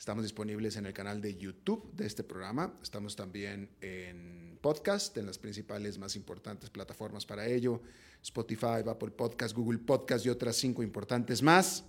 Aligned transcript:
Estamos 0.00 0.24
disponibles 0.24 0.76
en 0.76 0.86
el 0.86 0.94
canal 0.94 1.20
de 1.20 1.36
YouTube 1.36 1.92
de 1.92 2.06
este 2.06 2.24
programa. 2.24 2.72
Estamos 2.82 3.14
también 3.14 3.68
en 3.82 4.58
podcast, 4.62 5.14
en 5.18 5.26
las 5.26 5.36
principales 5.36 5.98
más 5.98 6.16
importantes 6.16 6.70
plataformas 6.70 7.26
para 7.26 7.46
ello. 7.46 7.82
Spotify, 8.22 8.82
Apple 8.88 9.10
Podcast, 9.10 9.54
Google 9.54 9.80
Podcast 9.80 10.24
y 10.24 10.30
otras 10.30 10.56
cinco 10.56 10.82
importantes 10.82 11.42
más. 11.42 11.84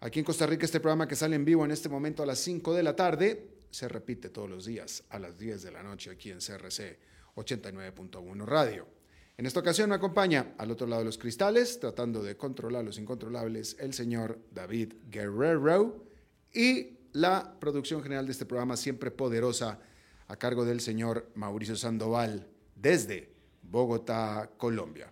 Aquí 0.00 0.20
en 0.20 0.24
Costa 0.24 0.46
Rica 0.46 0.64
este 0.64 0.80
programa 0.80 1.06
que 1.06 1.16
sale 1.16 1.36
en 1.36 1.44
vivo 1.44 1.66
en 1.66 1.70
este 1.70 1.90
momento 1.90 2.22
a 2.22 2.26
las 2.26 2.38
5 2.38 2.72
de 2.72 2.82
la 2.82 2.96
tarde 2.96 3.46
se 3.70 3.88
repite 3.88 4.30
todos 4.30 4.48
los 4.48 4.64
días 4.64 5.04
a 5.10 5.18
las 5.18 5.38
10 5.38 5.64
de 5.64 5.70
la 5.70 5.82
noche 5.82 6.10
aquí 6.10 6.30
en 6.30 6.38
CRC 6.38 6.98
89.1 7.34 8.46
Radio. 8.46 8.88
En 9.36 9.44
esta 9.44 9.60
ocasión 9.60 9.90
me 9.90 9.96
acompaña 9.96 10.54
al 10.56 10.70
otro 10.70 10.86
lado 10.86 11.02
de 11.02 11.06
los 11.06 11.18
cristales, 11.18 11.78
tratando 11.78 12.22
de 12.22 12.38
controlar 12.38 12.86
los 12.86 12.98
incontrolables, 12.98 13.76
el 13.80 13.92
señor 13.92 14.38
David 14.50 14.94
Guerrero 15.10 16.06
y 16.54 16.97
la 17.12 17.56
producción 17.58 18.02
general 18.02 18.26
de 18.26 18.32
este 18.32 18.46
programa, 18.46 18.76
siempre 18.76 19.10
poderosa, 19.10 19.78
a 20.28 20.36
cargo 20.36 20.64
del 20.64 20.80
señor 20.80 21.30
Mauricio 21.34 21.76
Sandoval, 21.76 22.46
desde 22.76 23.30
Bogotá, 23.62 24.50
Colombia. 24.56 25.10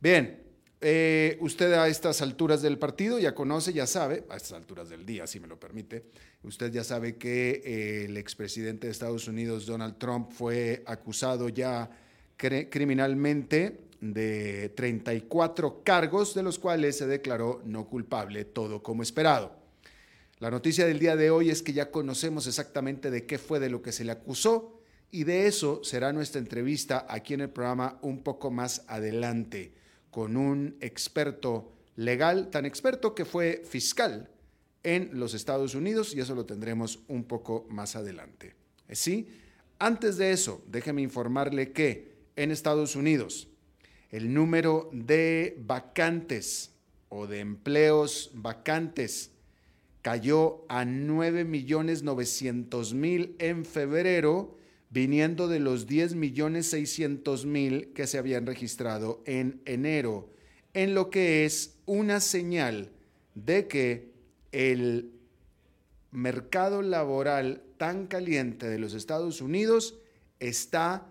Bien, 0.00 0.42
eh, 0.80 1.38
usted 1.40 1.72
a 1.72 1.88
estas 1.88 2.20
alturas 2.22 2.60
del 2.60 2.78
partido 2.78 3.18
ya 3.18 3.34
conoce, 3.34 3.72
ya 3.72 3.86
sabe, 3.86 4.24
a 4.28 4.36
estas 4.36 4.52
alturas 4.52 4.88
del 4.88 5.06
día, 5.06 5.26
si 5.26 5.40
me 5.40 5.48
lo 5.48 5.58
permite, 5.58 6.04
usted 6.42 6.70
ya 6.70 6.84
sabe 6.84 7.16
que 7.16 7.62
eh, 7.64 8.04
el 8.04 8.16
expresidente 8.16 8.86
de 8.86 8.92
Estados 8.92 9.26
Unidos, 9.26 9.66
Donald 9.66 9.96
Trump, 9.98 10.30
fue 10.30 10.82
acusado 10.86 11.48
ya 11.48 11.90
criminalmente 12.36 13.80
de 14.00 14.68
34 14.76 15.82
cargos, 15.82 16.34
de 16.34 16.42
los 16.42 16.58
cuales 16.58 16.98
se 16.98 17.06
declaró 17.06 17.62
no 17.64 17.86
culpable, 17.88 18.44
todo 18.44 18.82
como 18.82 19.02
esperado. 19.02 19.63
La 20.40 20.50
noticia 20.50 20.86
del 20.86 20.98
día 20.98 21.14
de 21.14 21.30
hoy 21.30 21.50
es 21.50 21.62
que 21.62 21.72
ya 21.72 21.90
conocemos 21.90 22.46
exactamente 22.46 23.10
de 23.10 23.24
qué 23.24 23.38
fue 23.38 23.60
de 23.60 23.70
lo 23.70 23.82
que 23.82 23.92
se 23.92 24.04
le 24.04 24.12
acusó 24.12 24.80
y 25.12 25.22
de 25.22 25.46
eso 25.46 25.84
será 25.84 26.12
nuestra 26.12 26.40
entrevista 26.40 27.06
aquí 27.08 27.34
en 27.34 27.42
el 27.42 27.50
programa 27.50 27.98
un 28.02 28.22
poco 28.24 28.50
más 28.50 28.84
adelante 28.88 29.72
con 30.10 30.36
un 30.36 30.76
experto 30.80 31.72
legal, 31.94 32.50
tan 32.50 32.66
experto 32.66 33.14
que 33.14 33.24
fue 33.24 33.62
fiscal 33.64 34.28
en 34.82 35.10
los 35.12 35.34
Estados 35.34 35.76
Unidos 35.76 36.14
y 36.14 36.20
eso 36.20 36.34
lo 36.34 36.46
tendremos 36.46 36.98
un 37.06 37.24
poco 37.24 37.64
más 37.70 37.94
adelante. 37.94 38.56
¿Sí? 38.90 39.28
Antes 39.78 40.16
de 40.16 40.32
eso, 40.32 40.64
déjeme 40.66 41.02
informarle 41.02 41.72
que 41.72 42.12
en 42.34 42.50
Estados 42.50 42.96
Unidos. 42.96 43.48
El 44.10 44.34
número 44.34 44.90
de 44.92 45.56
vacantes 45.60 46.72
o 47.08 47.26
de 47.26 47.40
empleos 47.40 48.30
vacantes 48.34 49.30
cayó 50.04 50.64
a 50.68 50.84
9.900.000 50.84 53.34
en 53.38 53.64
febrero, 53.64 54.56
viniendo 54.90 55.48
de 55.48 55.60
los 55.60 55.88
10.600.000 55.88 57.94
que 57.94 58.06
se 58.06 58.18
habían 58.18 58.44
registrado 58.44 59.22
en 59.24 59.62
enero, 59.64 60.28
en 60.74 60.94
lo 60.94 61.08
que 61.08 61.46
es 61.46 61.78
una 61.86 62.20
señal 62.20 62.90
de 63.34 63.66
que 63.66 64.12
el 64.52 65.10
mercado 66.10 66.82
laboral 66.82 67.62
tan 67.78 68.06
caliente 68.06 68.68
de 68.68 68.78
los 68.78 68.92
Estados 68.92 69.40
Unidos 69.40 69.98
está 70.38 71.10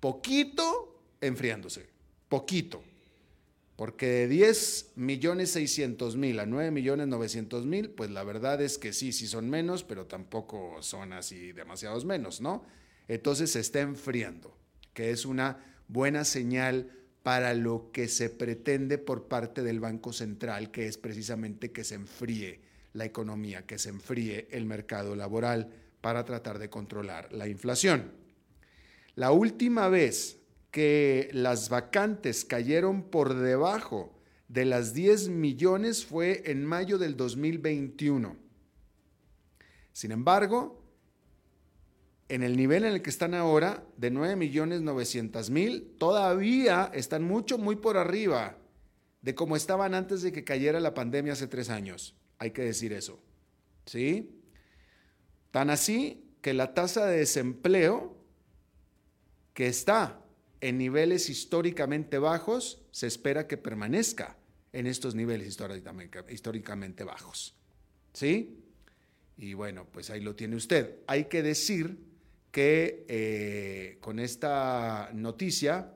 poquito 0.00 1.00
enfriándose, 1.20 1.86
poquito. 2.28 2.82
Porque 3.76 4.06
de 4.06 4.28
10 4.28 4.92
millones 4.94 5.50
600 5.50 6.16
mil 6.16 6.38
a 6.38 6.46
9 6.46 6.70
millones 6.70 7.08
900 7.08 7.66
mil, 7.66 7.90
pues 7.90 8.10
la 8.10 8.22
verdad 8.22 8.62
es 8.62 8.78
que 8.78 8.92
sí, 8.92 9.12
sí 9.12 9.26
son 9.26 9.50
menos, 9.50 9.82
pero 9.82 10.06
tampoco 10.06 10.80
son 10.80 11.12
así 11.12 11.52
demasiados 11.52 12.04
menos, 12.04 12.40
¿no? 12.40 12.64
Entonces 13.08 13.50
se 13.50 13.60
está 13.60 13.80
enfriando, 13.80 14.56
que 14.92 15.10
es 15.10 15.26
una 15.26 15.58
buena 15.88 16.24
señal 16.24 16.90
para 17.24 17.54
lo 17.54 17.90
que 17.90 18.06
se 18.06 18.30
pretende 18.30 18.98
por 18.98 19.28
parte 19.28 19.62
del 19.62 19.80
Banco 19.80 20.12
Central, 20.12 20.70
que 20.70 20.86
es 20.86 20.98
precisamente 20.98 21.72
que 21.72 21.82
se 21.82 21.96
enfríe 21.96 22.60
la 22.92 23.06
economía, 23.06 23.66
que 23.66 23.78
se 23.78 23.88
enfríe 23.88 24.46
el 24.50 24.66
mercado 24.66 25.16
laboral 25.16 25.70
para 26.00 26.24
tratar 26.24 26.58
de 26.58 26.70
controlar 26.70 27.32
la 27.32 27.48
inflación. 27.48 28.12
La 29.16 29.32
última 29.32 29.88
vez 29.88 30.38
que 30.74 31.30
las 31.32 31.68
vacantes 31.68 32.44
cayeron 32.44 33.04
por 33.04 33.34
debajo 33.34 34.12
de 34.48 34.64
las 34.64 34.92
10 34.92 35.28
millones 35.28 36.04
fue 36.04 36.50
en 36.50 36.66
mayo 36.66 36.98
del 36.98 37.16
2021. 37.16 38.36
Sin 39.92 40.10
embargo, 40.10 40.82
en 42.28 42.42
el 42.42 42.56
nivel 42.56 42.84
en 42.84 42.94
el 42.94 43.02
que 43.02 43.10
están 43.10 43.34
ahora, 43.34 43.86
de 43.96 44.10
9 44.10 44.34
millones 44.34 44.80
900 44.80 45.48
mil, 45.50 45.94
todavía 45.96 46.90
están 46.92 47.22
mucho, 47.22 47.56
muy 47.56 47.76
por 47.76 47.96
arriba 47.96 48.58
de 49.22 49.36
cómo 49.36 49.54
estaban 49.54 49.94
antes 49.94 50.22
de 50.22 50.32
que 50.32 50.42
cayera 50.42 50.80
la 50.80 50.92
pandemia 50.92 51.34
hace 51.34 51.46
tres 51.46 51.70
años. 51.70 52.16
Hay 52.38 52.50
que 52.50 52.62
decir 52.62 52.92
eso. 52.92 53.20
¿Sí? 53.86 54.40
Tan 55.52 55.70
así 55.70 56.34
que 56.40 56.52
la 56.52 56.74
tasa 56.74 57.06
de 57.06 57.18
desempleo 57.18 58.16
que 59.52 59.68
está 59.68 60.23
en 60.64 60.78
niveles 60.78 61.28
históricamente 61.28 62.18
bajos, 62.18 62.80
se 62.90 63.06
espera 63.06 63.46
que 63.46 63.58
permanezca 63.58 64.38
en 64.72 64.86
estos 64.86 65.14
niveles 65.14 65.58
históricamente, 66.30 67.04
bajos. 67.04 67.54
¿Sí? 68.14 68.64
Y 69.36 69.52
bueno, 69.52 69.86
pues 69.92 70.08
ahí 70.08 70.22
lo 70.22 70.34
tiene 70.34 70.56
usted. 70.56 71.00
Hay 71.06 71.26
que 71.26 71.42
decir 71.42 71.98
que 72.50 73.04
eh, 73.08 73.98
con 74.00 74.18
esta 74.18 75.10
noticia, 75.12 75.92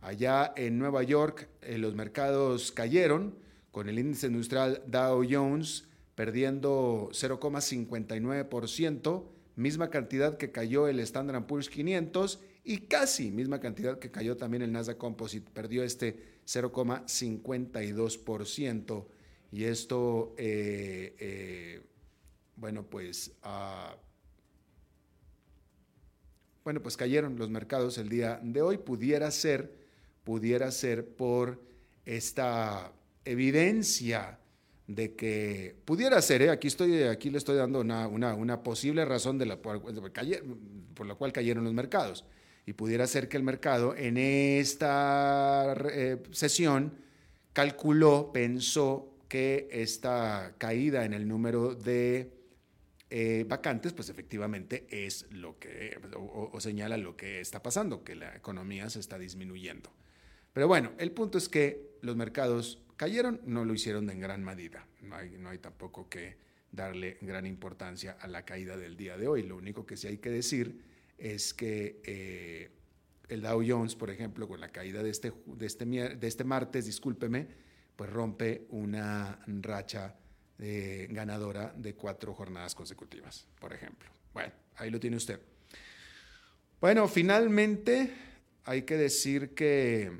allá 0.00 0.54
en 0.56 0.78
Nueva 0.78 1.02
York, 1.02 1.50
eh, 1.60 1.76
los 1.76 1.94
mercados 1.94 2.72
cayeron, 2.72 3.36
con 3.72 3.90
el 3.90 3.98
índice 3.98 4.28
industrial 4.28 4.82
Dow 4.86 5.22
Jones 5.28 5.84
perdiendo 6.14 7.10
0,59%, 7.12 9.24
misma 9.54 9.90
cantidad 9.90 10.38
que 10.38 10.50
cayó 10.50 10.88
el 10.88 10.98
Standard 11.00 11.44
Poor's 11.44 11.68
500 11.68 12.40
y 12.68 12.82
casi 12.82 13.30
misma 13.30 13.60
cantidad 13.60 13.98
que 13.98 14.10
cayó 14.10 14.36
también 14.36 14.62
el 14.62 14.70
Nasdaq 14.70 14.98
Composite, 14.98 15.50
perdió 15.50 15.82
este 15.82 16.38
0,52%. 16.44 19.06
Y 19.50 19.64
esto, 19.64 20.34
eh, 20.36 21.16
eh, 21.18 21.80
bueno, 22.56 22.84
pues, 22.84 23.32
ah, 23.42 23.96
bueno, 26.62 26.82
pues 26.82 26.98
cayeron 26.98 27.38
los 27.38 27.48
mercados 27.48 27.96
el 27.96 28.10
día 28.10 28.38
de 28.42 28.60
hoy. 28.60 28.76
Pudiera 28.76 29.30
ser, 29.30 29.72
pudiera 30.22 30.70
ser 30.70 31.08
por 31.08 31.62
esta 32.04 32.92
evidencia 33.24 34.40
de 34.86 35.14
que 35.14 35.74
pudiera 35.86 36.20
ser, 36.20 36.42
¿eh? 36.42 36.50
aquí, 36.50 36.68
estoy, 36.68 37.04
aquí 37.04 37.30
le 37.30 37.38
estoy 37.38 37.56
dando 37.56 37.80
una, 37.80 38.62
posible 38.62 39.06
razón 39.06 39.38
de 39.38 39.46
la, 39.46 39.56
por 39.56 41.06
la 41.06 41.14
cual 41.14 41.32
cayeron 41.32 41.64
los 41.64 41.72
mercados 41.72 42.26
y 42.68 42.74
pudiera 42.74 43.06
ser 43.06 43.30
que 43.30 43.38
el 43.38 43.42
mercado 43.42 43.96
en 43.96 44.18
esta 44.18 45.74
eh, 45.90 46.22
sesión 46.32 46.98
calculó, 47.54 48.30
pensó 48.30 49.16
que 49.26 49.70
esta 49.70 50.52
caída 50.58 51.06
en 51.06 51.14
el 51.14 51.26
número 51.26 51.74
de 51.74 52.30
eh, 53.08 53.46
vacantes, 53.48 53.94
pues 53.94 54.10
efectivamente 54.10 54.86
es 54.90 55.32
lo 55.32 55.58
que, 55.58 55.98
o, 56.14 56.60
señala 56.60 56.98
lo 56.98 57.16
que 57.16 57.40
está 57.40 57.62
pasando, 57.62 58.04
que 58.04 58.14
la 58.14 58.36
economía 58.36 58.90
se 58.90 59.00
está 59.00 59.18
disminuyendo. 59.18 59.90
Pero 60.52 60.68
bueno, 60.68 60.92
el 60.98 61.12
punto 61.12 61.38
es 61.38 61.48
que 61.48 61.96
los 62.02 62.16
mercados 62.16 62.82
cayeron, 62.98 63.40
no 63.46 63.64
lo 63.64 63.72
hicieron 63.72 64.10
en 64.10 64.20
gran 64.20 64.44
medida. 64.44 64.86
No 65.00 65.16
hay, 65.16 65.30
no 65.38 65.48
hay 65.48 65.56
tampoco 65.56 66.10
que 66.10 66.36
darle 66.70 67.16
gran 67.22 67.46
importancia 67.46 68.18
a 68.20 68.28
la 68.28 68.44
caída 68.44 68.76
del 68.76 68.98
día 68.98 69.16
de 69.16 69.26
hoy. 69.26 69.42
Lo 69.42 69.56
único 69.56 69.86
que 69.86 69.96
sí 69.96 70.06
hay 70.06 70.18
que 70.18 70.28
decir 70.28 70.97
es 71.18 71.52
que 71.52 72.00
eh, 72.04 72.70
el 73.28 73.42
Dow 73.42 73.62
Jones, 73.66 73.94
por 73.94 74.10
ejemplo, 74.10 74.48
con 74.48 74.60
la 74.60 74.70
caída 74.70 75.02
de 75.02 75.10
este, 75.10 75.32
de 75.46 75.66
este, 75.66 75.84
de 75.84 76.26
este 76.26 76.44
martes, 76.44 76.86
discúlpeme, 76.86 77.48
pues 77.96 78.10
rompe 78.10 78.66
una 78.70 79.40
racha 79.46 80.14
eh, 80.60 81.08
ganadora 81.10 81.74
de 81.76 81.94
cuatro 81.94 82.32
jornadas 82.34 82.74
consecutivas, 82.74 83.46
por 83.60 83.72
ejemplo. 83.72 84.08
Bueno, 84.32 84.52
ahí 84.76 84.90
lo 84.90 85.00
tiene 85.00 85.16
usted. 85.16 85.40
Bueno, 86.80 87.08
finalmente 87.08 88.12
hay 88.64 88.82
que 88.82 88.96
decir 88.96 89.54
que, 89.54 90.12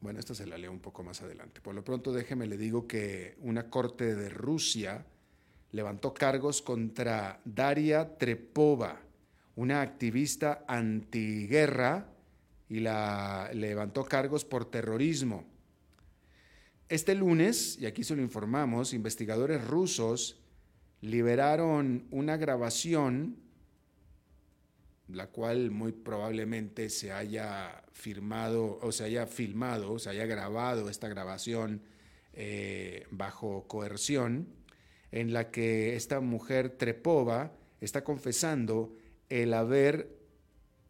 bueno, 0.00 0.18
esta 0.18 0.34
se 0.34 0.46
la 0.46 0.58
leo 0.58 0.72
un 0.72 0.80
poco 0.80 1.04
más 1.04 1.22
adelante. 1.22 1.60
Por 1.60 1.74
lo 1.74 1.84
pronto 1.84 2.12
déjeme 2.12 2.46
le 2.46 2.56
digo 2.56 2.88
que 2.88 3.36
una 3.38 3.70
corte 3.70 4.14
de 4.16 4.28
Rusia 4.30 5.06
levantó 5.70 6.14
cargos 6.14 6.62
contra 6.62 7.40
Daria 7.44 8.16
Trepova, 8.16 9.00
una 9.56 9.82
activista 9.82 10.64
antiguerra, 10.66 12.14
y 12.68 12.80
la 12.80 13.50
levantó 13.52 14.04
cargos 14.04 14.44
por 14.44 14.70
terrorismo. 14.70 15.44
Este 16.88 17.14
lunes, 17.14 17.78
y 17.78 17.86
aquí 17.86 18.04
se 18.04 18.16
lo 18.16 18.22
informamos, 18.22 18.94
investigadores 18.94 19.64
rusos 19.64 20.40
liberaron 21.00 22.06
una 22.10 22.36
grabación, 22.36 23.36
la 25.08 25.26
cual 25.26 25.70
muy 25.70 25.92
probablemente 25.92 26.88
se 26.88 27.12
haya 27.12 27.84
firmado 27.92 28.78
o 28.80 28.90
se 28.90 29.04
haya 29.04 29.26
filmado, 29.26 29.98
se 29.98 30.10
haya 30.10 30.24
grabado 30.24 30.88
esta 30.88 31.08
grabación 31.08 31.82
eh, 32.32 33.06
bajo 33.10 33.66
coerción, 33.68 34.48
en 35.12 35.32
la 35.32 35.50
que 35.50 35.94
esta 35.94 36.20
mujer 36.20 36.70
Trepova 36.70 37.52
está 37.80 38.02
confesando 38.02 38.96
el 39.28 39.54
haber 39.54 40.16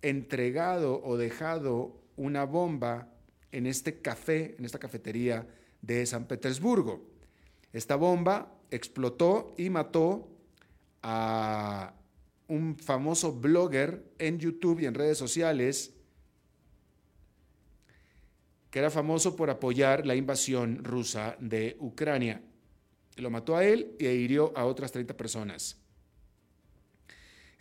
entregado 0.03 1.03
o 1.03 1.17
dejado 1.17 2.01
una 2.17 2.45
bomba 2.45 3.09
en 3.53 3.67
este 3.67 4.01
café, 4.01 4.55
en 4.59 4.65
esta 4.65 4.79
cafetería 4.79 5.47
de 5.81 6.05
San 6.07 6.27
Petersburgo. 6.27 7.03
Esta 7.73 7.97
bomba 7.97 8.53
explotó 8.71 9.55
y 9.57 9.71
mató 9.71 10.29
a 11.03 11.95
un 12.49 12.77
famoso 12.77 13.33
blogger 13.33 14.05
en 14.19 14.39
YouTube 14.39 14.81
y 14.81 14.87
en 14.87 14.95
redes 14.95 15.19
sociales 15.19 15.93
que 18.71 18.81
era 18.81 18.91
famoso 18.91 19.37
por 19.37 19.51
apoyar 19.51 20.05
la 20.05 20.17
invasión 20.17 20.83
rusa 20.83 21.37
de 21.39 21.77
Ucrania. 21.79 22.43
Lo 23.17 23.31
mató 23.31 23.57
a 23.57 23.65
él 23.65 23.95
e 24.01 24.13
hirió 24.15 24.53
a 24.57 24.65
otras 24.65 24.91
30 24.91 25.17
personas. 25.17 25.84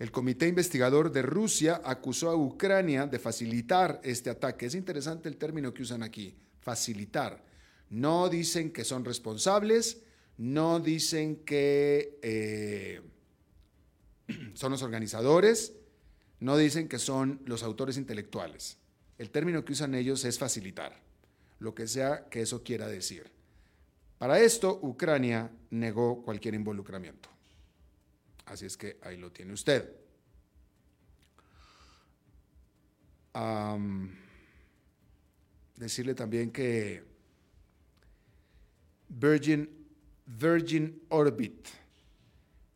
El 0.04 0.12
Comité 0.12 0.50
Investigador 0.50 1.14
de 1.14 1.22
Rusia 1.22 1.80
acusó 1.82 2.30
a 2.30 2.36
Ucrania 2.36 3.08
de 3.08 3.20
facilitar 3.20 4.02
este 4.04 4.30
ataque. 4.30 4.66
Es 4.66 4.76
interesante 4.76 5.30
el 5.30 5.38
término 5.38 5.74
que 5.74 5.84
usan 5.84 6.04
aquí, 6.04 6.36
facilitar. 6.60 7.42
No 7.90 8.28
dicen 8.28 8.74
que 8.74 8.84
son 8.84 9.06
responsables, 9.06 10.02
no 10.38 10.82
dicen 10.82 11.38
que 11.46 12.20
eh, 12.22 13.02
son 14.56 14.74
los 14.74 14.84
organizadores, 14.84 15.72
no 16.42 16.58
dicen 16.58 16.90
que 16.90 17.00
son 17.00 17.40
los 17.46 17.64
autores 17.64 17.96
intelectuales. 17.96 18.80
El 19.18 19.30
término 19.30 19.64
que 19.64 19.72
usan 19.72 19.96
ellos 19.96 20.26
es 20.26 20.38
facilitar, 20.38 21.00
lo 21.60 21.74
que 21.74 21.88
sea 21.88 22.28
que 22.30 22.42
eso 22.42 22.62
quiera 22.62 22.90
decir. 22.90 23.32
Para 24.18 24.42
esto, 24.42 24.82
Ucrania 24.84 25.50
negó 25.70 26.24
cualquier 26.24 26.56
involucramiento. 26.56 27.33
Así 28.46 28.66
es 28.66 28.78
que 28.78 28.98
ahí 29.02 29.18
lo 29.18 29.32
tiene 29.32 29.54
usted. 29.54 30.04
decirle 35.76 36.14
también 36.14 36.52
que 36.52 37.04
Virgin, 39.10 39.70
Virgin 40.26 41.02
Orbit, 41.10 41.68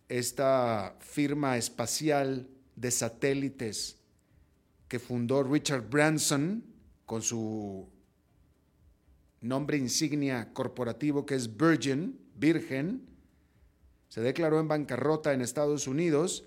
esta 0.10 0.98
firma 1.00 1.58
espacial 1.58 2.48
de 2.76 2.92
satélites 2.92 3.98
que 4.88 5.00
fundó 5.00 5.44
Richard 5.44 5.90
Branson 5.90 6.64
con 7.06 7.22
su 7.22 7.88
nombre 9.42 9.78
insignia 9.78 10.54
corporativo 10.54 11.26
que 11.26 11.36
es 11.36 11.56
Virgin, 11.56 12.20
Virgen, 12.36 13.06
se 14.10 14.22
declaró 14.22 14.60
en 14.60 14.68
bancarrota 14.68 15.34
en 15.34 15.42
Estados 15.42 15.88
Unidos 15.88 16.46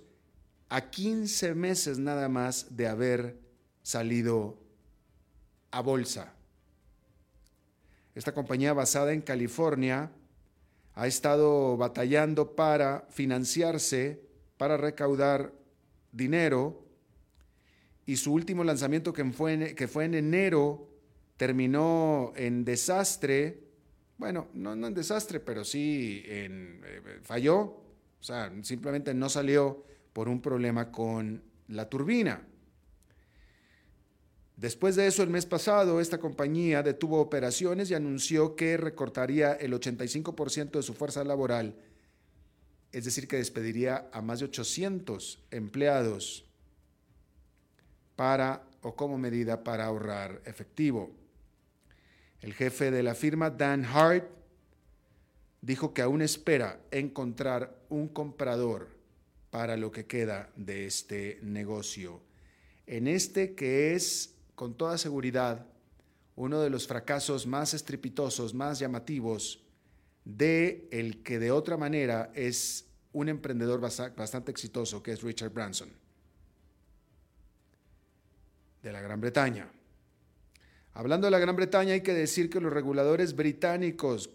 a 0.68 0.90
15 0.90 1.54
meses 1.54 1.98
nada 1.98 2.28
más 2.28 2.76
de 2.76 2.86
haber 2.86 3.38
salido 3.82 4.58
a 5.70 5.80
bolsa. 5.80 6.32
Esta 8.14 8.32
compañía 8.34 8.72
basada 8.72 9.12
en 9.12 9.20
California 9.20 10.10
ha 10.94 11.06
estado 11.06 11.76
batallando 11.76 12.54
para 12.54 13.06
financiarse, 13.10 14.20
para 14.56 14.76
recaudar 14.76 15.52
dinero, 16.12 16.84
y 18.06 18.16
su 18.16 18.32
último 18.32 18.64
lanzamiento 18.64 19.12
que 19.12 19.24
fue 19.26 19.52
en, 19.52 19.74
que 19.76 19.86
fue 19.86 20.04
en 20.04 20.14
enero 20.14 20.88
terminó 21.36 22.32
en 22.36 22.64
desastre, 22.64 23.69
bueno, 24.20 24.48
no, 24.52 24.74
en 24.74 24.92
desastre, 24.92 25.40
pero 25.40 25.64
sí 25.64 26.22
eh, 26.26 27.20
falló, 27.22 27.60
o 27.62 28.22
sea, 28.22 28.52
simplemente 28.62 29.14
no 29.14 29.30
salió 29.30 29.82
por 30.12 30.28
un 30.28 30.42
problema 30.42 30.92
con 30.92 31.42
la 31.68 31.88
turbina. 31.88 32.46
Después 34.58 34.94
de 34.94 35.06
eso, 35.06 35.22
el 35.22 35.30
mes 35.30 35.46
pasado, 35.46 36.02
esta 36.02 36.18
compañía 36.18 36.82
detuvo 36.82 37.18
operaciones 37.18 37.90
y 37.90 37.94
anunció 37.94 38.56
que 38.56 38.76
recortaría 38.76 39.54
el 39.54 39.72
85% 39.72 40.72
de 40.72 40.82
su 40.82 40.92
fuerza 40.92 41.24
laboral, 41.24 41.74
es 42.92 43.06
decir, 43.06 43.26
que 43.26 43.38
despediría 43.38 44.10
a 44.12 44.20
más 44.20 44.40
de 44.40 44.44
800 44.44 45.46
empleados 45.50 46.44
para 48.16 48.68
o 48.82 48.94
como 48.94 49.16
medida 49.16 49.64
para 49.64 49.86
ahorrar 49.86 50.42
efectivo. 50.44 51.10
El 52.40 52.54
jefe 52.54 52.90
de 52.90 53.02
la 53.02 53.14
firma, 53.14 53.50
Dan 53.50 53.84
Hart, 53.84 54.28
dijo 55.60 55.92
que 55.92 56.02
aún 56.02 56.22
espera 56.22 56.80
encontrar 56.90 57.76
un 57.88 58.08
comprador 58.08 58.88
para 59.50 59.76
lo 59.76 59.90
que 59.90 60.06
queda 60.06 60.50
de 60.56 60.86
este 60.86 61.38
negocio. 61.42 62.22
En 62.86 63.06
este 63.06 63.54
que 63.54 63.94
es 63.94 64.34
con 64.54 64.74
toda 64.74 64.96
seguridad 64.96 65.66
uno 66.36 66.60
de 66.62 66.70
los 66.70 66.86
fracasos 66.86 67.46
más 67.46 67.74
estrepitosos, 67.74 68.54
más 68.54 68.78
llamativos 68.78 69.62
de 70.24 70.88
el 70.90 71.22
que 71.22 71.38
de 71.38 71.50
otra 71.50 71.76
manera 71.76 72.30
es 72.34 72.86
un 73.12 73.28
emprendedor 73.28 73.80
bastante 73.80 74.50
exitoso, 74.50 75.02
que 75.02 75.12
es 75.12 75.22
Richard 75.22 75.50
Branson, 75.50 75.90
de 78.82 78.92
la 78.92 79.00
Gran 79.00 79.20
Bretaña. 79.20 79.68
Hablando 80.92 81.26
de 81.26 81.30
la 81.30 81.38
Gran 81.38 81.56
Bretaña, 81.56 81.94
hay 81.94 82.00
que 82.00 82.14
decir 82.14 82.50
que 82.50 82.60
los 82.60 82.72
reguladores 82.72 83.36
británicos 83.36 84.30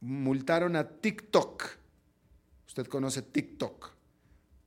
multaron 0.00 0.76
a 0.76 0.88
TikTok. 0.88 1.64
Usted 2.66 2.86
conoce 2.86 3.22
TikTok. 3.22 3.90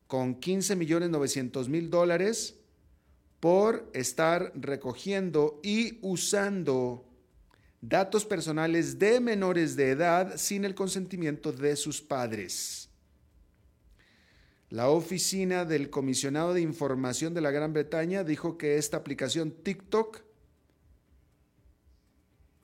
Con 0.08 0.36
15 0.36 0.76
millones 0.76 1.10
900 1.10 1.70
mil 1.70 1.90
dólares 1.90 2.60
por 3.40 3.90
estar 3.94 4.54
recogiendo 4.56 5.60
y 5.64 5.98
usando 6.02 7.04
datos 7.82 8.24
personales 8.26 9.00
de 9.00 9.20
menores 9.20 9.76
de 9.76 9.90
edad 9.90 10.38
sin 10.38 10.64
el 10.64 10.76
consentimiento 10.76 11.52
de 11.52 11.76
sus 11.76 12.02
padres. 12.02 12.90
La 14.70 14.90
oficina 14.90 15.66
del 15.66 15.90
comisionado 15.90 16.54
de 16.54 16.62
información 16.62 17.34
de 17.34 17.42
la 17.42 17.52
Gran 17.52 17.74
Bretaña 17.74 18.24
dijo 18.24 18.58
que 18.58 18.78
esta 18.78 18.98
aplicación 18.98 19.52
TikTok 19.52 20.22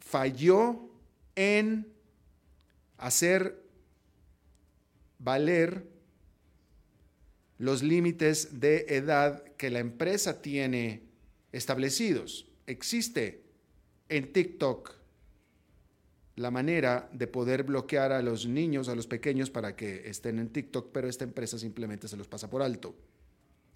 falló 0.09 0.89
en 1.35 1.87
hacer 2.97 3.63
valer 5.19 5.87
los 7.59 7.83
límites 7.83 8.59
de 8.59 8.85
edad 8.89 9.43
que 9.55 9.69
la 9.69 9.79
empresa 9.79 10.41
tiene 10.41 11.03
establecidos. 11.51 12.47
Existe 12.65 13.43
en 14.07 14.33
TikTok 14.33 14.95
la 16.37 16.49
manera 16.49 17.07
de 17.13 17.27
poder 17.27 17.63
bloquear 17.63 18.11
a 18.11 18.23
los 18.23 18.47
niños, 18.47 18.89
a 18.89 18.95
los 18.95 19.05
pequeños, 19.05 19.51
para 19.51 19.75
que 19.75 20.09
estén 20.09 20.39
en 20.39 20.49
TikTok, 20.49 20.91
pero 20.91 21.07
esta 21.07 21.25
empresa 21.25 21.59
simplemente 21.59 22.07
se 22.07 22.17
los 22.17 22.27
pasa 22.27 22.49
por 22.49 22.63
alto. 22.63 22.95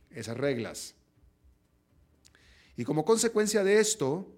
Esas 0.10 0.38
reglas. 0.38 0.96
Y 2.76 2.86
como 2.86 3.06
consecuencia 3.06 3.64
de 3.64 3.80
esto, 3.80 4.34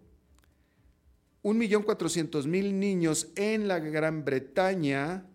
1.400.000 1.46 2.74
niños 2.74 3.28
en 3.36 3.68
la 3.68 3.78
Gran 3.78 4.26
Bretaña 4.26 5.28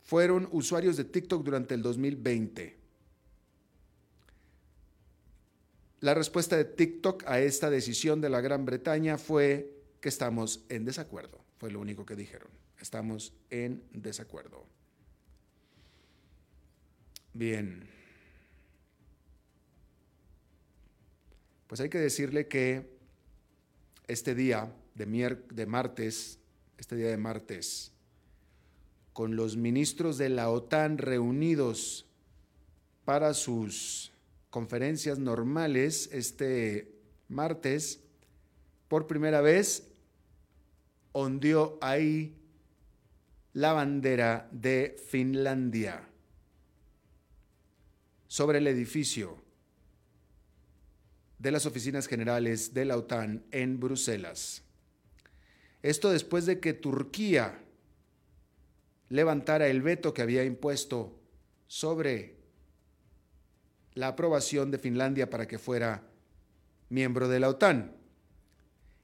fueron 0.00 0.48
usuarios 0.52 0.96
de 0.96 1.02
TikTok 1.02 1.42
durante 1.44 1.74
el 1.74 1.82
2020. 1.82 2.76
La 5.98 6.14
respuesta 6.14 6.56
de 6.56 6.66
TikTok 6.66 7.24
a 7.26 7.40
esta 7.40 7.68
decisión 7.68 8.20
de 8.20 8.30
la 8.30 8.40
Gran 8.40 8.64
Bretaña 8.64 9.18
fue 9.18 9.72
que 10.00 10.08
estamos 10.08 10.64
en 10.68 10.84
desacuerdo. 10.84 11.44
Fue 11.58 11.72
lo 11.72 11.80
único 11.80 12.06
que 12.06 12.14
dijeron. 12.14 12.48
Estamos 12.80 13.32
en 13.50 13.82
desacuerdo. 13.90 14.64
Bien. 17.34 17.88
Pues 21.66 21.80
hay 21.80 21.88
que 21.88 21.98
decirle 21.98 22.46
que 22.46 22.88
este 24.06 24.36
día 24.36 24.72
de, 24.96 25.38
de 25.52 25.66
martes, 25.66 26.40
este 26.78 26.96
día 26.96 27.08
de 27.08 27.16
martes, 27.16 27.92
con 29.12 29.36
los 29.36 29.56
ministros 29.56 30.18
de 30.18 30.28
la 30.28 30.50
OTAN 30.50 30.98
reunidos 30.98 32.06
para 33.04 33.34
sus 33.34 34.12
conferencias 34.50 35.18
normales 35.18 36.08
este 36.12 36.92
martes, 37.28 38.00
por 38.88 39.06
primera 39.06 39.40
vez 39.40 39.88
ondeó 41.12 41.78
ahí 41.80 42.36
la 43.52 43.72
bandera 43.72 44.48
de 44.52 44.96
Finlandia 45.08 46.06
sobre 48.26 48.58
el 48.58 48.66
edificio 48.66 49.42
de 51.38 51.50
las 51.50 51.64
oficinas 51.64 52.06
generales 52.06 52.74
de 52.74 52.84
la 52.84 52.96
OTAN 52.96 53.44
en 53.50 53.80
Bruselas. 53.80 54.65
Esto 55.86 56.10
después 56.10 56.46
de 56.46 56.58
que 56.58 56.72
Turquía 56.72 57.62
levantara 59.08 59.68
el 59.68 59.82
veto 59.82 60.12
que 60.12 60.20
había 60.20 60.42
impuesto 60.42 61.16
sobre 61.68 62.34
la 63.94 64.08
aprobación 64.08 64.72
de 64.72 64.80
Finlandia 64.80 65.30
para 65.30 65.46
que 65.46 65.60
fuera 65.60 66.02
miembro 66.88 67.28
de 67.28 67.38
la 67.38 67.50
OTAN. 67.50 67.94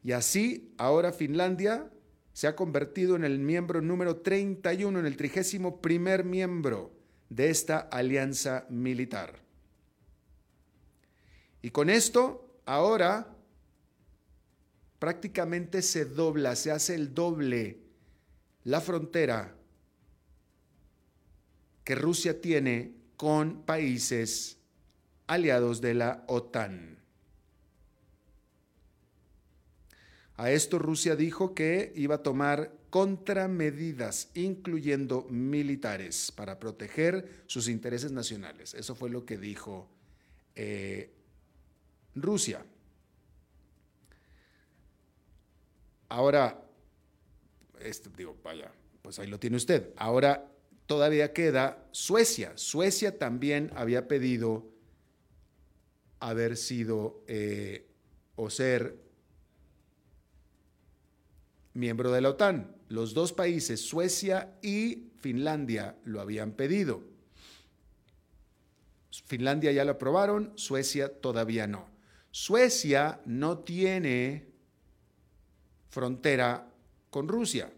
Y 0.03 0.11
así, 0.11 0.75
ahora 0.77 1.13
Finlandia 1.13 1.89
se 2.33 2.49
ha 2.49 2.57
convertido 2.57 3.15
en 3.15 3.23
el 3.23 3.39
miembro 3.39 3.81
número 3.81 4.17
31, 4.17 4.99
en 4.99 5.07
el 5.07 5.17
trigésimo 5.17 5.81
primer 5.81 6.25
miembro 6.25 6.91
de 7.29 7.51
esta 7.51 7.79
alianza 7.79 8.67
militar. 8.71 9.39
Y 11.63 11.71
con 11.71 11.91
esto, 11.91 12.59
ahora 12.67 13.32
prácticamente 15.03 15.83
se 15.83 16.05
dobla, 16.05 16.55
se 16.55 16.71
hace 16.71 16.95
el 16.95 17.13
doble 17.13 17.81
la 18.63 18.81
frontera 18.81 19.53
que 21.83 21.97
Rusia 21.97 22.41
tiene 22.41 22.93
con 23.17 23.63
países 23.63 24.59
aliados 25.27 25.81
de 25.81 25.95
la 25.95 26.23
OTAN. 26.29 26.99
A 30.37 30.53
esto 30.53 30.79
Rusia 30.79 31.17
dijo 31.17 31.53
que 31.53 31.93
iba 31.97 32.15
a 32.15 32.23
tomar 32.23 32.73
contramedidas, 32.89 34.31
incluyendo 34.35 35.27
militares, 35.29 36.31
para 36.31 36.61
proteger 36.61 37.43
sus 37.49 37.67
intereses 37.67 38.13
nacionales. 38.13 38.73
Eso 38.75 38.95
fue 38.95 39.11
lo 39.11 39.27
que 39.27 39.37
dijo 39.37 39.89
eh, 40.55 41.11
Rusia. 42.15 42.65
Ahora, 46.13 46.63
esto, 47.81 48.11
digo, 48.15 48.37
vaya, 48.45 48.71
pues 49.01 49.19
ahí 49.19 49.29
lo 49.29 49.41
tiene 49.41 49.57
usted. 49.57 49.95
Ahora 49.97 50.47
todavía 50.85 51.33
queda 51.33 51.89
Suecia. 51.91 52.53
Suecia 52.57 53.19
también 53.19 53.71
había 53.75 54.09
pedido 54.09 54.69
haber 56.21 56.59
sido 56.59 57.25
eh, 57.29 57.89
o 58.37 58.51
ser 58.51 58.99
miembro 61.73 62.13
de 62.13 62.21
la 62.21 62.29
OTAN. 62.29 62.77
Los 62.91 63.15
dos 63.15 63.33
países, 63.33 63.81
Suecia 63.81 64.59
y 64.61 65.13
Finlandia, 65.19 65.97
lo 66.05 66.21
habían 66.21 66.53
pedido. 66.53 67.05
Finlandia 69.25 69.73
ya 69.73 69.87
lo 69.87 69.93
aprobaron, 69.93 70.53
Suecia 70.57 71.23
todavía 71.23 71.67
no. 71.67 71.89
Suecia 72.33 73.23
no 73.25 73.61
tiene 73.61 74.52
frontera 75.93 76.73
con 77.11 77.29
Rusia, 77.29 77.71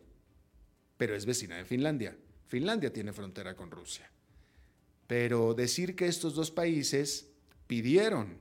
pero 0.97 1.16
es 1.16 1.26
vecina 1.26 1.56
de 1.56 1.64
Finlandia. 1.64 2.16
Finlandia 2.47 2.92
tiene 2.92 3.12
frontera 3.12 3.56
con 3.56 3.73
Rusia. 3.73 4.09
Pero 5.09 5.52
decir 5.52 5.97
que 5.97 6.06
estos 6.06 6.37
dos 6.37 6.52
países 6.52 7.28
pidieron 7.66 8.38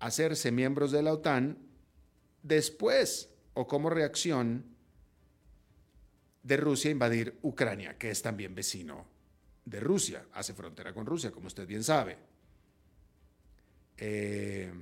hacerse 0.00 0.50
miembros 0.50 0.90
de 0.90 1.02
la 1.04 1.12
OTAN 1.12 1.56
después 2.42 3.30
o 3.54 3.68
como 3.68 3.88
reacción 3.88 4.64
de 6.42 6.56
Rusia 6.56 6.90
invadir 6.90 7.38
Ucrania, 7.42 7.96
que 7.96 8.10
es 8.10 8.20
también 8.20 8.56
vecino 8.56 9.06
de 9.64 9.78
Rusia, 9.78 10.26
hace 10.32 10.54
frontera 10.54 10.92
con 10.92 11.06
Rusia, 11.06 11.30
como 11.30 11.46
usted 11.46 11.68
bien 11.68 11.84
sabe. 11.84 12.18
Eh, 13.96 14.72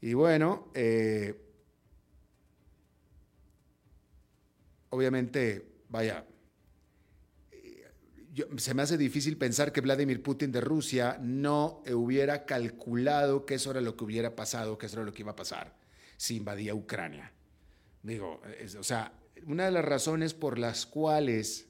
y 0.00 0.14
bueno, 0.14 0.70
eh, 0.74 1.34
obviamente, 4.90 5.66
vaya, 5.88 6.24
se 8.56 8.74
me 8.74 8.82
hace 8.82 8.96
difícil 8.96 9.36
pensar 9.36 9.72
que 9.72 9.80
Vladimir 9.80 10.22
Putin 10.22 10.52
de 10.52 10.60
Rusia 10.60 11.18
no 11.20 11.82
hubiera 11.92 12.46
calculado 12.46 13.44
que 13.44 13.54
eso 13.54 13.70
era 13.70 13.80
lo 13.80 13.96
que 13.96 14.04
hubiera 14.04 14.34
pasado, 14.36 14.78
que 14.78 14.86
eso 14.86 14.96
era 14.96 15.04
lo 15.04 15.12
que 15.12 15.22
iba 15.22 15.32
a 15.32 15.36
pasar 15.36 15.76
si 16.16 16.36
invadía 16.36 16.74
Ucrania. 16.74 17.32
Digo, 18.02 18.40
o 18.78 18.82
sea, 18.82 19.12
una 19.46 19.64
de 19.64 19.70
las 19.70 19.84
razones 19.84 20.34
por 20.34 20.58
las 20.58 20.86
cuales 20.86 21.66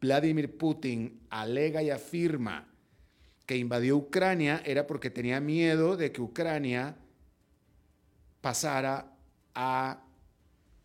Vladimir 0.00 0.56
Putin 0.56 1.26
alega 1.30 1.82
y 1.82 1.90
afirma 1.90 2.72
que 3.46 3.56
invadió 3.56 3.96
Ucrania 3.96 4.60
era 4.64 4.86
porque 4.86 5.08
tenía 5.10 5.40
miedo 5.40 5.96
de 5.96 6.12
que 6.12 6.20
Ucrania 6.20 6.96
pasara 8.40 9.12
a 9.54 10.02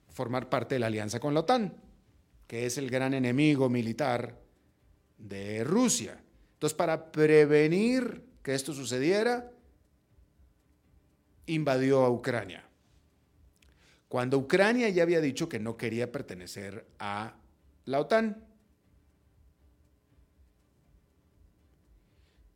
formar 0.10 0.50
parte 0.50 0.76
de 0.76 0.80
la 0.80 0.88
alianza 0.88 1.20
con 1.20 1.34
la 1.34 1.42
OTAN, 1.42 1.74
que 2.48 2.66
es 2.66 2.78
el 2.78 2.90
gran 2.90 3.14
enemigo 3.14 3.70
militar 3.70 4.38
de 5.18 5.64
Rusia. 5.64 6.22
Entonces, 6.54 6.78
para 6.78 7.12
prevenir 7.12 8.24
que 8.44 8.54
esto 8.54 8.74
sucediera, 8.74 9.52
invadió 11.48 12.06
a 12.06 12.10
Ucrania. 12.10 12.64
Cuando 14.08 14.38
Ucrania 14.38 14.90
ya 14.90 15.04
había 15.04 15.22
dicho 15.22 15.50
que 15.50 15.60
no 15.60 15.78
quería 15.78 16.12
pertenecer 16.12 16.86
a 17.00 17.36
la 17.86 18.00
OTAN. 18.00 18.51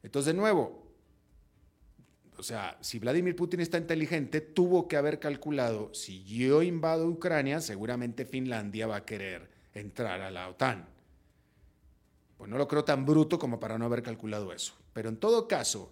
Entonces, 0.06 0.36
de 0.36 0.40
nuevo, 0.40 0.86
o 2.38 2.44
sea, 2.44 2.78
si 2.80 3.00
Vladimir 3.00 3.36
Putin 3.36 3.62
está 3.62 3.80
inteligente, 3.80 4.40
tuvo 4.40 4.88
que 4.88 4.98
haber 4.98 5.20
calculado, 5.20 5.92
si 5.96 6.24
yo 6.26 6.62
invado 6.62 7.08
Ucrania, 7.08 7.60
seguramente 7.60 8.24
Finlandia 8.26 8.86
va 8.86 8.98
a 8.98 9.06
querer 9.06 9.50
entrar 9.74 10.22
a 10.22 10.30
la 10.30 10.48
OTAN. 10.48 10.86
Pues 12.38 12.48
no 12.52 12.60
lo 12.60 12.68
creo 12.68 12.84
tan 12.84 13.04
bruto 13.04 13.40
como 13.40 13.60
para 13.60 13.80
no 13.80 13.86
haber 13.86 14.04
calculado 14.04 14.54
eso. 14.54 14.76
Pero 14.94 15.10
en 15.10 15.18
todo 15.18 15.48
caso, 15.48 15.92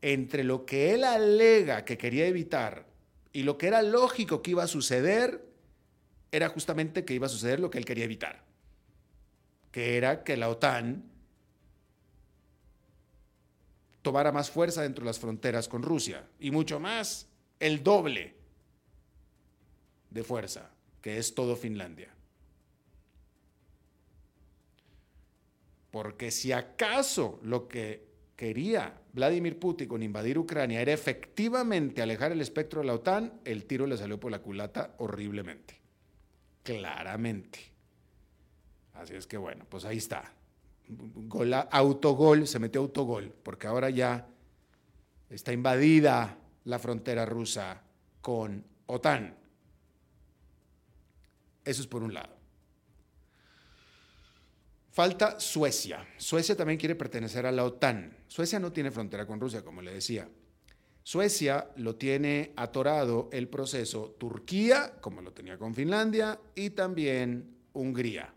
entre 0.00 0.42
lo 0.42 0.64
que 0.64 0.94
él 0.94 1.04
alega 1.04 1.84
que 1.84 1.98
quería 1.98 2.26
evitar 2.26 2.86
y 3.34 3.42
lo 3.42 3.58
que 3.58 3.66
era 3.66 3.82
lógico 3.82 4.40
que 4.40 4.52
iba 4.52 4.62
a 4.62 4.68
suceder, 4.68 5.44
era 6.32 6.48
justamente 6.48 7.04
que 7.04 7.12
iba 7.12 7.26
a 7.26 7.30
suceder 7.30 7.60
lo 7.60 7.68
que 7.68 7.76
él 7.76 7.84
quería 7.84 8.04
evitar, 8.04 8.44
que 9.72 9.98
era 9.98 10.24
que 10.24 10.38
la 10.38 10.48
OTAN 10.48 11.15
tomara 14.06 14.30
más 14.30 14.52
fuerza 14.52 14.82
dentro 14.82 15.02
de 15.02 15.06
las 15.06 15.18
fronteras 15.18 15.66
con 15.66 15.82
Rusia 15.82 16.24
y 16.38 16.52
mucho 16.52 16.78
más, 16.78 17.26
el 17.58 17.82
doble 17.82 18.36
de 20.10 20.22
fuerza, 20.22 20.70
que 21.02 21.18
es 21.18 21.34
todo 21.34 21.56
Finlandia. 21.56 22.14
Porque 25.90 26.30
si 26.30 26.52
acaso 26.52 27.40
lo 27.42 27.66
que 27.66 28.06
quería 28.36 28.96
Vladimir 29.12 29.58
Putin 29.58 29.88
con 29.88 30.04
invadir 30.04 30.38
Ucrania 30.38 30.80
era 30.80 30.92
efectivamente 30.92 32.00
alejar 32.00 32.30
el 32.30 32.40
espectro 32.40 32.82
de 32.82 32.86
la 32.86 32.94
OTAN, 32.94 33.40
el 33.44 33.64
tiro 33.64 33.88
le 33.88 33.96
salió 33.96 34.20
por 34.20 34.30
la 34.30 34.38
culata 34.38 34.94
horriblemente. 34.98 35.80
Claramente. 36.62 37.58
Así 38.94 39.16
es 39.16 39.26
que 39.26 39.36
bueno, 39.36 39.66
pues 39.68 39.84
ahí 39.84 39.96
está. 39.96 40.32
Autogol, 41.70 42.46
se 42.46 42.58
metió 42.58 42.80
autogol, 42.80 43.34
porque 43.42 43.66
ahora 43.66 43.90
ya 43.90 44.28
está 45.30 45.52
invadida 45.52 46.38
la 46.64 46.78
frontera 46.78 47.24
rusa 47.26 47.82
con 48.20 48.64
OTAN. 48.86 49.36
Eso 51.64 51.80
es 51.82 51.86
por 51.86 52.02
un 52.02 52.14
lado. 52.14 52.36
Falta 54.92 55.38
Suecia. 55.38 56.06
Suecia 56.16 56.56
también 56.56 56.78
quiere 56.78 56.94
pertenecer 56.94 57.44
a 57.44 57.52
la 57.52 57.64
OTAN. 57.64 58.16
Suecia 58.28 58.58
no 58.58 58.72
tiene 58.72 58.90
frontera 58.90 59.26
con 59.26 59.40
Rusia, 59.40 59.62
como 59.62 59.82
le 59.82 59.92
decía. 59.92 60.28
Suecia 61.02 61.70
lo 61.76 61.96
tiene 61.96 62.52
atorado 62.56 63.28
el 63.30 63.48
proceso 63.48 64.16
Turquía, 64.18 64.94
como 65.00 65.20
lo 65.20 65.32
tenía 65.32 65.58
con 65.58 65.74
Finlandia, 65.74 66.40
y 66.54 66.70
también 66.70 67.58
Hungría. 67.74 68.35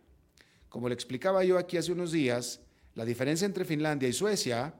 Como 0.70 0.88
le 0.88 0.94
explicaba 0.96 1.44
yo 1.44 1.58
aquí 1.58 1.78
hace 1.78 1.92
unos 1.92 2.12
días, 2.12 2.62
la 2.96 3.06
diferencia 3.06 3.46
entre 3.46 3.66
Finlandia 3.66 4.08
y 4.08 4.14
Suecia 4.14 4.74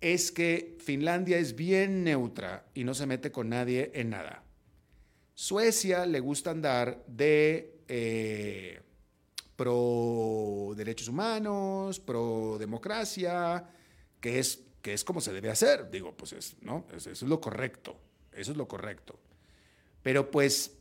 es 0.00 0.32
que 0.32 0.76
Finlandia 0.80 1.38
es 1.38 1.54
bien 1.54 2.02
neutra 2.02 2.66
y 2.74 2.84
no 2.84 2.94
se 2.94 3.06
mete 3.06 3.30
con 3.30 3.50
nadie 3.50 3.90
en 3.94 4.10
nada. 4.10 4.42
Suecia 5.34 6.06
le 6.06 6.20
gusta 6.20 6.50
andar 6.50 7.04
de... 7.06 7.76
Eh, 7.88 8.80
pro 9.60 10.72
derechos 10.74 11.08
humanos, 11.08 12.00
pro 12.00 12.56
democracia, 12.58 13.68
que 14.18 14.38
es, 14.38 14.58
que 14.80 14.94
es 14.94 15.04
como 15.04 15.20
se 15.20 15.34
debe 15.34 15.50
hacer. 15.50 15.90
Digo, 15.90 16.16
pues 16.16 16.32
es, 16.32 16.56
¿no? 16.62 16.86
Eso 16.96 17.10
es 17.10 17.20
lo 17.20 17.42
correcto, 17.42 17.94
eso 18.32 18.52
es 18.52 18.56
lo 18.56 18.66
correcto. 18.66 19.18
Pero 20.02 20.30
pues 20.30 20.78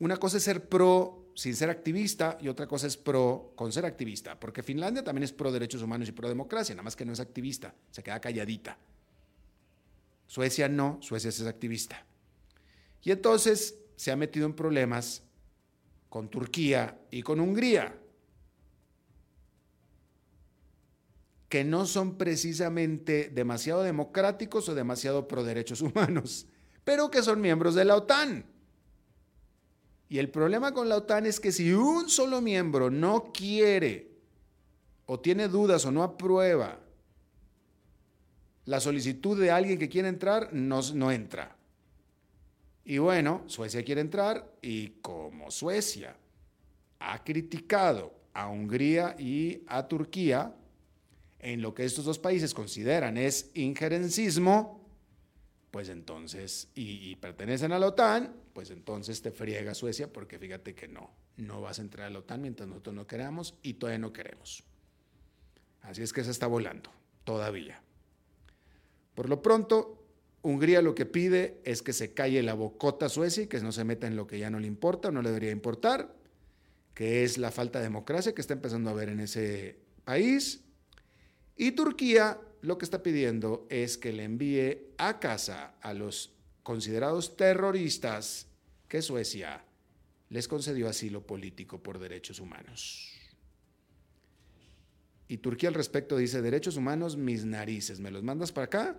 una 0.00 0.18
cosa 0.18 0.36
es 0.36 0.42
ser 0.42 0.68
pro 0.68 1.23
sin 1.34 1.54
ser 1.56 1.70
activista 1.70 2.38
y 2.40 2.48
otra 2.48 2.66
cosa 2.66 2.86
es 2.86 2.96
pro 2.96 3.52
con 3.56 3.72
ser 3.72 3.84
activista, 3.84 4.38
porque 4.38 4.62
Finlandia 4.62 5.02
también 5.02 5.24
es 5.24 5.32
pro 5.32 5.50
derechos 5.50 5.82
humanos 5.82 6.08
y 6.08 6.12
pro 6.12 6.28
democracia, 6.28 6.74
nada 6.74 6.84
más 6.84 6.96
que 6.96 7.04
no 7.04 7.12
es 7.12 7.20
activista, 7.20 7.74
se 7.90 8.02
queda 8.02 8.20
calladita. 8.20 8.78
Suecia 10.26 10.68
no, 10.68 10.98
Suecia 11.00 11.28
es 11.28 11.40
activista. 11.42 12.06
Y 13.02 13.10
entonces 13.10 13.78
se 13.96 14.10
ha 14.10 14.16
metido 14.16 14.46
en 14.46 14.54
problemas 14.54 15.22
con 16.08 16.28
Turquía 16.28 16.98
y 17.10 17.22
con 17.22 17.40
Hungría, 17.40 17.98
que 21.48 21.64
no 21.64 21.86
son 21.86 22.16
precisamente 22.16 23.30
demasiado 23.32 23.82
democráticos 23.82 24.68
o 24.68 24.74
demasiado 24.74 25.28
pro 25.28 25.44
derechos 25.44 25.80
humanos, 25.82 26.46
pero 26.84 27.10
que 27.10 27.22
son 27.22 27.40
miembros 27.40 27.74
de 27.74 27.84
la 27.84 27.96
OTAN. 27.96 28.53
Y 30.08 30.18
el 30.18 30.30
problema 30.30 30.72
con 30.72 30.88
la 30.88 30.96
OTAN 30.96 31.26
es 31.26 31.40
que 31.40 31.52
si 31.52 31.72
un 31.72 32.08
solo 32.08 32.40
miembro 32.40 32.90
no 32.90 33.32
quiere 33.32 34.10
o 35.06 35.18
tiene 35.20 35.48
dudas 35.48 35.84
o 35.86 35.92
no 35.92 36.02
aprueba 36.02 36.80
la 38.66 38.80
solicitud 38.80 39.38
de 39.38 39.50
alguien 39.50 39.78
que 39.78 39.88
quiere 39.88 40.08
entrar, 40.08 40.52
no, 40.52 41.10
entra. 41.10 41.56
Y 42.84 42.98
bueno, 42.98 43.42
Suecia 43.46 43.82
quiere 43.82 44.00
entrar 44.00 44.52
y 44.62 44.88
como 45.02 45.50
Suecia 45.50 46.16
ha 46.98 47.24
criticado 47.24 48.14
a 48.32 48.48
Hungría 48.48 49.16
y 49.18 49.62
a 49.66 49.86
Turquía 49.86 50.54
en 51.38 51.60
lo 51.60 51.74
que 51.74 51.84
estos 51.84 52.04
dos 52.04 52.18
países 52.18 52.54
consideran 52.54 53.16
es 53.16 53.50
injerencismo, 53.54 54.83
pues 55.74 55.88
entonces, 55.88 56.68
y, 56.76 57.16
pertenecen 57.16 57.72
a 57.72 57.80
la 57.80 57.88
OTAN, 57.88 58.32
pues 58.52 58.70
entonces 58.70 59.22
te 59.22 59.32
friega 59.32 59.74
Suecia 59.74 60.12
porque 60.12 60.38
fíjate 60.38 60.72
que 60.72 60.86
no, 60.86 61.10
no 61.36 61.60
vas 61.60 61.80
a 61.80 61.82
entrar 61.82 62.06
a 62.06 62.10
la 62.10 62.20
OTAN 62.20 62.42
mientras 62.42 62.68
nosotros 62.68 62.94
no 62.94 63.08
queramos 63.08 63.56
y 63.60 63.74
todavía 63.74 63.98
no 63.98 64.12
queremos. 64.12 64.62
Así 65.80 66.00
es 66.02 66.12
que 66.12 66.22
se 66.22 66.30
está 66.30 66.46
volando, 66.46 66.92
todavía. 67.24 67.82
Por 69.16 69.28
lo 69.28 69.42
pronto, 69.42 70.00
Hungría 70.42 70.80
lo 70.80 70.94
que 70.94 71.06
pide 71.06 71.60
es 71.64 71.82
que 71.82 71.92
se 71.92 72.14
calle 72.14 72.44
la 72.44 72.54
bocota 72.54 73.06
a 73.06 73.08
Suecia 73.08 73.42
y 73.42 73.46
que 73.48 73.58
no 73.58 73.72
se 73.72 73.82
meta 73.82 74.06
en 74.06 74.14
lo 74.14 74.28
que 74.28 74.38
ya 74.38 74.50
no 74.50 74.60
le 74.60 74.68
importa 74.68 75.08
o 75.08 75.10
no 75.10 75.22
le 75.22 75.30
debería 75.30 75.50
importar, 75.50 76.14
que 76.94 77.24
es 77.24 77.36
la 77.36 77.50
falta 77.50 77.80
de 77.80 77.86
democracia 77.86 78.32
que 78.32 78.42
está 78.42 78.54
empezando 78.54 78.90
a 78.90 78.92
haber 78.92 79.08
en 79.08 79.18
ese 79.18 79.80
país. 80.04 80.62
Y 81.56 81.72
Turquía 81.72 82.38
lo 82.64 82.78
que 82.78 82.86
está 82.86 83.02
pidiendo 83.02 83.66
es 83.68 83.98
que 83.98 84.10
le 84.10 84.24
envíe 84.24 84.94
a 84.96 85.20
casa 85.20 85.74
a 85.82 85.92
los 85.92 86.32
considerados 86.62 87.36
terroristas 87.36 88.46
que 88.88 89.02
Suecia 89.02 89.62
les 90.30 90.48
concedió 90.48 90.88
asilo 90.88 91.26
político 91.26 91.82
por 91.82 91.98
derechos 91.98 92.40
humanos. 92.40 93.12
Y 95.28 95.38
Turquía 95.38 95.68
al 95.68 95.74
respecto 95.74 96.16
dice, 96.16 96.40
derechos 96.40 96.78
humanos, 96.78 97.18
mis 97.18 97.44
narices, 97.44 98.00
¿me 98.00 98.10
los 98.10 98.22
mandas 98.22 98.50
para 98.50 98.64
acá? 98.64 98.98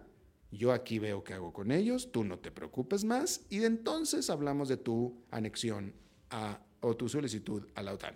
Yo 0.52 0.72
aquí 0.72 1.00
veo 1.00 1.24
qué 1.24 1.34
hago 1.34 1.52
con 1.52 1.72
ellos, 1.72 2.12
tú 2.12 2.24
no 2.24 2.38
te 2.38 2.52
preocupes 2.52 3.04
más 3.04 3.42
y 3.50 3.58
de 3.58 3.66
entonces 3.66 4.30
hablamos 4.30 4.70
de 4.70 4.78
tu 4.78 5.24
anexión 5.32 5.92
a, 6.30 6.62
o 6.82 6.96
tu 6.96 7.10
solicitud 7.10 7.68
a 7.74 7.82
la 7.82 7.94
OTAN. 7.94 8.16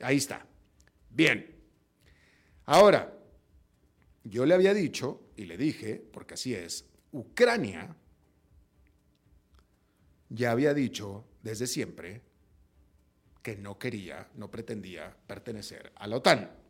Ahí 0.00 0.16
está. 0.16 0.44
Bien. 1.10 1.54
Ahora, 2.66 3.23
yo 4.24 4.46
le 4.46 4.54
había 4.54 4.74
dicho 4.74 5.20
y 5.36 5.44
le 5.44 5.56
dije, 5.56 6.02
porque 6.12 6.34
así 6.34 6.54
es, 6.54 6.86
Ucrania 7.12 7.96
ya 10.28 10.50
había 10.50 10.74
dicho 10.74 11.24
desde 11.42 11.66
siempre 11.66 12.22
que 13.42 13.56
no 13.56 13.78
quería, 13.78 14.28
no 14.34 14.50
pretendía 14.50 15.16
pertenecer 15.26 15.92
a 15.96 16.06
la 16.06 16.16
OTAN 16.16 16.64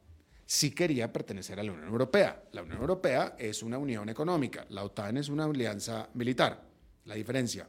sí 0.47 0.73
quería 0.73 1.13
pertenecer 1.13 1.59
a 1.59 1.63
la 1.63 1.73
Unión 1.73 1.89
Europea. 1.89 2.45
La 2.53 2.63
Unión 2.63 2.81
Europea 2.81 3.37
es 3.39 3.63
una 3.63 3.79
unión 3.79 4.09
económica, 4.09 4.67
la 4.71 4.85
OTAN 4.85 5.17
es 5.17 5.29
una 5.29 5.45
alianza 5.45 6.09
militar, 6.15 6.63
la 7.05 7.15
diferencia. 7.15 7.69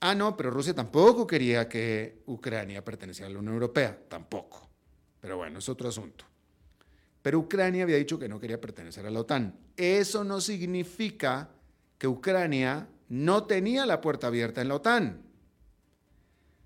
Ah, 0.00 0.14
no, 0.14 0.36
pero 0.36 0.50
Rusia 0.50 0.74
tampoco 0.74 1.26
quería 1.26 1.68
que 1.68 2.22
Ucrania 2.26 2.84
perteneciera 2.84 3.28
a 3.28 3.32
la 3.32 3.38
Unión 3.38 3.54
Europea, 3.54 3.96
tampoco. 4.08 4.68
Pero 5.20 5.36
bueno, 5.36 5.60
es 5.60 5.68
otro 5.68 5.88
asunto. 5.88 6.24
Pero 7.22 7.38
Ucrania 7.38 7.84
había 7.84 7.96
dicho 7.96 8.18
que 8.18 8.28
no 8.28 8.40
quería 8.40 8.60
pertenecer 8.60 9.06
a 9.06 9.10
la 9.10 9.20
OTAN. 9.20 9.54
Eso 9.76 10.24
no 10.24 10.40
significa 10.40 11.50
que 11.96 12.08
Ucrania 12.08 12.88
no 13.08 13.44
tenía 13.44 13.86
la 13.86 14.00
puerta 14.00 14.26
abierta 14.26 14.60
en 14.60 14.68
la 14.68 14.74
OTAN. 14.74 15.22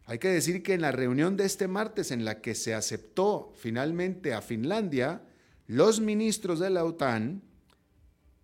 Hay 0.07 0.19
que 0.19 0.29
decir 0.29 0.63
que 0.63 0.75
en 0.75 0.81
la 0.81 0.93
reunión 0.93 1.37
de 1.37 1.45
este 1.45 1.69
martes 1.69 2.11
en 2.11 2.25
la 2.25 2.41
que 2.41 2.55
se 2.55 2.75
aceptó 2.75 3.53
finalmente 3.57 4.33
a 4.33 4.41
Finlandia, 4.41 5.23
los 5.67 6.01
ministros 6.01 6.61
de 6.61 6.71
la 6.71 6.85
OTAN 6.85 7.43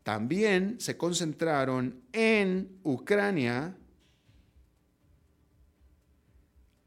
también 0.02 0.80
se 0.80 0.96
concentraron 0.96 2.02
en 2.12 2.80
Ucrania, 2.82 3.76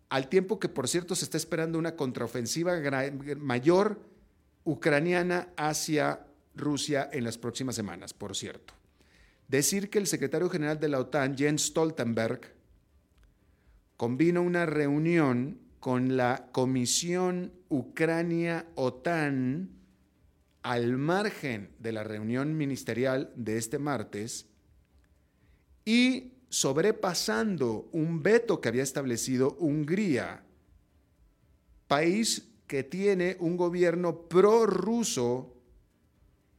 al 0.09 0.27
tiempo 0.27 0.59
que, 0.59 0.69
por 0.69 0.88
cierto, 0.88 1.15
se 1.15 1.25
está 1.25 1.38
esperando 1.38 1.79
una 1.79 1.95
contraofensiva 1.95 2.73
mayor 3.38 4.01
ucraniana 4.65 5.54
hacia 5.56 6.25
Rusia 6.56 7.10
en 7.13 7.23
las 7.23 7.38
próximas 7.38 7.75
semanas, 7.75 8.13
por 8.13 8.36
cierto. 8.36 8.73
Decir 9.47 9.89
que 9.89 9.99
el 9.99 10.08
secretario 10.08 10.49
general 10.49 10.78
de 10.80 10.89
la 10.89 10.99
OTAN, 10.99 11.38
Jens 11.38 11.67
Stoltenberg, 11.67 12.54
convino 13.95 14.41
una 14.41 14.65
reunión 14.65 15.60
con 15.80 16.17
la 16.17 16.49
Comisión 16.51 17.54
Ucrania-OTAN 17.69 19.69
al 20.63 20.97
margen 20.97 21.69
de 21.78 21.91
la 21.91 22.04
reunión 22.04 22.58
ministerial 22.58 23.32
de 23.36 23.58
este 23.58 23.78
martes 23.78 24.47
y 25.86 26.34
sobrepasando 26.49 27.88
un 27.91 28.23
veto 28.23 28.60
que 28.60 28.69
había 28.69 28.82
establecido 28.82 29.56
Hungría, 29.60 30.43
país 31.88 32.49
que 32.67 32.84
tiene 32.84 33.38
un 33.39 33.58
gobierno 33.58 34.28
prorruso 34.28 35.56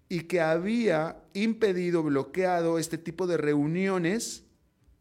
y 0.08 0.22
que 0.22 0.40
había 0.40 1.24
impedido, 1.34 2.02
bloqueado 2.02 2.78
este 2.78 2.96
tipo 2.98 3.26
de 3.26 3.36
reuniones 3.36 4.44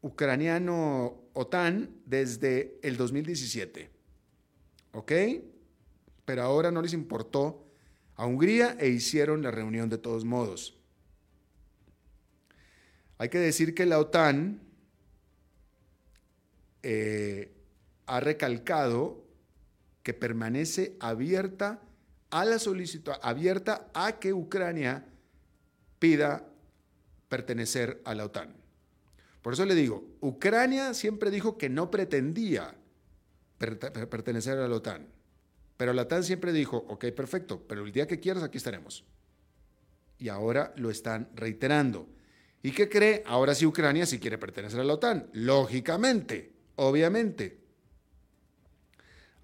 ucraniano 0.02 1.22
OTAN 1.34 1.90
desde 2.06 2.80
el 2.82 2.98
2017. 2.98 3.90
¿Ok? 4.94 5.12
Pero 6.26 6.42
ahora 6.42 6.72
no 6.72 6.82
les 6.82 6.94
importó 6.94 7.66
a 8.16 8.26
Hungría 8.26 8.78
e 8.80 8.90
hicieron 8.90 9.42
la 9.42 9.52
reunión 9.52 9.90
de 9.90 9.98
todos 9.98 10.26
modos. 10.26 10.78
Hay 13.18 13.30
que 13.30 13.40
decir 13.40 13.76
que 13.76 13.86
la 13.86 14.00
OTAN 14.00 14.62
eh, 16.84 17.52
ha 18.06 18.20
recalcado 18.20 19.25
que 20.06 20.14
permanece 20.14 20.96
abierta 21.00 21.82
a 22.30 22.46
la 22.46 22.60
solicitud 22.60 23.14
abierta 23.24 23.90
a 23.96 24.20
que 24.20 24.34
Ucrania 24.34 25.04
pida 25.98 26.48
pertenecer 27.28 28.04
a 28.06 28.14
la 28.14 28.26
OTAN. 28.26 28.56
Por 29.42 29.54
eso 29.54 29.66
le 29.66 29.74
digo, 29.74 30.08
Ucrania 30.22 30.94
siempre 30.94 31.32
dijo 31.32 31.58
que 31.58 31.70
no 31.70 31.90
pretendía 31.90 32.76
pertenecer 33.58 34.60
a 34.60 34.68
la 34.68 34.76
OTAN, 34.76 35.08
pero 35.76 35.92
la 35.92 36.04
OTAN 36.04 36.24
siempre 36.24 36.54
dijo, 36.54 36.86
ok, 36.88 37.06
perfecto, 37.06 37.66
pero 37.68 37.84
el 37.84 37.92
día 37.92 38.06
que 38.06 38.20
quieras 38.20 38.44
aquí 38.44 38.58
estaremos. 38.58 39.06
Y 40.20 40.30
ahora 40.30 40.72
lo 40.78 40.92
están 40.92 41.30
reiterando. 41.34 42.08
¿Y 42.62 42.74
qué 42.74 42.90
cree? 42.90 43.24
Ahora 43.26 43.56
sí 43.56 43.66
Ucrania 43.66 44.06
sí 44.06 44.20
quiere 44.20 44.38
pertenecer 44.38 44.80
a 44.80 44.84
la 44.84 44.94
OTAN. 44.94 45.32
Lógicamente, 45.34 46.54
obviamente. 46.76 47.65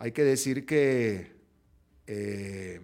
Hay 0.01 0.11
que 0.13 0.23
decir 0.23 0.65
que 0.65 1.35
eh, 2.07 2.81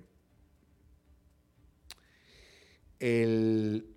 el 3.00 3.88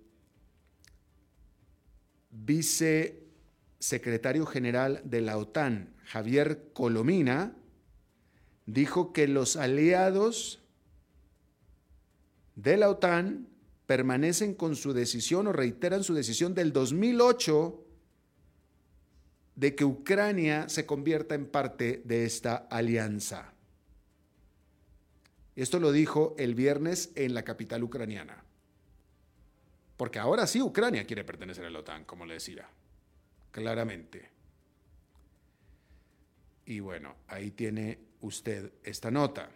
vicesecretario 2.31 4.47
general 4.47 5.01
de 5.03 5.21
la 5.21 5.37
OTAN, 5.37 5.93
Javier 6.03 6.71
Colomina, 6.73 7.55
dijo 8.65 9.13
que 9.13 9.27
los 9.27 9.55
aliados 9.55 10.63
de 12.55 12.75
la 12.75 12.89
OTAN 12.89 13.49
permanecen 13.85 14.55
con 14.55 14.75
su 14.75 14.93
decisión 14.93 15.45
o 15.45 15.53
reiteran 15.53 16.03
su 16.03 16.15
decisión 16.15 16.55
del 16.55 16.73
2008 16.73 17.85
de 19.61 19.75
que 19.75 19.85
Ucrania 19.85 20.67
se 20.69 20.87
convierta 20.87 21.35
en 21.35 21.45
parte 21.45 22.01
de 22.03 22.25
esta 22.25 22.55
alianza. 22.55 23.53
Esto 25.55 25.79
lo 25.79 25.91
dijo 25.91 26.33
el 26.39 26.55
viernes 26.55 27.11
en 27.13 27.35
la 27.35 27.43
capital 27.43 27.83
ucraniana. 27.83 28.43
Porque 29.97 30.17
ahora 30.17 30.47
sí 30.47 30.63
Ucrania 30.63 31.05
quiere 31.05 31.23
pertenecer 31.23 31.63
a 31.63 31.69
la 31.69 31.77
OTAN, 31.77 32.05
como 32.05 32.25
le 32.25 32.33
decía, 32.33 32.67
claramente. 33.51 34.31
Y 36.65 36.79
bueno, 36.79 37.17
ahí 37.27 37.51
tiene 37.51 37.99
usted 38.21 38.73
esta 38.81 39.11
nota. 39.11 39.51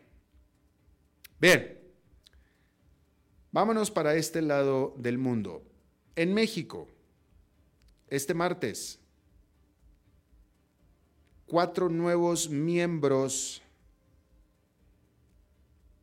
Bien, 1.41 1.79
vámonos 3.51 3.89
para 3.89 4.13
este 4.13 4.43
lado 4.43 4.93
del 4.99 5.17
mundo. 5.17 5.63
En 6.15 6.31
México, 6.31 6.87
este 8.07 8.35
martes, 8.35 8.99
cuatro 11.55 11.87
nuevos 11.87 12.49
miembros 12.49 13.61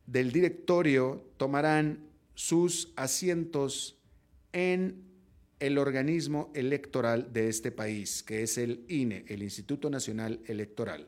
del 0.07 0.31
directorio 0.31 1.23
tomarán 1.37 2.07
sus 2.33 2.91
asientos 2.95 3.99
en 4.51 5.03
el 5.59 5.77
organismo 5.77 6.51
electoral 6.55 7.31
de 7.33 7.49
este 7.49 7.71
país, 7.71 8.23
que 8.23 8.41
es 8.41 8.57
el 8.57 8.83
INE, 8.87 9.25
el 9.27 9.43
Instituto 9.43 9.91
Nacional 9.91 10.39
Electoral. 10.47 11.07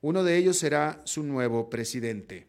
Uno 0.00 0.22
de 0.22 0.36
ellos 0.36 0.56
será 0.56 1.02
su 1.04 1.24
nuevo 1.24 1.68
presidente. 1.68 2.46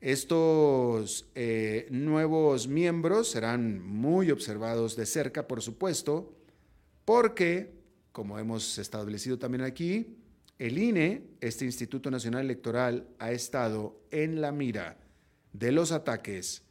Estos 0.00 1.30
eh, 1.36 1.86
nuevos 1.92 2.66
miembros 2.66 3.30
serán 3.30 3.80
muy 3.86 4.32
observados 4.32 4.96
de 4.96 5.06
cerca, 5.06 5.46
por 5.46 5.62
supuesto, 5.62 6.34
porque, 7.04 7.79
como 8.12 8.38
hemos 8.38 8.78
establecido 8.78 9.38
también 9.38 9.62
aquí, 9.62 10.16
el 10.58 10.78
INE, 10.78 11.22
este 11.40 11.64
Instituto 11.64 12.10
Nacional 12.10 12.44
Electoral, 12.44 13.08
ha 13.18 13.32
estado 13.32 14.00
en 14.10 14.40
la 14.40 14.52
mira 14.52 14.98
de 15.52 15.72
los 15.72 15.92
ataques 15.92 16.62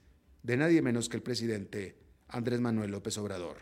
de 0.43 0.57
nadie 0.57 0.81
menos 0.81 1.09
que 1.09 1.17
el 1.17 1.23
presidente 1.23 1.95
Andrés 2.27 2.59
Manuel 2.59 2.91
López 2.91 3.17
Obrador. 3.17 3.57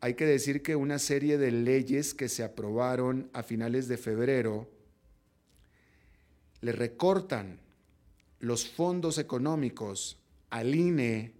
Hay 0.00 0.14
que 0.14 0.26
decir 0.26 0.62
que 0.62 0.74
una 0.74 0.98
serie 0.98 1.38
de 1.38 1.52
leyes 1.52 2.14
que 2.14 2.28
se 2.28 2.42
aprobaron 2.42 3.30
a 3.32 3.42
finales 3.42 3.86
de 3.86 3.98
febrero 3.98 4.68
le 6.60 6.72
recortan 6.72 7.60
los 8.40 8.68
fondos 8.68 9.18
económicos 9.18 10.18
al 10.50 10.74
INE, 10.74 11.34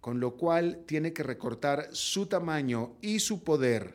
con 0.00 0.20
lo 0.20 0.36
cual 0.36 0.84
tiene 0.86 1.12
que 1.12 1.22
recortar 1.22 1.88
su 1.92 2.26
tamaño 2.26 2.96
y 3.02 3.20
su 3.20 3.44
poder 3.44 3.94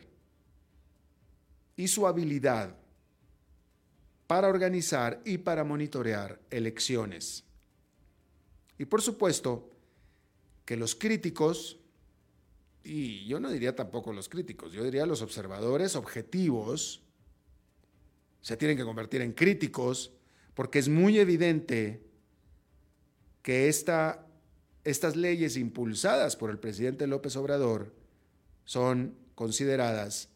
y 1.76 1.88
su 1.88 2.08
habilidad 2.08 2.76
para 4.28 4.48
organizar 4.48 5.22
y 5.26 5.38
para 5.38 5.64
monitorear 5.64 6.40
elecciones. 6.50 7.44
Y 8.78 8.86
por 8.86 9.02
supuesto 9.02 9.70
que 10.66 10.78
los 10.78 10.96
críticos, 10.96 11.78
y 12.84 13.26
yo 13.26 13.40
no 13.40 13.50
diría 13.50 13.76
tampoco 13.76 14.14
los 14.14 14.30
críticos, 14.30 14.74
yo 14.74 14.84
diría 14.84 15.06
los 15.06 15.22
observadores 15.22 15.96
objetivos, 15.96 17.02
se 18.42 18.58
tienen 18.58 18.78
que 18.78 18.84
convertir 18.84 19.22
en 19.22 19.34
críticos 19.34 20.12
porque 20.54 20.80
es 20.80 20.88
muy 20.90 21.20
evidente 21.20 22.02
que 23.42 23.68
esta, 23.68 24.25
estas 24.86 25.16
leyes 25.16 25.58
impulsadas 25.58 26.36
por 26.36 26.52
el 26.52 26.60
presidente 26.60 27.08
López 27.08 27.36
Obrador 27.36 27.94
son 28.64 29.18
consideradas 29.34 30.30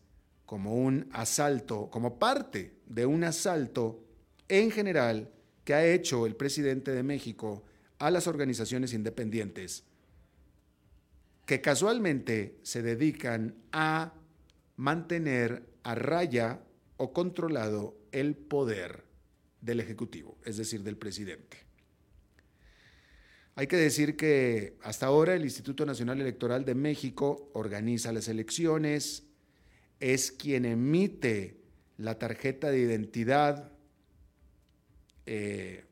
como 0.45 0.75
un 0.75 1.07
asalto, 1.13 1.89
como 1.91 2.17
parte 2.17 2.73
de 2.87 3.05
un 3.05 3.23
asalto 3.23 4.03
en 4.47 4.71
general 4.71 5.31
que 5.63 5.75
ha 5.75 5.85
hecho 5.85 6.25
el 6.25 6.35
presidente 6.35 6.91
de 6.91 7.03
México 7.03 7.63
a 7.99 8.09
las 8.09 8.25
organizaciones 8.25 8.93
independientes, 8.93 9.83
que 11.45 11.61
casualmente 11.61 12.57
se 12.63 12.81
dedican 12.81 13.55
a 13.71 14.13
mantener 14.77 15.63
a 15.83 15.93
raya 15.93 16.63
o 16.97 17.13
controlado 17.13 17.95
el 18.11 18.35
poder 18.35 19.03
del 19.61 19.79
Ejecutivo, 19.79 20.37
es 20.43 20.57
decir, 20.57 20.81
del 20.81 20.97
presidente. 20.97 21.68
Hay 23.59 23.67
que 23.67 23.75
decir 23.75 24.15
que 24.15 24.77
hasta 24.83 25.07
ahora 25.07 25.35
el 25.35 25.43
Instituto 25.43 25.85
Nacional 25.85 26.21
Electoral 26.21 26.63
de 26.63 26.75
México 26.75 27.49
organiza 27.51 28.13
las 28.13 28.29
elecciones, 28.29 29.23
es 29.99 30.31
quien 30.31 30.63
emite 30.63 31.59
la 31.97 32.17
tarjeta 32.17 32.71
de 32.71 32.79
identidad, 32.79 33.73
eh, 35.25 35.83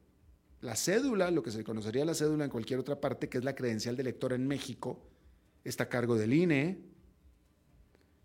la 0.61 0.77
cédula, 0.77 1.29
lo 1.29 1.43
que 1.43 1.51
se 1.51 1.65
conocería 1.65 2.05
la 2.05 2.13
cédula 2.13 2.45
en 2.45 2.51
cualquier 2.51 2.79
otra 2.79 3.01
parte, 3.01 3.27
que 3.27 3.37
es 3.37 3.43
la 3.43 3.53
credencial 3.53 3.97
de 3.97 4.03
elector 4.03 4.31
en 4.31 4.47
México, 4.47 5.05
está 5.65 5.83
a 5.83 5.89
cargo 5.89 6.15
del 6.15 6.31
INE 6.31 6.77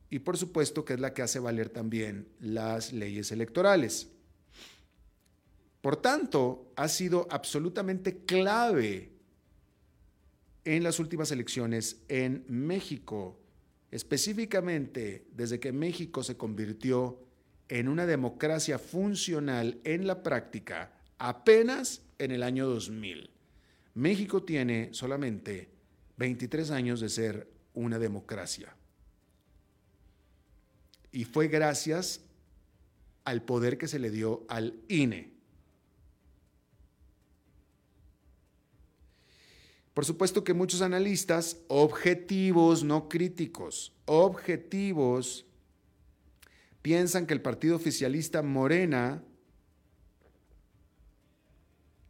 y 0.08 0.20
por 0.20 0.36
supuesto 0.36 0.84
que 0.84 0.92
es 0.94 1.00
la 1.00 1.14
que 1.14 1.22
hace 1.22 1.40
valer 1.40 1.68
también 1.68 2.28
las 2.38 2.92
leyes 2.92 3.32
electorales. 3.32 4.08
Por 5.80 5.96
tanto, 5.96 6.70
ha 6.76 6.86
sido 6.86 7.26
absolutamente 7.28 8.18
clave 8.18 9.11
en 10.64 10.82
las 10.82 10.98
últimas 10.98 11.30
elecciones 11.30 12.02
en 12.08 12.44
México 12.48 13.38
específicamente 13.92 15.26
desde 15.32 15.60
que 15.60 15.70
México 15.70 16.24
se 16.24 16.36
convirtió 16.36 17.20
en 17.68 17.88
una 17.88 18.06
democracia 18.06 18.78
funcional 18.78 19.80
en 19.84 20.06
la 20.06 20.22
práctica 20.22 20.92
apenas 21.18 22.02
en 22.18 22.32
el 22.32 22.42
año 22.42 22.66
2000. 22.66 23.30
México 23.94 24.42
tiene 24.42 24.88
solamente 24.92 25.68
23 26.16 26.70
años 26.70 27.00
de 27.00 27.10
ser 27.10 27.48
una 27.74 27.98
democracia. 27.98 28.74
Y 31.12 31.24
fue 31.24 31.48
gracias 31.48 32.22
al 33.24 33.42
poder 33.42 33.76
que 33.76 33.88
se 33.88 33.98
le 33.98 34.10
dio 34.10 34.46
al 34.48 34.80
INE. 34.88 35.31
Por 39.94 40.06
supuesto 40.06 40.42
que 40.42 40.54
muchos 40.54 40.80
analistas 40.80 41.58
objetivos, 41.68 42.82
no 42.82 43.08
críticos, 43.08 43.92
objetivos, 44.06 45.44
piensan 46.80 47.26
que 47.26 47.34
el 47.34 47.42
partido 47.42 47.76
oficialista 47.76 48.42
Morena 48.42 49.22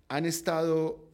han 0.09 0.27
estado 0.27 1.09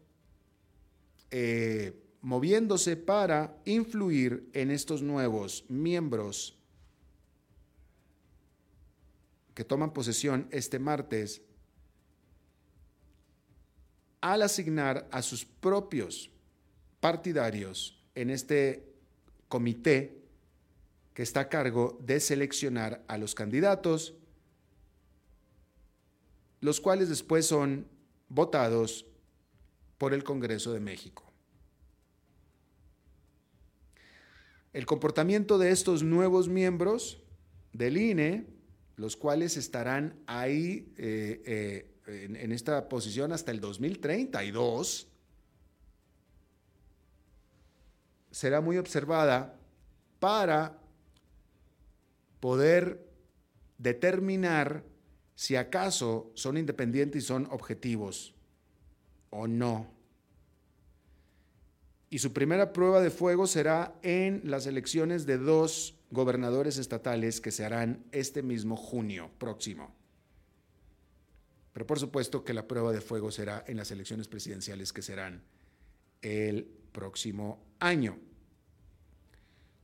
eh, 1.31 1.95
moviéndose 2.21 2.97
para 2.97 3.57
influir 3.65 4.51
en 4.53 4.71
estos 4.71 5.03
nuevos 5.03 5.65
miembros 5.69 6.59
que 9.55 9.65
toman 9.65 9.93
posesión 9.93 10.49
este 10.51 10.79
martes 10.79 11.43
al 14.21 14.43
asignar 14.43 15.09
a 15.11 15.23
sus 15.23 15.45
propios 15.45 16.31
partidarios 17.01 18.03
en 18.15 18.31
este 18.31 18.93
comité 19.49 20.23
que 21.15 21.23
está 21.23 21.41
a 21.41 21.49
cargo 21.49 21.99
de 22.03 22.21
seleccionar 22.21 23.05
a 23.09 23.19
los 23.19 23.35
candidatos 23.35 24.15
los 26.61 26.81
cuales 26.81 27.09
después 27.09 27.47
son 27.47 27.87
votados 28.29 29.07
por 29.97 30.15
el 30.15 30.25
Congreso 30.25 30.73
de 30.73 30.81
México. 30.81 31.25
El 34.73 34.87
comportamiento 34.87 35.59
de 35.59 35.71
estos 35.71 36.03
nuevos 36.03 36.49
miembros 36.49 37.23
del 37.73 37.97
INE, 37.97 38.47
los 38.97 39.17
cuales 39.17 39.57
estarán 39.57 40.21
ahí 40.27 40.93
eh, 40.97 41.43
eh, 42.07 42.25
en, 42.25 42.37
en 42.37 42.53
esta 42.53 42.89
posición 42.89 43.33
hasta 43.33 43.51
el 43.51 43.61
2032, 43.61 45.09
será 48.39 48.61
muy 48.61 48.79
observada 48.79 49.59
para 50.21 50.79
poder 52.39 53.05
determinar 53.79 54.85
si 55.35 55.57
acaso 55.57 56.31
son 56.35 56.57
independientes 56.57 57.25
y 57.25 57.27
son 57.27 57.49
objetivos 57.51 58.37
o 59.31 59.49
no. 59.49 59.93
Y 62.11 62.21
su 62.21 62.33
primera 62.33 62.73
prueba 62.73 63.01
de 63.01 63.11
fuego 63.11 63.49
será 63.49 63.99
en 64.03 64.43
las 64.45 64.67
elecciones 64.67 65.27
de 65.27 65.39
dos 65.39 65.97
gobernadores 66.13 66.79
estatales 66.79 67.41
que 67.41 67.51
se 67.51 67.65
harán 67.65 68.05
este 68.13 68.45
mismo 68.45 68.77
junio 68.77 69.33
próximo. 69.39 69.93
Pero 71.73 71.89
por 71.89 71.99
supuesto 71.99 72.45
que 72.45 72.55
la 72.55 72.69
prueba 72.69 72.93
de 72.93 73.01
fuego 73.01 73.33
será 73.33 73.65
en 73.67 73.79
las 73.79 73.91
elecciones 73.91 74.29
presidenciales 74.29 74.93
que 74.93 75.03
serán 75.03 75.43
el 76.23 76.71
próximo 76.93 77.67
año. 77.81 78.28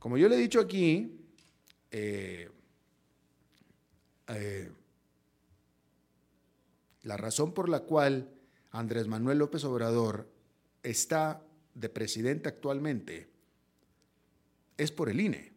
Como 0.05 0.19
yo 0.19 0.29
le 0.29 0.35
he 0.35 0.39
dicho 0.39 0.59
aquí, 0.59 1.17
eh, 1.89 2.47
eh, 4.27 4.71
la 7.01 7.17
razón 7.17 7.55
por 7.55 7.69
la 7.69 7.79
cual 7.79 8.29
Andrés 8.69 9.07
Manuel 9.07 9.39
López 9.39 9.63
Obrador 9.63 10.29
está 10.83 11.41
de 11.73 11.89
presidente 11.89 12.49
actualmente 12.49 13.27
es 14.77 14.91
por 14.91 15.09
el 15.09 15.21
INE. 15.21 15.53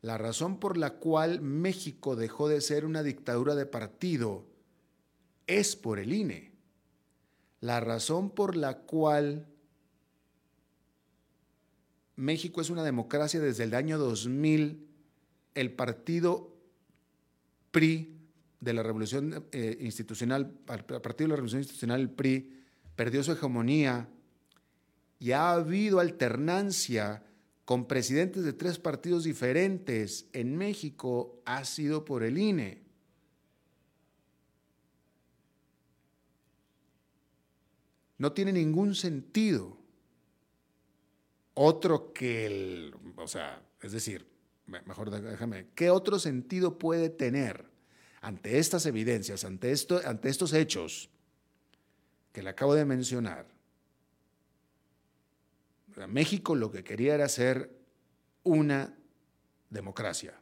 La 0.00 0.16
razón 0.16 0.58
por 0.58 0.78
la 0.78 0.94
cual 0.94 1.42
México 1.42 2.16
dejó 2.16 2.48
de 2.48 2.62
ser 2.62 2.86
una 2.86 3.02
dictadura 3.02 3.54
de 3.54 3.66
partido 3.66 4.46
es 5.46 5.76
por 5.76 5.98
el 5.98 6.14
INE. 6.14 6.52
La 7.60 7.80
razón 7.80 8.30
por 8.30 8.56
la 8.56 8.78
cual 8.78 9.46
México 12.16 12.60
es 12.60 12.70
una 12.70 12.84
democracia 12.84 13.40
desde 13.40 13.64
el 13.64 13.74
año 13.74 13.98
2000, 13.98 14.86
el 15.54 15.72
partido 15.72 16.56
PRI 17.70 18.16
de 18.60 18.72
la 18.72 18.82
Revolución 18.82 19.46
eh, 19.52 19.76
Institucional, 19.80 20.58
a 20.68 20.78
partir 20.78 21.26
de 21.26 21.28
la 21.28 21.36
Revolución 21.36 21.60
Institucional, 21.60 22.00
el 22.00 22.10
PRI 22.10 22.52
perdió 22.94 23.22
su 23.22 23.32
hegemonía 23.32 24.08
y 25.18 25.32
ha 25.32 25.52
habido 25.52 26.00
alternancia 26.00 27.22
con 27.64 27.86
presidentes 27.86 28.44
de 28.44 28.52
tres 28.52 28.78
partidos 28.78 29.24
diferentes 29.24 30.26
en 30.32 30.56
México, 30.56 31.40
ha 31.46 31.64
sido 31.64 32.04
por 32.04 32.22
el 32.22 32.38
INE. 32.38 32.82
No 38.18 38.32
tiene 38.32 38.52
ningún 38.52 38.94
sentido 38.94 39.83
otro 41.54 42.12
que 42.12 42.46
el, 42.46 42.94
o 43.16 43.26
sea, 43.26 43.62
es 43.80 43.92
decir, 43.92 44.26
mejor 44.66 45.10
déjame, 45.10 45.68
¿qué 45.74 45.90
otro 45.90 46.18
sentido 46.18 46.78
puede 46.78 47.08
tener 47.08 47.70
ante 48.20 48.58
estas 48.58 48.86
evidencias, 48.86 49.44
ante, 49.44 49.70
esto, 49.70 50.00
ante 50.04 50.28
estos 50.28 50.52
hechos 50.52 51.10
que 52.32 52.42
le 52.42 52.50
acabo 52.50 52.74
de 52.74 52.84
mencionar? 52.84 53.46
México 56.08 56.54
lo 56.56 56.70
que 56.70 56.82
quería 56.82 57.14
era 57.14 57.28
ser 57.28 57.70
una 58.42 58.96
democracia. 59.70 60.34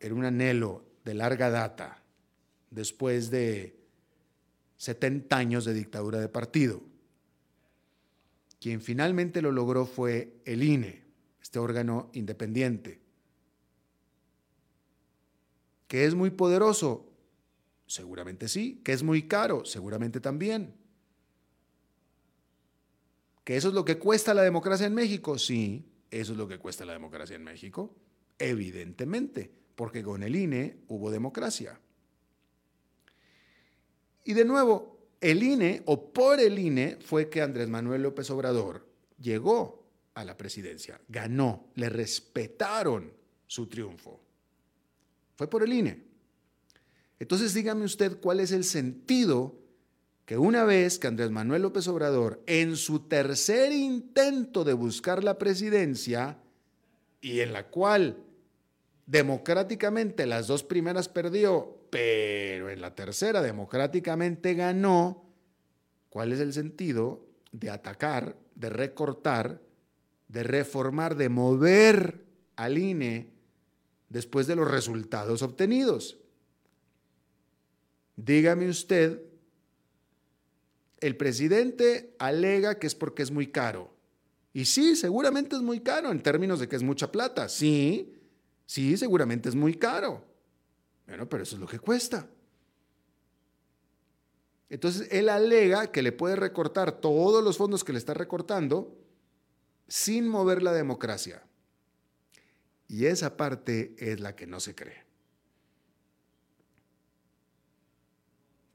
Era 0.00 0.14
un 0.14 0.24
anhelo 0.24 0.84
de 1.04 1.14
larga 1.14 1.50
data, 1.50 2.02
después 2.70 3.30
de 3.30 3.76
70 4.78 5.36
años 5.36 5.64
de 5.64 5.74
dictadura 5.74 6.18
de 6.18 6.28
partido. 6.28 6.82
Quien 8.64 8.80
finalmente 8.80 9.42
lo 9.42 9.52
logró 9.52 9.84
fue 9.84 10.40
el 10.46 10.62
INE, 10.62 11.04
este 11.42 11.58
órgano 11.58 12.08
independiente. 12.14 12.98
¿Que 15.86 16.06
es 16.06 16.14
muy 16.14 16.30
poderoso? 16.30 17.12
Seguramente 17.86 18.48
sí. 18.48 18.80
¿Que 18.82 18.94
es 18.94 19.02
muy 19.02 19.28
caro? 19.28 19.66
Seguramente 19.66 20.18
también. 20.18 20.74
¿Que 23.44 23.58
eso 23.58 23.68
es 23.68 23.74
lo 23.74 23.84
que 23.84 23.98
cuesta 23.98 24.32
la 24.32 24.40
democracia 24.40 24.86
en 24.86 24.94
México? 24.94 25.36
Sí, 25.36 25.84
eso 26.10 26.32
es 26.32 26.38
lo 26.38 26.48
que 26.48 26.58
cuesta 26.58 26.86
la 26.86 26.94
democracia 26.94 27.36
en 27.36 27.44
México. 27.44 27.94
Evidentemente, 28.38 29.52
porque 29.74 30.02
con 30.02 30.22
el 30.22 30.34
INE 30.34 30.78
hubo 30.88 31.10
democracia. 31.10 31.78
Y 34.24 34.32
de 34.32 34.46
nuevo, 34.46 34.93
el 35.20 35.42
INE 35.42 35.82
o 35.86 36.12
por 36.12 36.40
el 36.40 36.58
INE 36.58 36.98
fue 37.00 37.28
que 37.28 37.42
Andrés 37.42 37.68
Manuel 37.68 38.02
López 38.02 38.30
Obrador 38.30 38.86
llegó 39.20 39.84
a 40.14 40.24
la 40.24 40.36
presidencia, 40.36 41.00
ganó, 41.08 41.70
le 41.74 41.88
respetaron 41.88 43.12
su 43.46 43.66
triunfo. 43.66 44.20
Fue 45.36 45.48
por 45.48 45.62
el 45.62 45.72
INE. 45.72 46.02
Entonces 47.18 47.54
dígame 47.54 47.84
usted 47.84 48.18
cuál 48.20 48.40
es 48.40 48.52
el 48.52 48.64
sentido 48.64 49.58
que 50.24 50.38
una 50.38 50.64
vez 50.64 50.98
que 50.98 51.06
Andrés 51.06 51.30
Manuel 51.30 51.62
López 51.62 51.86
Obrador, 51.88 52.42
en 52.46 52.76
su 52.76 53.00
tercer 53.00 53.72
intento 53.72 54.64
de 54.64 54.72
buscar 54.72 55.22
la 55.22 55.38
presidencia, 55.38 56.38
y 57.20 57.40
en 57.40 57.52
la 57.52 57.68
cual 57.68 58.18
democráticamente 59.06 60.26
las 60.26 60.46
dos 60.46 60.62
primeras 60.62 61.08
perdió, 61.08 61.78
pero 61.94 62.70
en 62.70 62.80
la 62.80 62.92
tercera 62.92 63.40
democráticamente 63.40 64.54
ganó, 64.54 65.30
¿cuál 66.08 66.32
es 66.32 66.40
el 66.40 66.52
sentido 66.52 67.24
de 67.52 67.70
atacar, 67.70 68.36
de 68.56 68.68
recortar, 68.68 69.62
de 70.26 70.42
reformar, 70.42 71.14
de 71.14 71.28
mover 71.28 72.24
al 72.56 72.78
INE 72.78 73.30
después 74.08 74.48
de 74.48 74.56
los 74.56 74.68
resultados 74.68 75.42
obtenidos? 75.42 76.18
Dígame 78.16 78.68
usted, 78.68 79.22
el 80.98 81.16
presidente 81.16 82.16
alega 82.18 82.80
que 82.80 82.88
es 82.88 82.96
porque 82.96 83.22
es 83.22 83.30
muy 83.30 83.52
caro. 83.52 83.94
Y 84.52 84.64
sí, 84.64 84.96
seguramente 84.96 85.54
es 85.54 85.62
muy 85.62 85.78
caro 85.78 86.10
en 86.10 86.20
términos 86.20 86.58
de 86.58 86.66
que 86.66 86.74
es 86.74 86.82
mucha 86.82 87.12
plata. 87.12 87.48
Sí, 87.48 88.16
sí, 88.66 88.96
seguramente 88.96 89.48
es 89.48 89.54
muy 89.54 89.74
caro. 89.74 90.33
Bueno, 91.06 91.28
pero 91.28 91.42
eso 91.42 91.56
es 91.56 91.60
lo 91.60 91.66
que 91.66 91.78
cuesta. 91.78 92.28
Entonces, 94.70 95.08
él 95.10 95.28
alega 95.28 95.92
que 95.92 96.02
le 96.02 96.12
puede 96.12 96.36
recortar 96.36 97.00
todos 97.00 97.44
los 97.44 97.56
fondos 97.56 97.84
que 97.84 97.92
le 97.92 97.98
está 97.98 98.14
recortando 98.14 98.96
sin 99.86 100.26
mover 100.26 100.62
la 100.62 100.72
democracia. 100.72 101.42
Y 102.88 103.06
esa 103.06 103.36
parte 103.36 103.94
es 103.98 104.20
la 104.20 104.34
que 104.34 104.46
no 104.46 104.60
se 104.60 104.74
cree. 104.74 105.04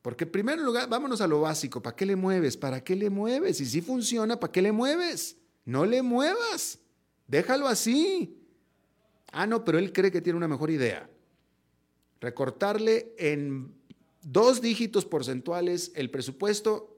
Porque 0.01 0.23
en 0.23 0.31
primer 0.31 0.59
lugar, 0.59 0.87
vámonos 0.87 1.19
a 1.21 1.27
lo 1.27 1.41
básico. 1.41 1.81
¿Para 1.81 1.95
qué 1.95 2.05
le 2.05 2.15
mueves? 2.15 2.55
¿Para 2.55 2.83
qué 2.83 2.95
le 2.95 3.09
mueves? 3.09 3.59
Y 3.59 3.65
si 3.65 3.81
funciona, 3.81 4.39
¿para 4.39 4.51
qué 4.51 4.61
le 4.61 4.71
mueves? 4.71 5.35
No 5.65 5.85
le 5.85 6.01
muevas. 6.01 6.79
Déjalo 7.27 7.67
así. 7.67 8.41
Ah, 9.31 9.45
no, 9.45 9.65
pero 9.65 9.77
él 9.77 9.91
cree 9.91 10.11
que 10.11 10.21
tiene 10.21 10.37
una 10.37 10.47
mejor 10.47 10.71
idea 10.71 11.09
recortarle 12.21 13.13
en 13.17 13.73
dos 14.21 14.61
dígitos 14.61 15.05
porcentuales 15.05 15.91
el 15.95 16.09
presupuesto 16.09 16.97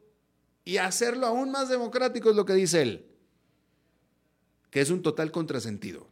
y 0.66 0.78
hacerlo 0.78 1.28
aún 1.28 1.52
más 1.52 1.70
democrático 1.70 2.30
es 2.30 2.36
lo 2.36 2.46
que 2.46 2.54
dice 2.54 2.82
él, 2.82 3.06
que 4.70 4.82
es 4.82 4.90
un 4.90 5.02
total 5.02 5.32
contrasentido. 5.32 6.08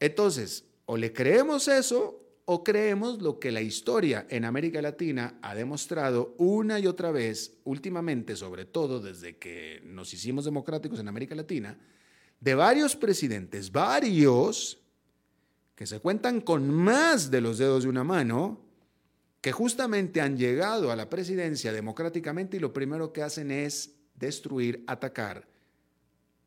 Entonces, 0.00 0.64
o 0.86 0.96
le 0.96 1.12
creemos 1.12 1.68
eso 1.68 2.18
o 2.44 2.64
creemos 2.64 3.22
lo 3.22 3.38
que 3.38 3.52
la 3.52 3.60
historia 3.60 4.26
en 4.28 4.44
América 4.44 4.82
Latina 4.82 5.38
ha 5.42 5.54
demostrado 5.54 6.34
una 6.38 6.80
y 6.80 6.86
otra 6.86 7.12
vez, 7.12 7.58
últimamente, 7.64 8.34
sobre 8.34 8.64
todo 8.64 9.00
desde 9.00 9.36
que 9.36 9.80
nos 9.84 10.12
hicimos 10.12 10.44
democráticos 10.44 10.98
en 10.98 11.08
América 11.08 11.36
Latina, 11.36 11.78
de 12.40 12.54
varios 12.56 12.96
presidentes, 12.96 13.70
varios, 13.70 14.81
que 15.74 15.86
se 15.86 16.00
cuentan 16.00 16.40
con 16.40 16.70
más 16.70 17.30
de 17.30 17.40
los 17.40 17.58
dedos 17.58 17.84
de 17.84 17.88
una 17.88 18.04
mano, 18.04 18.60
que 19.40 19.52
justamente 19.52 20.20
han 20.20 20.36
llegado 20.36 20.92
a 20.92 20.96
la 20.96 21.10
presidencia 21.10 21.72
democráticamente 21.72 22.56
y 22.56 22.60
lo 22.60 22.72
primero 22.72 23.12
que 23.12 23.22
hacen 23.22 23.50
es 23.50 23.96
destruir, 24.14 24.84
atacar 24.86 25.48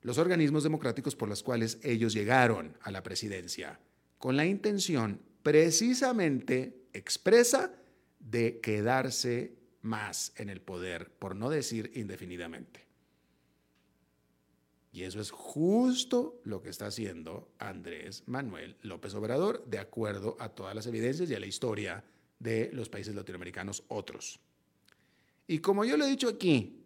los 0.01 0.17
organismos 0.19 0.63
democráticos 0.63 1.15
por 1.15 1.27
los 1.27 1.41
cuales 1.41 1.79
ellos 1.83 2.13
llegaron 2.13 2.77
a 2.81 2.91
la 2.91 3.01
presidencia, 3.01 3.79
con 4.19 4.37
la 4.37 4.45
intención 4.45 5.19
precisamente 5.41 6.85
expresa 6.93 7.71
de 8.19 8.59
quedarse 8.61 9.55
más 9.81 10.31
en 10.37 10.49
el 10.49 10.61
poder, 10.61 11.11
por 11.11 11.35
no 11.35 11.49
decir 11.49 11.91
indefinidamente. 11.95 12.85
Y 14.95 15.03
eso 15.03 15.19
es 15.19 15.29
justo 15.29 16.39
lo 16.45 16.61
que 16.61 16.69
está 16.69 16.85
haciendo 16.85 17.49
Andrés 17.59 18.23
Manuel 18.27 18.77
López 18.81 19.13
Obrador, 19.13 19.65
de 19.65 19.77
acuerdo 19.77 20.37
a 20.39 20.47
todas 20.47 20.73
las 20.73 20.87
evidencias 20.87 21.29
y 21.29 21.35
a 21.35 21.39
la 21.41 21.47
historia 21.47 22.01
de 22.39 22.69
los 22.71 22.87
países 22.87 23.13
latinoamericanos 23.13 23.83
otros. 23.89 24.39
Y 25.47 25.59
como 25.59 25.83
yo 25.83 25.97
lo 25.97 26.05
he 26.05 26.09
dicho 26.09 26.29
aquí, 26.29 26.81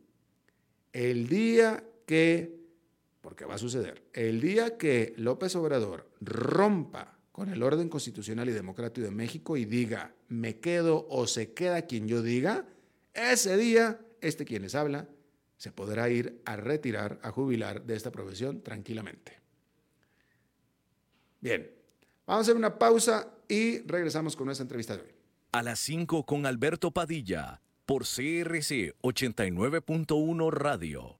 el 0.92 1.28
día 1.28 1.84
que, 2.08 2.58
porque 3.22 3.46
va 3.46 3.54
a 3.54 3.60
suceder, 3.60 4.02
el 4.14 4.42
día 4.42 4.76
que 4.76 5.14
López 5.18 5.56
Obrador 5.56 6.10
rompa 6.20 7.16
con 7.32 7.50
el 7.50 7.62
orden 7.62 7.90
constitucional 7.90 8.50
y 8.50 8.54
democrático 8.54 9.06
de 9.06 9.12
México 9.12 9.56
y 9.56 9.66
diga, 9.66 10.16
me 10.30 10.58
quedo 10.58 11.06
o 11.12 11.28
se 11.28 11.54
queda 11.54 11.84
quien 11.84 12.08
yo 12.08 12.24
diga, 12.24 12.66
ese 13.14 13.56
día, 13.56 14.02
este 14.20 14.46
quien 14.46 14.64
les 14.64 14.74
habla, 14.74 15.08
se 15.60 15.74
podrá 15.74 16.10
ir 16.10 16.42
a 16.46 16.56
retirar, 16.56 17.20
a 17.22 17.32
jubilar 17.32 17.84
de 17.84 17.96
esta 17.96 18.12
profesión 18.12 18.62
tranquilamente. 18.64 19.40
Bien, 21.42 21.70
vamos 22.26 22.40
a 22.40 22.44
hacer 22.44 22.56
una 22.56 22.80
pausa 22.80 23.28
y 23.48 23.80
regresamos 23.80 24.38
con 24.38 24.46
nuestra 24.46 24.64
entrevista 24.64 24.96
de 24.96 25.04
hoy. 25.04 25.10
A 25.52 25.62
las 25.62 25.80
5 25.80 26.26
con 26.26 26.46
Alberto 26.46 26.92
Padilla, 26.92 27.62
por 27.86 28.04
CRC 28.04 28.96
89.1 29.02 30.50
Radio. 30.52 31.20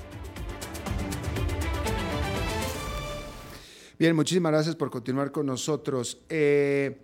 Bien, 4.01 4.15
muchísimas 4.15 4.51
gracias 4.51 4.75
por 4.75 4.89
continuar 4.89 5.31
con 5.31 5.45
nosotros. 5.45 6.23
Eh, 6.27 7.01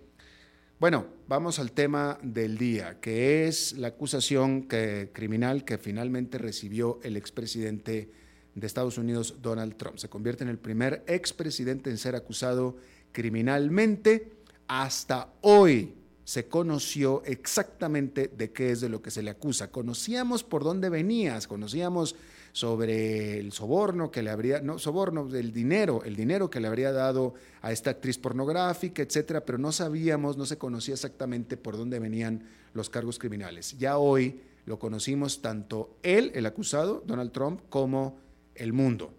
bueno, 0.80 1.06
vamos 1.28 1.60
al 1.60 1.70
tema 1.70 2.18
del 2.24 2.58
día, 2.58 2.98
que 2.98 3.46
es 3.46 3.74
la 3.74 3.86
acusación 3.86 4.66
que, 4.66 5.12
criminal 5.12 5.64
que 5.64 5.78
finalmente 5.78 6.38
recibió 6.38 6.98
el 7.04 7.16
expresidente 7.16 8.10
de 8.52 8.66
Estados 8.66 8.98
Unidos, 8.98 9.36
Donald 9.40 9.76
Trump. 9.76 9.98
Se 9.98 10.08
convierte 10.08 10.42
en 10.42 10.50
el 10.50 10.58
primer 10.58 11.04
expresidente 11.06 11.88
en 11.88 11.98
ser 11.98 12.16
acusado 12.16 12.74
criminalmente. 13.12 14.32
Hasta 14.66 15.32
hoy 15.42 15.94
se 16.24 16.48
conoció 16.48 17.22
exactamente 17.26 18.26
de 18.26 18.50
qué 18.50 18.72
es 18.72 18.80
de 18.80 18.88
lo 18.88 19.02
que 19.02 19.12
se 19.12 19.22
le 19.22 19.30
acusa. 19.30 19.70
Conocíamos 19.70 20.42
por 20.42 20.64
dónde 20.64 20.88
venías, 20.88 21.46
conocíamos 21.46 22.16
sobre 22.58 23.38
el 23.38 23.52
soborno 23.52 24.10
que 24.10 24.20
le 24.20 24.30
habría, 24.30 24.60
no, 24.60 24.80
soborno, 24.80 25.28
del 25.28 25.52
dinero, 25.52 26.02
el 26.04 26.16
dinero 26.16 26.50
que 26.50 26.58
le 26.58 26.66
habría 26.66 26.90
dado 26.90 27.34
a 27.62 27.70
esta 27.70 27.90
actriz 27.90 28.18
pornográfica, 28.18 29.00
etcétera, 29.00 29.44
pero 29.44 29.58
no 29.58 29.70
sabíamos, 29.70 30.36
no 30.36 30.44
se 30.44 30.58
conocía 30.58 30.94
exactamente 30.94 31.56
por 31.56 31.76
dónde 31.76 32.00
venían 32.00 32.42
los 32.74 32.90
cargos 32.90 33.20
criminales. 33.20 33.78
Ya 33.78 33.96
hoy 33.96 34.40
lo 34.66 34.80
conocimos 34.80 35.40
tanto 35.40 35.98
él, 36.02 36.32
el 36.34 36.46
acusado, 36.46 37.04
Donald 37.06 37.30
Trump, 37.30 37.60
como 37.68 38.18
el 38.56 38.72
mundo. 38.72 39.14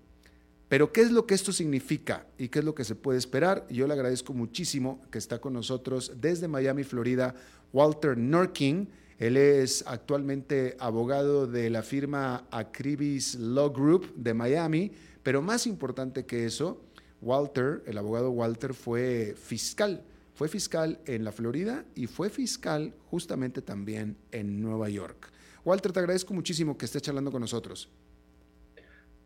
Pero 0.67 0.91
¿qué 0.91 0.99
es 0.99 1.11
lo 1.11 1.25
que 1.25 1.35
esto 1.35 1.53
significa 1.53 2.27
y 2.37 2.49
qué 2.49 2.59
es 2.59 2.65
lo 2.65 2.75
que 2.75 2.83
se 2.83 2.95
puede 2.95 3.19
esperar? 3.19 3.65
Yo 3.69 3.87
le 3.87 3.93
agradezco 3.93 4.33
muchísimo 4.33 5.01
que 5.11 5.17
está 5.17 5.39
con 5.39 5.53
nosotros 5.53 6.11
desde 6.17 6.49
Miami, 6.49 6.83
Florida, 6.83 7.35
Walter 7.71 8.17
Norking 8.17 8.89
él 9.19 9.35
es 9.35 9.83
actualmente 9.85 10.77
abogado 10.79 11.45
de 11.45 11.69
la 11.69 11.83
firma 11.83 12.47
Acribis 12.51 13.35
Law 13.35 13.69
Group 13.69 14.15
de 14.15 14.33
Miami, 14.33 14.93
pero 15.23 15.41
más 15.41 15.67
importante 15.67 16.25
que 16.25 16.45
eso, 16.45 16.81
Walter, 17.21 17.83
el 17.85 17.97
abogado 17.97 18.31
Walter, 18.31 18.73
fue 18.73 19.35
fiscal. 19.37 20.03
Fue 20.35 20.47
fiscal 20.47 21.01
en 21.05 21.25
la 21.25 21.33
Florida 21.33 21.83
y 21.95 22.07
fue 22.07 22.29
fiscal 22.29 22.93
justamente 23.11 23.61
también 23.61 24.15
en 24.31 24.61
Nueva 24.61 24.87
York. 24.87 25.29
Walter, 25.65 25.91
te 25.91 25.99
agradezco 25.99 26.33
muchísimo 26.33 26.77
que 26.77 26.85
estés 26.85 27.01
charlando 27.01 27.29
con 27.29 27.41
nosotros. 27.41 27.89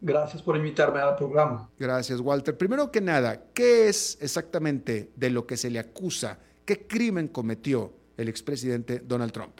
Gracias 0.01 0.41
por 0.41 0.57
invitarme 0.57 1.01
al 1.01 1.15
programa. 1.15 1.69
Gracias, 1.77 2.19
Walter. 2.19 2.57
Primero 2.57 2.91
que 2.91 2.99
nada, 2.99 3.45
¿qué 3.53 3.89
es 3.89 4.17
exactamente 4.19 5.11
de 5.15 5.29
lo 5.29 5.45
que 5.45 5.55
se 5.55 5.69
le 5.69 5.77
acusa? 5.77 6.39
¿Qué 6.65 6.87
crimen 6.87 7.27
cometió 7.27 7.93
el 8.17 8.27
expresidente 8.27 8.97
Donald 9.05 9.31
Trump? 9.31 9.59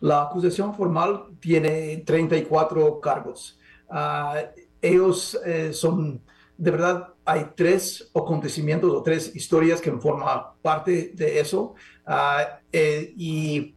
La 0.00 0.22
acusación 0.22 0.74
formal 0.74 1.26
tiene 1.40 1.98
34 1.98 3.00
cargos. 3.00 3.58
Ah, 3.88 4.36
ellos 4.80 5.38
eh, 5.44 5.72
son, 5.72 6.22
de 6.56 6.70
verdad, 6.70 7.08
hay 7.24 7.48
tres 7.54 8.10
acontecimientos 8.14 8.90
o 8.90 9.02
tres 9.02 9.34
historias 9.36 9.80
que 9.80 9.92
forman 9.92 10.42
parte 10.62 11.12
de 11.14 11.38
eso. 11.40 11.74
Ah, 12.06 12.60
eh, 12.72 13.12
y 13.16 13.74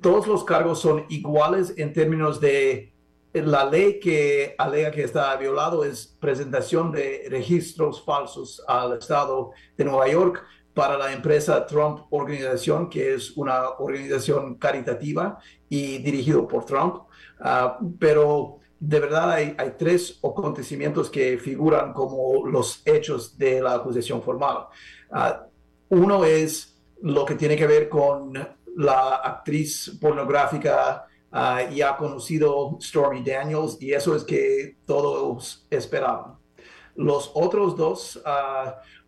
todos 0.00 0.26
los 0.26 0.44
cargos 0.44 0.80
son 0.80 1.04
iguales 1.08 1.74
en 1.76 1.92
términos 1.92 2.40
de 2.40 2.92
la 3.32 3.64
ley 3.64 4.00
que 4.00 4.54
alega 4.58 4.90
que 4.90 5.04
está 5.04 5.36
violado 5.36 5.84
es 5.84 6.16
presentación 6.18 6.90
de 6.90 7.26
registros 7.30 8.04
falsos 8.04 8.62
al 8.66 8.98
Estado 8.98 9.52
de 9.76 9.84
Nueva 9.84 10.08
York 10.08 10.44
para 10.74 10.96
la 10.96 11.12
empresa 11.12 11.66
Trump 11.66 12.06
Organización, 12.10 12.88
que 12.88 13.14
es 13.14 13.36
una 13.36 13.70
organización 13.78 14.54
caritativa 14.54 15.38
y 15.68 15.98
dirigido 15.98 16.46
por 16.46 16.64
Trump. 16.64 17.02
Ah, 17.40 17.78
pero 17.98 18.58
de 18.78 19.00
verdad 19.00 19.30
hay, 19.32 19.54
hay, 19.58 19.74
tres 19.78 20.18
acontecimientos 20.22 21.10
que 21.10 21.38
figuran 21.38 21.92
como 21.92 22.46
los 22.46 22.82
hechos 22.86 23.36
de 23.36 23.60
la 23.60 23.74
acusación 23.74 24.22
formal. 24.22 24.66
Ah, 25.10 25.46
uno 25.90 26.24
es 26.24 26.80
lo 27.02 27.24
que 27.24 27.34
tiene 27.34 27.56
que 27.56 27.66
ver 27.66 27.88
con 27.88 28.32
la 28.76 29.16
actriz 29.16 29.98
pornográfica 30.00 31.06
uh, 31.32 31.72
ya 31.72 31.96
conocido 31.96 32.78
Stormy 32.80 33.22
Daniels, 33.22 33.76
y 33.80 33.92
eso 33.92 34.14
es 34.14 34.24
que 34.24 34.76
todos 34.86 35.66
esperaban. 35.70 36.38
Los 36.96 37.30
otros 37.34 37.76
dos 37.76 38.20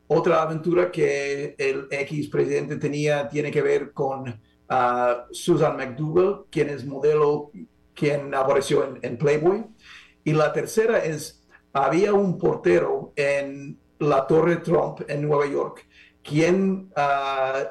otra 0.06 0.42
aventura 0.42 0.90
que 0.90 1.54
el 1.58 1.86
ex 1.90 2.28
presidente 2.28 2.76
tenía 2.76 3.28
tiene 3.28 3.50
que 3.50 3.62
ver 3.62 3.92
con 3.92 4.28
uh, 4.28 4.34
Susan 5.30 5.76
McDougall, 5.76 6.46
quien 6.50 6.68
es 6.70 6.84
modelo, 6.84 7.50
quien 7.94 8.34
apareció 8.34 8.96
en, 9.00 9.16
Playboy. 9.16 9.64
Y 10.24 10.32
la 10.32 10.52
tercera 10.52 11.04
es, 11.04 11.42
había 11.72 12.12
un 12.12 12.38
portero 12.38 13.12
en 13.16 13.78
la 13.98 14.26
Torre 14.26 14.56
Trump 14.56 15.00
en 15.08 15.22
Nueva 15.22 15.46
York, 15.46 15.86
quien 16.22 16.90
uh, 16.96 17.66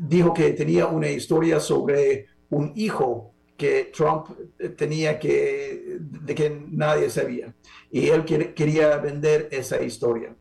dijo 0.00 0.34
que 0.34 0.52
tenía 0.52 0.86
una 0.86 1.08
historia 1.08 1.60
sobre 1.60 2.26
un 2.50 2.72
hijo 2.76 3.32
que 3.56 3.90
Trump 3.96 4.28
tenía 4.76 5.18
que, 5.18 5.96
de 5.98 6.34
que 6.34 6.62
nadie 6.68 7.08
sabía. 7.08 7.54
Y 7.90 8.08
él 8.08 8.24
quería 8.54 8.98
vender 8.98 9.48
esa 9.50 9.80
historia 9.80 10.34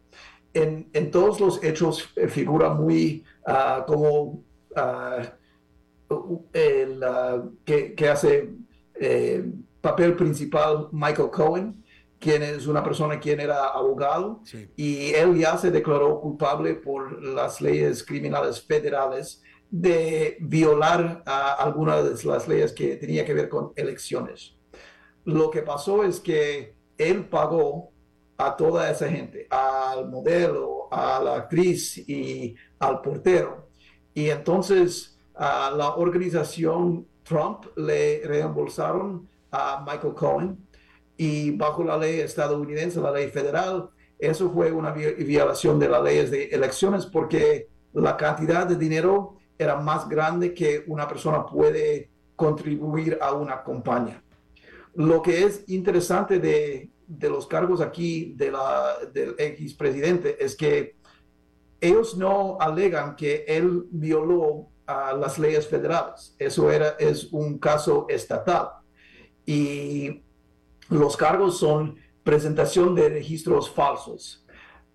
en, 0.55 1.11
todos 1.11 1.39
los 1.39 1.63
hechos 1.63 2.09
eh, 2.15 2.27
figura 2.27 2.69
muy 2.69 3.23
ah, 3.45 3.83
como 3.85 4.43
el 6.53 7.03
ah, 7.03 7.43
que, 7.65 8.09
hace 8.09 8.49
eh, 8.95 9.45
papel 9.81 10.15
principal 10.15 10.87
Michael 10.91 11.29
Cohen, 11.29 11.83
quien 12.19 12.41
es 12.41 12.67
una 12.67 12.83
persona 12.83 13.19
quien 13.19 13.41
era 13.41 13.67
abogado 13.67 14.41
y 14.75 15.13
él 15.13 15.37
ya 15.37 15.57
se 15.57 15.71
declaró 15.71 16.21
culpable 16.21 16.75
por 16.75 17.21
las 17.21 17.59
leyes 17.61 18.03
criminales 18.03 18.61
federales 18.61 19.43
de 19.69 20.37
violar 20.39 21.21
algunas 21.25 22.23
de 22.23 22.29
las 22.29 22.47
leyes 22.47 22.71
que 22.71 22.95
tenía 22.95 23.25
que 23.25 23.33
ver 23.33 23.49
con 23.49 23.73
elecciones. 23.75 24.55
lo 25.25 25.49
que 25.51 25.61
pasó 25.63 26.03
es 26.03 26.19
que 26.19 26.75
él 26.97 27.25
pagó 27.25 27.91
a 28.37 28.55
toda 28.55 28.89
esa 28.89 29.09
gente, 29.09 29.47
al 29.49 30.09
modelo, 30.09 30.87
a 30.91 31.21
la 31.23 31.35
actriz 31.35 31.97
y 31.97 32.55
al 32.79 33.01
portero. 33.01 33.69
Y 34.13 34.29
entonces 34.29 35.17
a 35.35 35.71
la 35.71 35.95
organización 35.95 37.07
Trump 37.23 37.65
le 37.75 38.21
reembolsaron 38.25 39.27
a 39.51 39.83
Michael 39.85 40.13
Cohen 40.13 40.57
y 41.17 41.51
bajo 41.51 41.83
la 41.83 41.97
ley 41.97 42.19
estadounidense, 42.19 42.99
la 42.99 43.11
ley 43.11 43.29
federal, 43.29 43.89
eso 44.19 44.49
fue 44.51 44.71
una 44.71 44.91
violación 44.91 45.79
de 45.79 45.89
las 45.89 46.03
leyes 46.03 46.31
de 46.31 46.45
elecciones 46.45 47.05
porque 47.05 47.67
la 47.93 48.15
cantidad 48.15 48.65
de 48.67 48.75
dinero 48.75 49.37
era 49.57 49.77
más 49.77 50.07
grande 50.07 50.53
que 50.53 50.83
una 50.87 51.07
persona 51.07 51.45
puede 51.45 52.09
contribuir 52.35 53.17
a 53.21 53.33
una 53.33 53.63
compañía. 53.63 54.21
Lo 54.93 55.21
que 55.21 55.43
es 55.43 55.63
interesante 55.67 56.39
de, 56.39 56.89
de 57.07 57.29
los 57.29 57.47
cargos 57.47 57.81
aquí 57.81 58.33
de 58.35 58.51
la, 58.51 58.97
del 59.13 59.35
ex 59.37 59.73
presidente 59.73 60.43
es 60.43 60.55
que 60.55 60.95
ellos 61.81 62.17
no 62.17 62.57
alegan 62.59 63.15
que 63.15 63.45
él 63.47 63.85
violó 63.91 64.69
las 64.87 65.39
leyes 65.39 65.67
federales. 65.67 66.35
Eso 66.39 66.71
era, 66.71 66.89
es 66.99 67.31
un 67.31 67.57
caso 67.57 68.05
estatal. 68.09 68.69
Y 69.45 70.23
los 70.89 71.17
cargos 71.17 71.59
son 71.59 71.97
presentación 72.23 72.95
de 72.95 73.09
registros 73.09 73.69
falsos. 73.69 74.45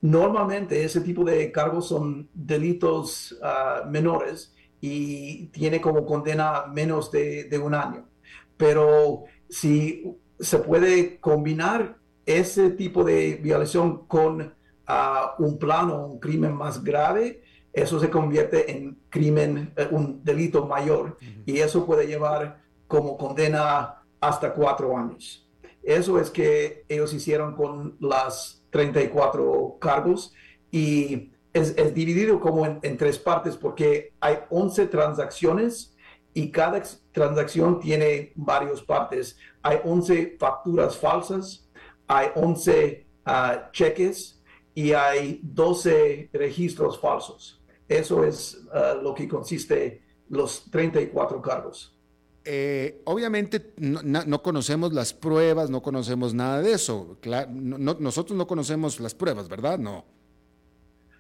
Normalmente 0.01 0.83
ese 0.83 1.01
tipo 1.01 1.25
de 1.25 1.53
cargos 1.53 1.89
son 1.89 2.29
delitos 2.33 3.39
ah, 3.43 3.83
menores 3.89 4.55
y 4.81 5.47
tiene 5.49 5.81
como 5.81 6.07
condena 6.07 6.67
menos 6.67 7.11
de, 7.11 7.45
de 7.45 7.59
un 7.59 7.75
año. 7.75 8.09
Pero 8.57 9.25
si 9.49 10.17
se 10.39 10.59
puede 10.59 11.21
combinar 11.21 12.00
ese 12.39 12.71
tipo 12.71 13.05
de 13.05 13.37
violación 13.37 14.07
con 14.07 14.55
ah, 14.87 15.35
un 15.39 15.59
plano, 15.59 16.07
un 16.07 16.21
crimen 16.21 16.55
más 16.55 16.83
grave, 16.83 17.43
eso 17.73 18.01
se 18.01 18.11
convierte 18.11 18.71
en 18.71 18.99
crimen, 19.09 19.73
eh, 19.77 19.89
un 19.91 20.25
delito 20.25 20.67
mayor, 20.67 21.17
y 21.47 21.59
eso 21.59 21.87
puede 21.87 22.07
llevar 22.07 22.63
como 22.87 23.17
condena 23.17 24.03
hasta 24.21 24.53
cuatro 24.53 24.97
años. 24.97 25.49
Eso 25.83 26.19
es 26.21 26.31
que 26.31 26.85
ellos 26.89 27.15
hicieron 27.15 27.55
con 27.55 27.97
las 28.01 28.63
34 28.71 29.79
cargos 29.81 30.35
y 30.71 31.33
es, 31.53 31.95
dividido 31.95 32.39
como 32.41 32.67
en, 32.67 32.79
en, 32.83 32.97
tres 32.97 33.19
partes 33.19 33.57
porque 33.57 34.13
hay 34.21 34.39
11 34.51 34.87
transacciones 34.87 35.97
y 36.35 36.51
cada 36.51 36.83
transacción 37.13 37.81
tiene 37.81 38.33
varias 38.35 38.83
partes. 38.83 39.39
Hay 39.63 39.79
11 39.85 40.37
facturas 40.39 40.97
falsas, 40.97 41.69
hay 42.11 42.29
11 42.35 43.07
ah, 43.25 43.71
cheques 43.73 44.43
y 44.75 44.93
hay 44.93 45.41
12 45.45 46.31
registros 46.33 46.99
falsos. 46.99 47.63
Eso 47.89 48.25
es 48.25 48.61
ah, 48.73 48.99
lo 49.01 49.15
que 49.15 49.29
consiste 49.29 50.03
los 50.29 50.69
34 50.71 51.41
cargos. 51.41 51.97
Eh, 52.45 53.03
obviamente 53.05 53.75
no, 53.77 54.43
conocemos 54.43 54.93
las 54.93 55.13
pruebas, 55.13 55.71
no 55.71 55.83
conocemos 55.83 56.35
nada 56.35 56.61
de 56.63 56.73
eso. 56.73 57.17
nosotros 57.49 58.37
no 58.37 58.47
conocemos 58.47 58.99
las 58.99 59.15
pruebas, 59.15 59.49
¿verdad? 59.49 59.79
No. 59.79 60.05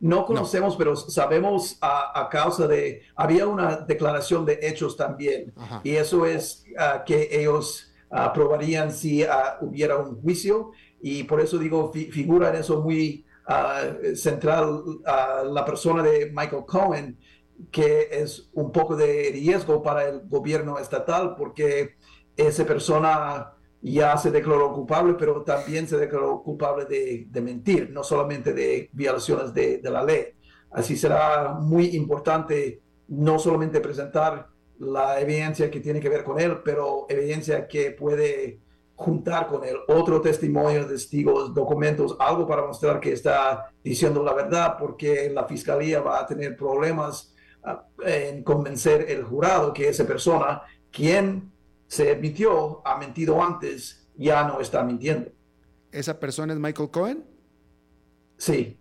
No 0.00 0.24
conocemos, 0.24 0.76
pero 0.76 0.96
sabemos 0.96 1.76
a, 1.82 2.26
causa 2.30 2.66
de, 2.66 3.02
había 3.14 3.46
una 3.46 3.76
declaración 3.76 4.46
de 4.46 4.58
hechos 4.62 4.96
también, 4.96 5.52
y 5.84 5.90
eso 5.90 6.24
es 6.24 6.64
ah, 6.78 7.04
que 7.04 7.28
ellos 7.30 7.89
aprobarían 8.10 8.92
si 8.92 9.22
ah, 9.22 9.58
hubiera 9.60 9.96
un 9.98 10.20
juicio, 10.20 10.72
y 11.00 11.24
por 11.24 11.40
eso 11.40 11.58
digo, 11.58 11.92
figura 11.92 12.50
en 12.50 12.56
eso 12.56 12.80
muy 12.82 13.24
central 14.14 14.84
la 15.04 15.64
persona 15.64 16.04
de 16.04 16.30
Michael 16.32 16.64
Cohen, 16.66 17.18
que 17.70 18.08
es 18.10 18.48
un 18.54 18.72
poco 18.72 18.96
de 18.96 19.30
riesgo 19.32 19.82
para 19.82 20.08
el 20.08 20.20
gobierno 20.28 20.78
estatal 20.78 21.34
porque 21.36 21.96
esa 22.36 22.64
persona 22.64 23.52
ya 23.82 24.16
se 24.16 24.30
declaró 24.30 24.72
culpable, 24.72 25.14
pero 25.18 25.42
también 25.42 25.86
se 25.88 25.96
declaró 25.96 26.42
culpable 26.42 26.84
de, 26.84 27.40
mentir, 27.40 27.90
no 27.90 28.02
solamente 28.02 28.52
de 28.52 28.90
violaciones 28.92 29.52
de, 29.54 29.80
la 29.84 30.04
ley. 30.04 30.26
Así 30.70 30.96
será 30.96 31.54
muy 31.54 31.96
importante 31.96 32.82
no 33.08 33.38
solamente 33.38 33.80
presentar 33.80 34.48
la 34.80 35.20
evidencia 35.20 35.70
que 35.70 35.80
tiene 35.80 36.00
que 36.00 36.08
ver 36.08 36.24
con 36.24 36.40
él, 36.40 36.58
pero 36.64 37.06
evidencia 37.08 37.68
que 37.68 37.92
puede 37.92 38.60
juntar 38.94 39.46
con 39.46 39.64
él 39.64 39.76
otro 39.88 40.20
testimonio, 40.20 40.86
testigos, 40.86 41.54
documentos, 41.54 42.16
algo 42.18 42.46
para 42.46 42.66
mostrar 42.66 43.00
que 43.00 43.12
está 43.12 43.72
diciendo 43.82 44.22
la 44.22 44.34
verdad, 44.34 44.76
porque 44.78 45.30
la 45.30 45.44
fiscalía 45.44 46.00
va 46.00 46.20
a 46.20 46.26
tener 46.26 46.56
problemas 46.56 47.34
en 48.04 48.42
convencer 48.42 49.06
el 49.10 49.22
jurado 49.22 49.72
que 49.72 49.88
esa 49.88 50.06
persona, 50.06 50.62
quien 50.90 51.52
se 51.86 52.10
admitió, 52.10 52.80
ha 52.86 52.96
mentido 52.96 53.42
antes, 53.42 54.08
ya 54.16 54.44
no 54.44 54.60
está 54.60 54.82
mintiendo. 54.82 55.30
¿Esa 55.92 56.18
persona 56.18 56.52
es 56.52 56.58
Michael 56.58 56.90
Cohen? 56.90 57.24
Sí. 58.38 58.78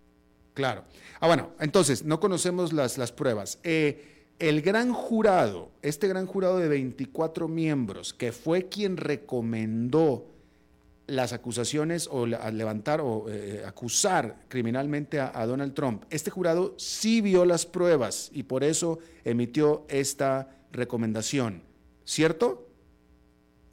Claro. 0.54 0.84
Ah, 1.18 1.26
bueno, 1.26 1.50
entonces, 1.60 2.04
no 2.04 2.20
conocemos 2.20 2.72
las, 2.72 2.96
las 2.98 3.12
pruebas. 3.12 3.58
Eh, 3.62 4.19
el 4.40 4.62
gran 4.62 4.92
jurado, 4.92 5.70
este 5.82 6.08
gran 6.08 6.26
jurado 6.26 6.58
de 6.58 6.66
24 6.66 7.46
miembros, 7.46 8.14
que 8.14 8.32
fue 8.32 8.68
quien 8.68 8.96
recomendó 8.96 10.26
las 11.06 11.32
acusaciones 11.32 12.08
o 12.10 12.24
levantar 12.24 13.00
o 13.02 13.26
eh, 13.28 13.62
acusar 13.66 14.44
criminalmente 14.48 15.20
a, 15.20 15.44
Donald 15.44 15.74
Trump, 15.74 16.04
este 16.08 16.30
jurado 16.30 16.74
sí 16.78 17.20
vio 17.20 17.44
las 17.44 17.66
pruebas 17.66 18.30
y 18.32 18.44
por 18.44 18.64
eso 18.64 18.98
emitió 19.24 19.84
esta 19.88 20.48
recomendación, 20.72 21.62
¿cierto? 22.04 22.66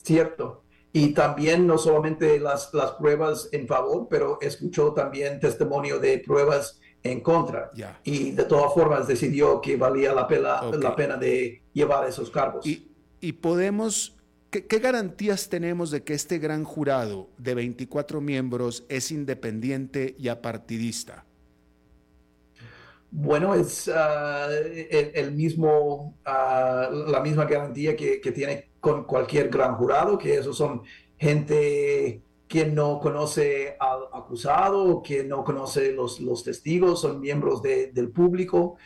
Cierto. 0.03 0.63
Y 0.91 1.13
también 1.13 1.67
no 1.67 1.77
solamente 1.77 2.39
las, 2.39 2.73
las 2.73 2.91
pruebas 2.93 3.49
en 3.51 3.67
favor, 3.67 4.07
pero 4.09 4.39
escuchó 4.41 4.93
también 4.93 5.39
testimonio 5.39 5.99
de 5.99 6.17
pruebas 6.19 6.79
en 7.11 7.21
contra. 7.21 7.71
Y 8.03 8.31
de 8.31 8.43
todas 8.45 8.73
formas 8.73 9.07
decidió 9.07 9.61
que 9.61 9.75
valía 9.75 10.13
la 10.13 10.27
pena, 10.27 10.61
la 10.63 10.95
pena 10.95 11.17
de 11.17 11.61
llevar 11.73 12.07
esos 12.07 12.29
cargos. 12.29 12.65
Y, 12.65 12.91
y 13.21 13.33
podemos 13.33 14.17
¿Qué, 14.49 14.79
garantías 14.79 15.49
tenemos 15.49 15.91
de 15.91 16.03
que 16.03 16.13
este 16.13 16.39
gran 16.39 16.63
jurado 16.63 17.29
de 17.37 17.53
24 17.53 18.21
miembros 18.21 18.85
es 18.87 19.11
independiente 19.11 20.15
y 20.17 20.29
apartidista? 20.29 21.25
Bueno, 23.11 23.55
es 23.55 23.89
ah, 23.93 24.47
el, 24.49 25.33
mismo, 25.33 26.15
ah, 26.25 26.89
la 26.91 27.19
misma 27.19 27.43
garantía 27.45 27.95
que, 27.97 28.19
tiene 28.33 28.69
con 28.79 29.03
cualquier 29.03 29.49
gran 29.49 29.75
jurado, 29.75 30.17
que 30.17 30.37
esos 30.37 30.55
son 30.55 30.83
gente 31.17 32.21
que 32.47 32.65
no 32.65 32.99
conoce 32.99 33.75
al 33.79 34.03
acusado, 34.13 35.01
que 35.01 35.23
no 35.23 35.43
conoce 35.43 35.91
los, 35.91 36.19
los 36.21 36.43
testigos, 36.43 37.01
son 37.01 37.19
miembros 37.19 37.61
del 37.61 38.09
público 38.09 38.77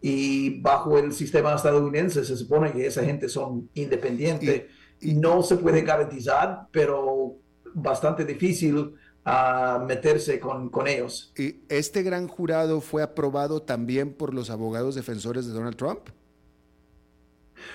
y 0.00 0.60
bajo 0.60 0.98
el 0.98 1.12
sistema 1.12 1.54
estadounidense 1.54 2.24
se 2.24 2.36
supone 2.36 2.72
que 2.72 2.86
esa 2.86 3.04
gente 3.04 3.28
son 3.28 3.70
independientes. 3.74 4.64
Y, 5.00 5.14
no 5.14 5.42
se 5.42 5.56
puede 5.56 5.82
garantizar, 5.82 6.68
pero 6.70 7.36
bastante 7.74 8.24
difícil 8.24 8.76
uh, 8.76 9.84
meterse 9.84 10.38
con, 10.38 10.68
con, 10.70 10.86
ellos. 10.86 11.32
¿Y 11.36 11.56
este 11.68 12.04
gran 12.04 12.28
jurado 12.28 12.80
fue 12.80 13.02
aprobado 13.02 13.62
también 13.62 14.12
por 14.12 14.32
los 14.32 14.48
abogados 14.48 14.94
defensores 14.94 15.46
de 15.46 15.52
Donald 15.52 15.76
Trump? 15.76 16.08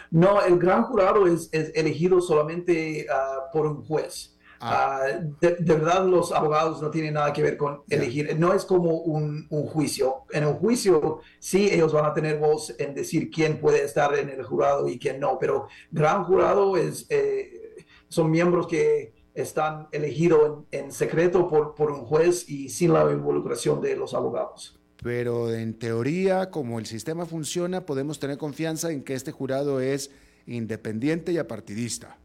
No, 0.10 0.42
el 0.42 0.58
gran 0.58 0.84
jurado 0.84 1.28
es, 1.28 1.50
es 1.52 1.72
elegido 1.76 2.22
solamente 2.22 3.08
uh, 3.10 3.52
por 3.52 3.68
un 3.68 3.84
juez. 3.84 4.37
Ah. 4.60 5.02
Ah, 5.02 5.20
de, 5.40 5.56
verdad, 5.60 6.06
los 6.06 6.32
abogados 6.32 6.82
no 6.82 6.90
tienen 6.90 7.14
nada 7.14 7.32
que 7.34 7.44
ver 7.44 7.58
con 7.58 7.82
elegir. 7.90 8.38
No 8.40 8.54
es 8.54 8.66
como 8.66 9.02
un, 9.02 9.48
juicio. 9.50 10.24
En 10.32 10.46
un 10.46 10.56
juicio, 10.56 11.20
sí, 11.40 11.70
ellos 11.72 11.94
van 11.94 12.06
a 12.06 12.14
tener 12.14 12.40
voz 12.40 12.74
en 12.80 12.94
decir 12.94 13.30
quién 13.30 13.60
puede 13.60 13.84
estar 13.84 14.18
en 14.18 14.30
el 14.30 14.44
jurado 14.44 14.88
y 14.88 14.98
quién 14.98 15.20
no, 15.20 15.38
pero 15.40 15.68
gran 15.92 16.24
jurado 16.24 16.78
es, 16.78 17.06
eh, 17.10 17.76
son 18.08 18.32
miembros 18.32 18.68
que 18.68 19.14
están 19.34 19.88
elegidos 19.92 20.64
en, 20.72 20.92
secreto 20.92 21.48
por, 21.48 21.76
por 21.76 21.92
un 21.92 22.06
juez 22.06 22.50
y 22.50 22.70
sin 22.70 22.94
la 22.94 23.12
involucración 23.12 23.82
de 23.82 23.96
los 23.96 24.14
abogados. 24.14 24.80
Pero 25.04 25.54
en 25.54 25.78
teoría, 25.78 26.50
como 26.50 26.80
el 26.80 26.88
sistema 26.88 27.26
funciona, 27.26 27.86
podemos 27.86 28.20
tener 28.20 28.38
confianza 28.38 28.92
en 28.92 29.04
que 29.04 29.14
este 29.14 29.32
jurado 29.32 29.80
es 29.80 30.10
independiente 30.48 31.32
y 31.32 31.38
apartidista. 31.38 32.18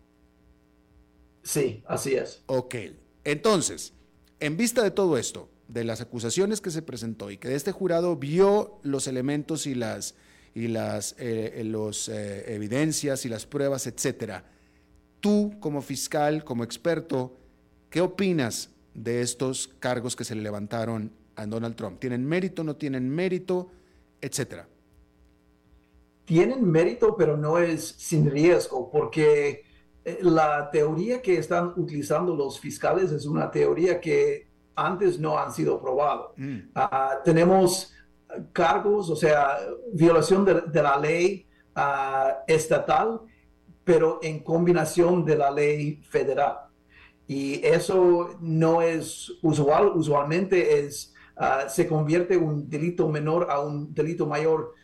Sí, 1.43 1.83
así 1.87 2.15
es. 2.15 2.43
Ok, 2.47 2.75
entonces, 3.25 3.95
en 4.41 4.57
vista 4.57 4.83
de 4.83 4.91
todo 4.91 5.19
esto, 5.19 5.49
de 5.69 5.85
las 5.85 6.01
acusaciones 6.01 6.61
que 6.61 6.71
se 6.71 6.83
presentó 6.83 7.31
y 7.31 7.39
que 7.39 7.55
este 7.55 7.73
jurado 7.73 8.17
vio 8.17 8.79
los 8.83 9.07
elementos 9.07 9.67
y 9.67 9.75
las, 9.75 10.15
y 10.55 10.69
las 10.69 11.15
eh, 11.19 11.63
los, 11.65 12.09
eh, 12.09 12.55
evidencias 12.55 13.25
y 13.25 13.29
las 13.29 13.47
pruebas, 13.47 13.87
etcétera, 13.87 14.45
Tú, 15.23 15.55
como 15.61 15.83
fiscal, 15.83 16.43
como 16.43 16.65
experto, 16.65 17.37
¿qué 17.91 18.01
opinas 18.01 18.71
de 18.93 19.23
estos 19.23 19.69
cargos 19.79 20.17
que 20.17 20.25
se 20.25 20.35
le 20.35 20.43
levantaron 20.43 21.13
a 21.37 21.47
Donald 21.47 21.77
Trump? 21.77 22.01
¿Tienen 22.01 22.27
mérito, 22.27 22.65
no 22.65 22.75
tienen 22.75 23.09
mérito, 23.09 23.71
etcétera? 24.21 24.67
Tienen 26.25 26.69
mérito, 26.69 27.15
pero 27.17 27.37
no 27.37 27.59
es 27.59 27.95
sin 27.99 28.33
riesgo, 28.33 28.91
porque 28.91 29.49
eh, 29.51 29.65
la 30.23 30.71
teoría 30.71 31.23
que 31.23 31.39
están 31.39 31.73
utilizando 31.77 32.35
los 32.35 32.59
fiscales 32.59 33.13
es 33.13 33.27
una 33.27 33.51
teoría 33.51 34.01
que 34.01 34.49
antes 34.75 35.19
no 35.19 35.39
han 35.39 35.53
sido 35.53 35.81
probado. 35.81 36.35
Mm. 36.37 36.59
Ah, 36.75 37.19
tenemos 37.25 37.95
cargos, 38.53 39.11
o 39.11 39.17
sea, 39.17 39.59
violación 39.93 40.45
de, 40.45 40.83
la 40.83 40.99
ley 40.99 41.47
uh, 41.77 42.43
estatal, 42.47 43.21
pero 43.85 44.21
en 44.23 44.41
combinación 44.41 45.25
de 45.25 45.37
la 45.37 45.51
ley 45.51 46.03
federal. 46.09 46.57
Y 47.27 47.65
eso 47.65 48.37
no 48.41 48.83
es 48.83 49.33
usual, 49.43 49.93
usualmente 49.95 50.81
es, 50.81 51.15
uh, 51.37 51.69
se 51.69 51.87
convierte 51.87 52.37
un 52.37 52.69
delito 52.69 53.09
menor 53.09 53.49
a 53.51 53.61
un 53.61 53.93
delito 53.93 54.27
mayor 54.27 54.75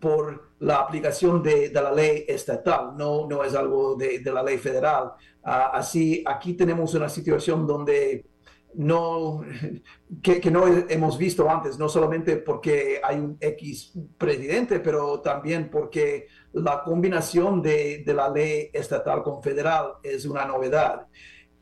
por 0.00 0.52
la 0.60 0.76
aplicación 0.76 1.42
de, 1.42 1.70
de 1.70 1.82
la 1.82 1.92
ley 1.92 2.24
estatal, 2.28 2.96
no, 2.96 3.26
no 3.26 3.42
es 3.44 3.54
algo 3.54 3.94
de, 3.94 4.20
de 4.20 4.32
la 4.32 4.42
ley 4.42 4.58
federal. 4.58 5.12
Uh, 5.44 5.72
así, 5.72 6.22
aquí 6.26 6.54
tenemos 6.54 6.94
una 6.94 7.08
situación 7.08 7.66
donde 7.66 8.26
no, 8.74 9.42
que, 10.22 10.50
no 10.50 10.66
hemos 10.66 11.18
visto 11.18 11.48
antes, 11.50 11.78
no 11.78 11.88
solamente 11.88 12.36
porque 12.36 13.00
hay 13.02 13.18
un 13.18 13.36
X 13.40 13.92
presidente, 14.16 14.80
pero 14.80 15.20
también 15.20 15.70
porque 15.70 16.28
la 16.52 16.82
combinación 16.82 17.60
de, 17.62 18.02
de 18.04 18.14
la 18.14 18.28
ley 18.28 18.70
estatal 18.72 19.22
con 19.22 19.42
federal 19.42 19.94
es 20.02 20.24
una 20.26 20.44
novedad. 20.44 21.06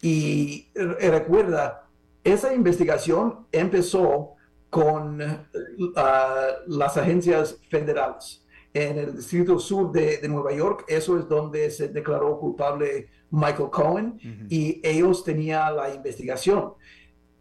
Y 0.02 0.70
recuerda, 0.74 1.88
esa 2.24 2.54
investigación 2.54 3.46
empezó 3.52 4.34
con 4.70 5.20
uh, 5.20 5.94
las 6.66 6.96
agencias 6.96 7.58
federales. 7.68 8.46
En 8.72 8.98
el 8.98 9.16
Distrito 9.16 9.58
Sur 9.58 9.90
de, 9.90 10.18
de, 10.18 10.28
Nueva 10.28 10.52
York, 10.52 10.84
eso 10.86 11.18
es 11.18 11.28
donde 11.28 11.70
se 11.72 11.88
declaró 11.88 12.38
culpable 12.38 13.08
Michael 13.30 13.68
Cohen 13.70 14.18
y 14.48 14.80
ellos 14.84 15.24
tenían 15.24 15.74
la 15.74 15.92
investigación 15.92 16.74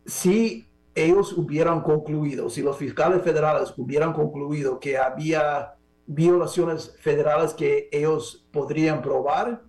si 0.09 0.67
ellos 0.95 1.33
hubieran 1.33 1.81
concluido, 1.81 2.49
si 2.49 2.61
los 2.61 2.77
fiscales 2.77 3.21
federales 3.21 3.73
hubieran 3.77 4.13
concluido 4.13 4.79
que 4.79 4.97
había 4.97 5.75
violaciones 6.07 6.95
federales 6.99 7.53
que 7.53 7.87
ellos 7.91 8.47
podrían 8.51 9.01
probar, 9.01 9.63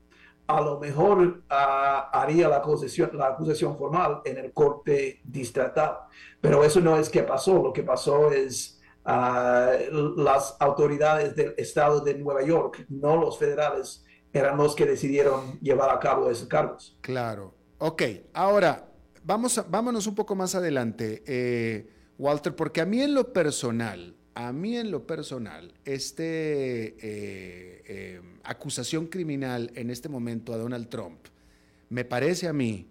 a 0.56 0.60
lo 0.60 0.78
mejor 0.78 1.42
ah, 1.48 2.10
haría 2.12 2.48
la 2.48 2.56
acusación, 2.56 3.10
la 3.14 3.28
acusación 3.28 3.76
formal 3.76 4.20
en 4.24 4.38
el 4.38 4.52
corte 4.52 5.20
distrital. 5.24 5.98
Pero 6.40 6.64
eso 6.64 6.80
no 6.80 6.96
es 6.96 7.08
que 7.08 7.22
pasó. 7.22 7.62
Lo 7.62 7.72
que 7.72 7.82
pasó 7.82 8.30
es 8.30 8.80
uh, 9.04 10.20
las 10.20 10.56
autoridades 10.60 11.36
del 11.36 11.54
estado 11.56 12.00
de 12.00 12.14
Nueva 12.14 12.42
York, 12.42 12.86
no 12.88 13.16
los 13.16 13.38
federales, 13.38 14.04
eran 14.32 14.56
los 14.56 14.74
que 14.74 14.86
decidieron 14.86 15.58
llevar 15.60 15.90
a 15.90 15.98
cabo 15.98 16.30
esos 16.30 16.48
cargos. 16.48 16.96
Claro. 17.00 17.54
Ok, 17.78 18.02
ahora 18.34 18.86
vamos 19.24 19.62
vámonos 19.68 20.06
un 20.06 20.14
poco 20.14 20.34
más 20.34 20.54
adelante, 20.54 21.22
eh, 21.26 21.90
Walter, 22.18 22.54
porque 22.54 22.80
a 22.80 22.86
mí 22.86 23.00
en 23.00 23.14
lo 23.14 23.32
personal, 23.32 24.16
a 24.34 24.52
mí 24.52 24.76
en 24.76 24.90
lo 24.90 25.06
personal, 25.06 25.72
este 25.84 26.24
eh, 26.24 27.82
eh, 27.86 28.20
acusación 28.44 29.06
criminal 29.06 29.70
en 29.74 29.90
este 29.90 30.08
momento 30.08 30.52
a 30.52 30.56
Donald 30.56 30.88
Trump, 30.88 31.18
me 31.88 32.04
parece 32.04 32.48
a 32.48 32.52
mí, 32.52 32.86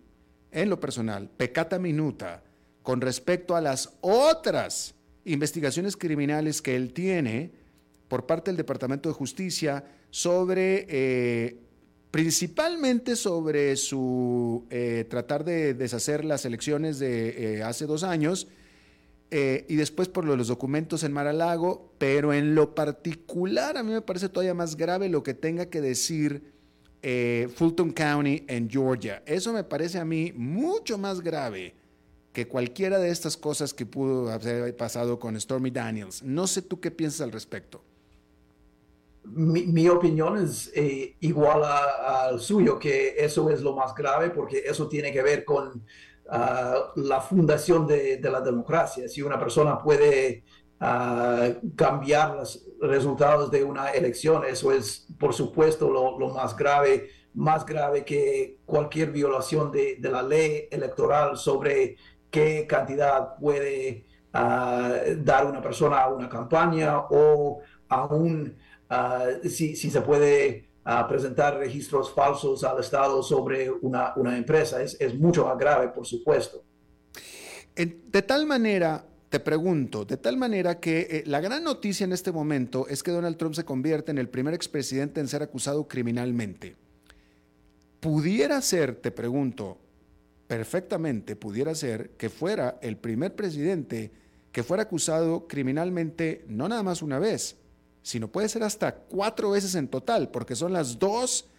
en 0.52 0.70
lo 0.70 0.80
personal, 0.80 1.30
pecata 1.30 1.80
minuta 1.80 2.44
con 2.84 3.02
respecto 3.02 3.56
a 3.56 3.62
las 3.62 3.94
otras 4.02 4.96
investigaciones 5.26 5.96
criminales 5.96 6.62
que 6.62 6.76
él 6.76 6.94
tiene 6.94 7.52
por 8.08 8.26
parte 8.26 8.50
del 8.52 8.58
Departamento 8.58 9.10
de 9.10 9.16
Justicia 9.16 9.86
sobre 10.10 11.60
principalmente 12.12 13.16
sobre 13.16 13.76
su 13.76 14.66
eh, 14.70 15.06
tratar 15.10 15.44
de 15.44 15.74
deshacer 15.74 16.26
las 16.26 16.46
elecciones 16.46 17.00
de 17.00 17.58
eh, 17.60 17.64
hace 17.64 17.86
dos 17.86 18.04
años 18.04 18.48
eh, 19.32 19.66
y 19.68 19.76
después 19.76 20.08
por 20.08 20.26
lo 20.26 20.32
de 20.32 20.38
los 20.38 20.48
documentos 20.48 21.04
en 21.04 21.14
Mar-a-Lago, 21.14 21.94
pero 21.98 22.34
en 22.34 22.56
lo 22.56 22.76
particular 22.76 23.78
a 23.78 23.84
mí 23.84 23.92
me 23.92 24.02
parece 24.02 24.30
todavía 24.30 24.54
más 24.54 24.76
grave 24.76 25.10
lo 25.10 25.24
que 25.24 25.34
tenga 25.34 25.68
que 25.68 25.82
decir 25.82 26.58
Fulton 27.56 27.92
County 27.92 28.44
en 28.48 28.70
Georgia. 28.70 29.24
Eso 29.26 29.54
me 29.54 29.64
parece 29.64 30.00
a 30.00 30.06
mí 30.06 30.34
mucho 30.36 30.98
más 30.98 31.22
grave 31.22 31.74
que 32.34 32.48
cualquiera 32.48 33.00
de 33.00 33.10
estas 33.10 33.38
cosas 33.38 33.74
que 33.74 33.86
pudo 33.86 34.30
haber 34.30 34.76
pasado 34.76 35.18
con 35.18 35.40
Stormy 35.40 35.72
Daniels. 35.72 36.22
No 36.24 36.46
sé 36.46 36.62
tú 36.62 36.82
qué 36.82 36.92
piensas 36.92 37.22
al 37.22 37.32
respecto 37.32 37.84
mi, 39.32 39.88
opinión 39.88 40.38
es 40.38 40.72
eh, 40.76 41.16
igual 41.20 41.64
al 41.64 42.40
suyo, 42.40 42.80
que 42.80 43.16
eso 43.18 43.50
es 43.50 43.62
lo 43.62 43.76
más 43.76 43.94
grave 43.94 44.30
porque 44.30 44.64
eso 44.66 44.88
tiene 44.88 45.12
que 45.12 45.22
ver 45.22 45.46
con 45.46 45.84
la 46.32 47.22
fundación 47.22 47.88
de, 47.88 48.20
la 48.22 48.42
democracia. 48.42 49.08
Si 49.08 49.22
una 49.22 49.40
persona 49.40 49.78
puede 49.80 50.44
cambiar 51.76 52.36
los 52.36 52.66
resultados 52.82 53.52
de 53.52 53.64
una 53.64 53.90
elección, 53.92 54.44
eso 54.46 54.72
es, 54.72 55.08
por 55.20 55.34
supuesto, 55.34 55.90
lo, 55.90 56.30
más 56.30 56.56
grave, 56.56 57.10
más 57.34 57.66
grave 57.66 58.06
que 58.06 58.60
cualquier 58.66 59.12
violación 59.12 59.72
de, 59.72 59.98
la 60.02 60.24
ley 60.24 60.68
electoral 60.72 61.38
sobre 61.38 61.98
qué 62.30 62.66
cantidad 62.68 63.36
puede 63.36 64.06
dar 64.32 65.46
una 65.48 65.62
persona 65.62 66.02
a 66.02 66.10
una 66.10 66.30
campaña 66.30 67.00
o 67.10 67.60
a 67.90 68.06
un 68.06 68.56
Ah, 68.92 69.28
si, 69.44 69.76
se 69.76 70.02
puede 70.02 70.69
ah, 70.98 71.08
presentar 71.08 71.58
registros 71.58 72.14
falsos 72.14 72.64
al 72.64 72.80
Estado 72.80 73.22
sobre 73.22 73.70
una, 73.70 74.14
empresa. 74.38 74.82
Es, 74.82 75.16
mucho 75.16 75.46
más 75.46 75.58
grave, 75.58 75.90
por 75.90 76.06
supuesto. 76.06 76.64
De 77.76 78.22
tal 78.22 78.46
manera, 78.46 79.06
te 79.30 79.40
pregunto, 79.40 80.04
de 80.06 80.18
tal 80.18 80.38
manera 80.38 80.80
que 80.80 81.08
eh, 81.10 81.24
la 81.26 81.40
gran 81.40 81.64
noticia 81.64 82.04
en 82.04 82.14
este 82.14 82.32
momento 82.32 82.88
es 82.88 83.04
que 83.04 83.12
Donald 83.12 83.38
Trump 83.38 83.56
se 83.56 83.64
convierte 83.64 84.12
en 84.12 84.18
el 84.18 84.28
primer 84.28 84.54
expresidente 84.54 85.22
en 85.22 85.28
ser 85.28 85.44
acusado 85.44 85.88
criminalmente. 85.88 86.76
Pudiera 88.00 88.62
ser, 88.62 88.96
te 88.96 89.12
pregunto, 89.12 89.78
perfectamente 90.48 91.36
pudiera 91.36 91.76
ser 91.76 92.10
que 92.18 92.30
fuera 92.30 92.80
el 92.82 92.98
primer 92.98 93.36
presidente 93.36 94.12
que 94.52 94.64
fuera 94.64 94.82
acusado 94.82 95.48
criminalmente 95.48 96.44
no 96.48 96.68
nada 96.68 96.82
más 96.82 97.04
una 97.04 97.20
vez, 97.20 97.59
sino 98.02 98.28
puede 98.28 98.50
ser 98.50 98.64
hasta 98.64 98.95
cuatro 98.95 99.52
veces 99.52 99.76
en 99.76 99.88
total, 99.88 100.30
porque 100.30 100.56
son 100.56 100.74
las 100.74 101.00
dos 101.00 101.50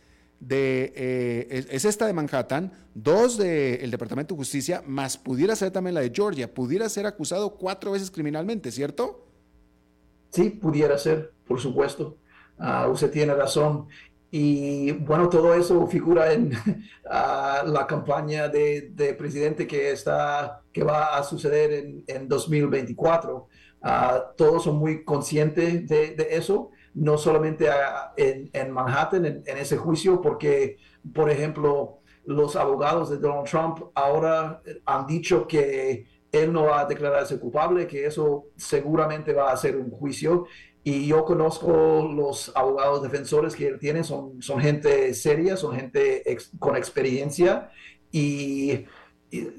de, 0.41 0.93
eh, 0.97 1.66
es, 1.70 1.84
esta 1.84 2.07
de 2.07 2.14
Manhattan, 2.14 2.72
dos 2.95 3.36
del 3.36 3.91
Departamento 3.91 4.34
de 4.34 4.38
Justicia, 4.38 4.82
más 4.86 5.18
pudiera 5.18 5.55
ser 5.55 5.70
también 5.70 5.95
la 5.95 6.01
de 6.01 6.11
Georgia, 6.14 6.53
pudiera 6.53 6.88
ser 6.88 7.07
acusado 7.07 7.57
cuatro 7.57 7.93
veces 7.93 8.11
criminalmente, 8.11 8.72
¿cierto? 8.72 9.26
Sí, 10.30 10.51
pudiera 10.51 10.97
ser, 10.97 11.32
por 11.47 11.61
supuesto. 11.61 12.16
Ah, 12.59 12.88
usted 12.88 13.11
tiene 13.11 13.34
razón. 13.34 13.88
Y 14.30 14.93
bueno, 14.93 15.28
todo 15.28 15.55
eso 15.55 15.86
figura 15.88 16.32
en 16.32 16.53
ah, 17.11 17.62
la 17.66 17.86
campaña 17.86 18.49
de, 18.49 19.14
presidente 19.18 19.66
que, 19.66 19.91
está, 19.91 20.62
que 20.72 20.84
va 20.84 21.16
a 21.16 21.22
suceder 21.22 21.72
en, 21.72 22.05
en 22.07 22.28
2024. 22.28 23.49
Ah, 23.83 24.33
todos 24.37 24.64
son 24.64 24.76
muy 24.76 25.05
conscientes 25.05 25.89
de, 25.89 26.14
eso, 26.31 26.70
no 26.95 27.16
solamente 27.16 27.66
en, 28.16 28.70
Manhattan, 28.70 29.24
en, 29.24 29.59
ese 29.59 29.78
juicio, 29.78 30.20
porque, 30.20 30.76
por 31.14 31.31
ejemplo, 31.31 32.01
los 32.26 32.57
abogados 32.57 33.09
de 33.09 33.16
Donald 33.16 33.49
Trump 33.49 33.78
ahora 33.95 34.62
han 34.85 35.07
dicho 35.07 35.47
que 35.47 36.07
él 36.31 36.53
no 36.53 36.64
va 36.64 36.81
a 36.81 36.85
declararse 36.85 37.41
culpable, 37.41 37.87
que 37.87 38.07
eso 38.07 38.47
seguramente 38.57 39.33
va 39.33 39.51
a 39.51 39.57
ser 39.57 39.76
un 39.76 39.91
juicio. 39.91 40.47
Y 40.85 41.07
yo 41.07 41.24
conozco 41.24 42.09
los 42.14 42.53
abogados 42.55 43.03
defensores 43.03 43.55
que 43.55 43.66
él 43.66 43.78
tiene, 43.78 44.05
son, 44.05 44.41
son 44.43 44.61
gente 44.61 45.12
seria, 45.14 45.57
son 45.57 45.74
gente 45.74 46.22
con 46.59 46.76
experiencia 46.76 47.70
y 48.12 48.87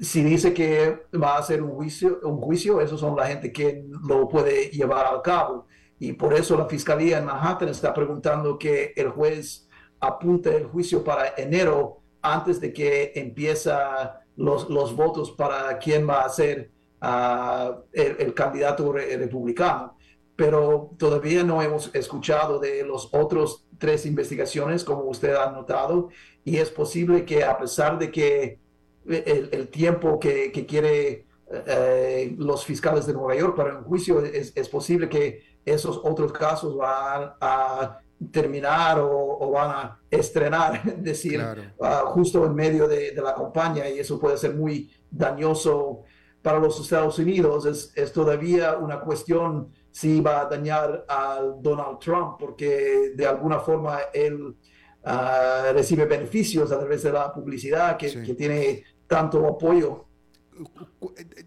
si 0.00 0.22
dice 0.22 0.52
que 0.52 1.06
va 1.14 1.36
a 1.36 1.38
hacer 1.38 1.62
un 1.62 1.70
juicio, 1.70 2.20
un 2.24 2.40
juicio, 2.40 2.80
esos 2.80 3.00
son 3.00 3.16
la 3.16 3.26
gente 3.26 3.52
que 3.52 3.84
lo 4.06 4.28
puede 4.28 4.66
llevar 4.70 5.06
a 5.06 5.22
cabo. 5.22 5.66
Y 5.98 6.12
por 6.12 6.34
eso 6.34 6.56
la 6.56 6.66
Fiscalía 6.66 7.18
en 7.18 7.24
Manhattan 7.24 7.68
está 7.68 7.94
preguntando 7.94 8.58
que 8.58 8.92
el 8.96 9.08
juez 9.08 9.68
apunte 10.00 10.54
el 10.56 10.66
juicio 10.66 11.02
para 11.02 11.34
enero 11.36 12.02
antes 12.20 12.60
de 12.60 12.72
que 12.72 13.12
empieza 13.14 14.20
los, 14.36 14.68
los 14.68 14.94
votos 14.94 15.30
para 15.30 15.78
quién 15.78 16.08
va 16.08 16.24
a 16.24 16.28
ser 16.28 16.70
ah, 17.00 17.78
el, 17.92 18.34
candidato 18.34 18.92
republicano. 18.92 19.96
pero 20.36 20.90
todavía 20.98 21.44
no 21.44 21.62
hemos 21.62 21.94
escuchado 21.94 22.58
de 22.58 22.84
los 22.84 23.08
otros 23.12 23.66
tres 23.78 24.06
investigaciones, 24.06 24.84
como 24.84 25.04
usted 25.04 25.34
ha 25.34 25.50
notado, 25.52 26.08
y 26.44 26.56
es 26.56 26.70
posible 26.70 27.24
que 27.24 27.44
a 27.44 27.58
pesar 27.58 27.98
de 27.98 28.10
que 28.10 28.61
el, 29.06 29.68
tiempo 29.68 30.18
que, 30.18 30.52
que 30.52 30.66
quiere 30.66 31.26
eh, 31.50 32.34
los 32.38 32.64
fiscales 32.64 33.06
de 33.06 33.12
Nueva 33.12 33.34
York 33.36 33.56
para 33.56 33.76
un 33.76 33.84
juicio, 33.84 34.24
es, 34.24 34.52
es, 34.54 34.68
posible 34.68 35.08
que 35.08 35.42
esos 35.64 36.00
otros 36.02 36.32
casos 36.32 36.76
van 36.76 37.32
a 37.40 37.98
terminar 38.30 38.98
o, 39.00 39.50
van 39.50 39.70
a 39.70 40.00
estrenar, 40.10 40.80
es 40.86 41.02
decir, 41.02 41.44
ah, 41.80 42.04
justo 42.06 42.46
en 42.46 42.54
medio 42.54 42.88
de, 42.88 43.12
de, 43.12 43.22
la 43.22 43.34
campaña, 43.34 43.88
y 43.88 43.98
eso 43.98 44.18
puede 44.18 44.36
ser 44.36 44.54
muy 44.54 44.90
dañoso 45.10 46.04
para 46.40 46.58
los 46.58 46.80
Estados 46.80 47.18
Unidos. 47.18 47.66
Es, 47.66 47.92
es 47.94 48.12
todavía 48.12 48.76
una 48.76 49.00
cuestión 49.00 49.72
si 49.90 50.20
va 50.20 50.40
a 50.40 50.44
dañar 50.46 51.04
al 51.06 51.60
Donald 51.60 51.98
Trump, 51.98 52.36
porque 52.38 53.12
de 53.14 53.26
alguna 53.26 53.60
forma 53.60 53.98
él 54.12 54.56
uh, 55.04 55.72
recibe 55.72 56.06
beneficios 56.06 56.72
a 56.72 56.78
través 56.78 57.02
de 57.02 57.12
la 57.12 57.32
publicidad 57.32 57.96
que, 57.96 58.22
que 58.22 58.34
tiene 58.34 58.84
tanto 59.12 59.46
apoyo. 59.46 60.06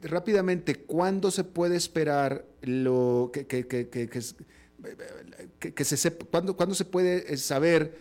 Rápidamente, 0.04 0.76
¿cuándo 0.76 1.32
se 1.32 1.44
puede 1.44 1.76
esperar 1.76 2.46
lo 2.62 3.32
que, 3.34 3.48
que, 3.48 3.66
que, 3.66 3.90
que 3.90 5.84
se 5.84 5.98
sepa, 5.98 6.26
¿cuándo, 6.30 6.56
¿cuándo 6.56 6.76
se 6.76 6.86
puede 6.86 7.36
saber 7.38 7.98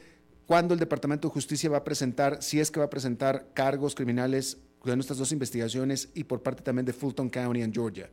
cuándo 0.47 0.75
el 0.75 0.81
Departamento 0.81 1.29
de 1.29 1.33
Justicia 1.33 1.71
va 1.71 1.79
a 1.79 1.85
presentar, 1.85 2.43
si 2.43 2.61
es 2.61 2.71
que 2.71 2.79
va 2.79 2.87
a 2.87 2.91
presentar 2.91 3.47
cargos 3.55 3.95
criminales 3.95 4.59
con 4.81 5.01
estas 5.01 5.17
dos 5.17 5.33
investigaciones 5.33 6.11
y 6.15 6.25
por 6.25 6.43
parte 6.43 6.63
también 6.63 6.85
de 6.85 6.93
Fulton 6.93 7.31
County 7.31 7.63
en 7.63 7.73
Georgia? 7.73 8.11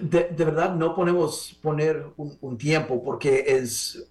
De, 0.00 0.28
verdad 0.36 0.76
no 0.76 0.94
podemos 0.94 1.58
poner 1.60 2.06
un, 2.16 2.56
tiempo 2.56 3.02
porque 3.02 3.44
es, 3.44 4.08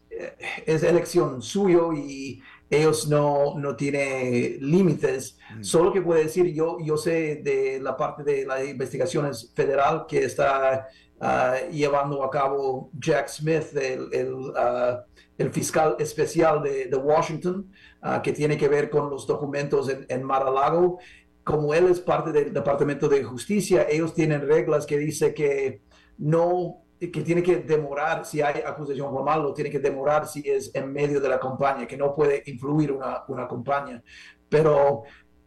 es 0.66 0.84
elección 0.84 1.42
suyo 1.42 1.94
y 1.94 2.42
ellos 2.70 3.08
no, 3.08 3.58
no 3.58 3.76
tienen 3.76 4.58
límites. 4.60 5.38
Mm. 5.58 5.64
Solo 5.64 5.94
que 5.94 6.02
puede 6.02 6.24
decir, 6.24 6.54
yo, 6.54 6.78
yo 6.84 6.98
sé 6.98 7.42
de 7.44 7.80
la 7.82 7.96
parte 7.96 8.24
de 8.24 8.46
las 8.46 8.66
investigaciones 8.66 9.52
federal 9.56 10.06
que 10.08 10.24
está 10.24 10.88
ah, 11.20 11.56
llevando 11.72 12.24
a 12.24 12.30
cabo 12.30 12.90
Jack 13.00 13.28
Smith, 13.30 13.76
el, 13.76 14.14
el, 14.14 14.36
ah, 14.58 15.04
el 15.38 15.52
fiscal 15.52 15.96
especial 16.00 16.64
de, 16.64 16.86
de 16.86 16.98
Washington, 16.98 17.70
uh, 18.04 18.22
que 18.22 18.32
tiene 18.32 18.58
que 18.58 18.70
ver 18.70 18.90
con 18.90 19.10
los 19.10 19.28
documentos 19.28 19.90
en, 19.90 20.06
en 20.08 20.24
Mar-a-Lago 20.24 21.00
como 21.46 21.76
él 21.76 21.86
es 21.86 22.00
parte 22.00 22.32
del 22.32 22.52
Departamento 22.52 23.08
de 23.08 23.24
Justicia, 23.24 23.86
ellos 23.88 24.16
tienen 24.16 24.42
reglas 24.48 24.86
que 24.88 24.98
dice 24.98 25.34
que 25.36 25.84
no, 26.18 26.85
que 27.12 27.22
tiene 27.22 27.42
que 27.42 27.58
demorar, 27.58 28.26
si 28.26 28.42
hay 28.42 28.62
acusación 28.66 29.12
formal, 29.12 29.44
lo 29.44 29.54
tiene 29.54 29.70
que 29.70 29.80
demorar 29.80 30.28
si 30.28 30.42
es 30.50 30.74
en 30.74 30.92
medio 30.92 31.20
de 31.20 31.30
la 31.30 31.40
campaña, 31.40 31.88
que 31.88 31.98
no 31.98 32.14
puede 32.14 32.44
influir 32.46 32.92
una, 32.92 33.24
una 33.28 33.48
campaña. 33.48 34.04
Pero 34.50 35.04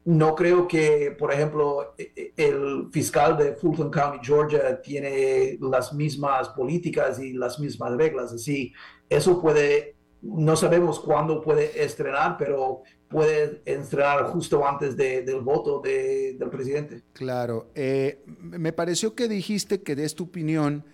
no 0.09 0.35
creo 0.35 0.67
que, 0.67 1.15
por 1.19 1.33
ejemplo, 1.33 1.95
e, 1.99 2.13
e, 2.17 2.33
el 2.37 2.89
fiscal 2.91 3.37
de 3.37 3.53
Fulton 3.55 3.91
County, 3.91 4.19
Georgia, 4.23 4.81
tiene 4.81 5.59
las 5.61 5.93
mismas 5.93 6.49
políticas 6.51 7.19
y 7.21 7.35
las 7.35 7.61
mismas 7.61 7.93
reglas. 7.95 8.33
Así, 8.33 8.73
eso 9.09 9.41
puede, 9.41 9.97
no 10.23 10.57
sabemos 10.57 10.99
cuándo 10.99 11.43
puede 11.43 11.85
estrenar, 11.85 12.37
pero 12.39 12.83
puede 13.09 13.61
entrar 13.67 14.25
justo 14.27 14.67
antes 14.67 14.97
del 14.97 15.41
voto 15.41 15.81
del 15.81 16.49
presidente. 16.51 17.03
Claro. 17.13 17.71
Eh, 17.75 18.23
me 18.27 18.73
pareció 18.73 19.15
que 19.15 19.29
dijiste 19.29 19.83
que 19.83 19.95
des 19.95 20.15
tu 20.15 20.25
opinión 20.25 20.85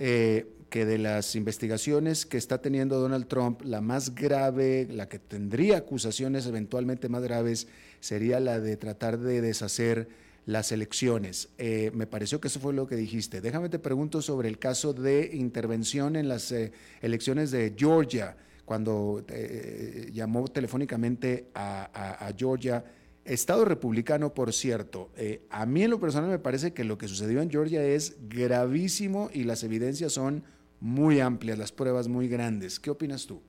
eh, 0.00 0.46
que 0.70 0.86
de 0.86 0.96
las 0.98 1.36
investigaciones 1.36 2.24
que 2.24 2.38
está 2.38 2.62
teniendo 2.62 2.98
Donald 2.98 3.26
Trump, 3.26 3.60
la 3.62 3.80
más 3.80 4.14
grave, 4.14 4.86
la 4.90 5.08
que 5.08 5.18
tendría 5.18 5.76
acusaciones 5.76 6.46
eventualmente 6.46 7.08
más 7.08 7.22
graves, 7.22 7.68
sería 8.00 8.40
la 8.40 8.60
de 8.60 8.76
tratar 8.76 9.18
de 9.18 9.42
deshacer 9.42 10.08
las 10.46 10.72
elecciones. 10.72 11.50
Eh, 11.58 11.90
me 11.92 12.06
pareció 12.06 12.40
que 12.40 12.48
eso 12.48 12.60
fue 12.60 12.72
lo 12.72 12.86
que 12.86 12.96
dijiste. 12.96 13.40
Déjame 13.40 13.68
te 13.68 13.78
pregunto 13.78 14.22
sobre 14.22 14.48
el 14.48 14.58
caso 14.58 14.94
de 14.94 15.30
intervención 15.34 16.16
en 16.16 16.28
las 16.28 16.54
elecciones 17.02 17.50
de 17.50 17.74
Georgia 17.76 18.36
cuando 18.70 19.24
eh, 19.26 20.10
llamó 20.12 20.46
telefónicamente 20.46 21.46
a, 21.56 22.32
Georgia, 22.38 22.84
Estado 23.24 23.64
republicano, 23.64 24.34
por 24.34 24.52
cierto. 24.52 25.10
Eh, 25.16 25.46
a 25.50 25.66
mí 25.66 25.82
en 25.82 25.90
lo 25.90 26.00
personal 26.00 26.30
me 26.30 26.38
parece 26.38 26.72
que 26.72 26.84
lo 26.84 26.98
que 26.98 27.08
sucedió 27.08 27.42
en 27.42 27.50
Georgia 27.50 27.82
es 27.84 28.16
gravísimo 28.28 29.30
y 29.32 29.44
las 29.44 29.62
evidencias 29.62 30.12
son 30.12 30.44
muy 30.80 31.20
amplias, 31.20 31.58
las 31.58 31.72
pruebas 31.72 32.08
muy 32.08 32.28
grandes. 32.28 32.80
¿Qué 32.80 32.90
opinas 32.90 33.26
tú? 33.26 33.42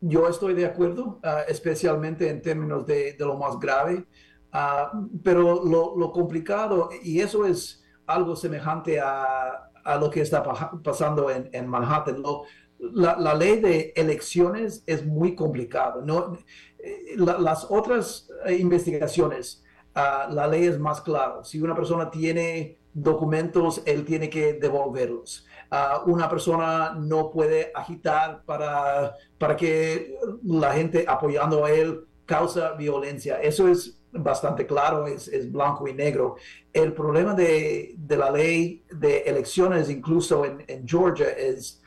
Yo 0.00 0.28
estoy 0.28 0.54
de 0.54 0.66
acuerdo, 0.66 1.18
ah, 1.24 1.42
especialmente 1.48 2.28
en 2.28 2.40
términos 2.40 2.86
de, 2.86 3.16
lo 3.18 3.36
más 3.36 3.58
grave, 3.58 4.04
ah, 4.52 4.92
pero 5.24 5.64
lo, 5.64 6.12
complicado, 6.12 6.90
y 7.02 7.20
eso 7.20 7.46
es 7.46 7.84
algo 8.06 8.36
semejante 8.36 9.00
a, 9.00 9.64
lo 9.98 10.10
que 10.10 10.20
está 10.20 10.42
pasando 10.84 11.30
en, 11.30 11.66
Manhattan, 11.66 12.20
lo, 12.20 12.42
la, 12.78 13.34
ley 13.34 13.60
de 13.60 13.92
elecciones 13.96 14.82
es 14.86 15.04
muy 15.04 15.34
complicada. 15.34 16.02
¿no? 16.04 16.38
Eh, 16.78 17.16
las 17.16 17.66
otras 17.70 18.28
eh, 18.46 18.54
investigaciones, 18.54 19.64
ah, 19.94 20.28
la 20.30 20.46
ley 20.46 20.66
es 20.66 20.78
más 20.78 21.00
clara. 21.00 21.42
Si 21.44 21.60
una 21.60 21.74
persona 21.74 22.10
tiene 22.10 22.78
documentos, 22.94 23.82
él 23.84 24.04
tiene 24.04 24.30
que 24.30 24.54
devolverlos. 24.54 25.46
Ah, 25.70 26.02
una 26.06 26.28
persona 26.28 26.94
no 26.94 27.30
puede 27.30 27.70
agitar 27.74 28.42
para, 28.44 29.14
para 29.38 29.56
que 29.56 30.16
la 30.44 30.72
gente 30.72 31.04
apoyando 31.06 31.64
a 31.64 31.70
él 31.70 32.04
causa 32.26 32.72
violencia. 32.72 33.40
Eso 33.40 33.68
es 33.68 34.00
bastante 34.12 34.66
claro, 34.66 35.06
es, 35.06 35.50
blanco 35.50 35.86
y 35.88 35.94
negro. 35.94 36.36
El 36.72 36.92
problema 36.94 37.34
de, 37.34 37.96
la 38.08 38.30
ley 38.30 38.84
de 38.90 39.18
elecciones, 39.20 39.90
incluso 39.90 40.44
en, 40.44 40.64
en 40.66 40.86
Georgia, 40.86 41.28
es 41.28 41.82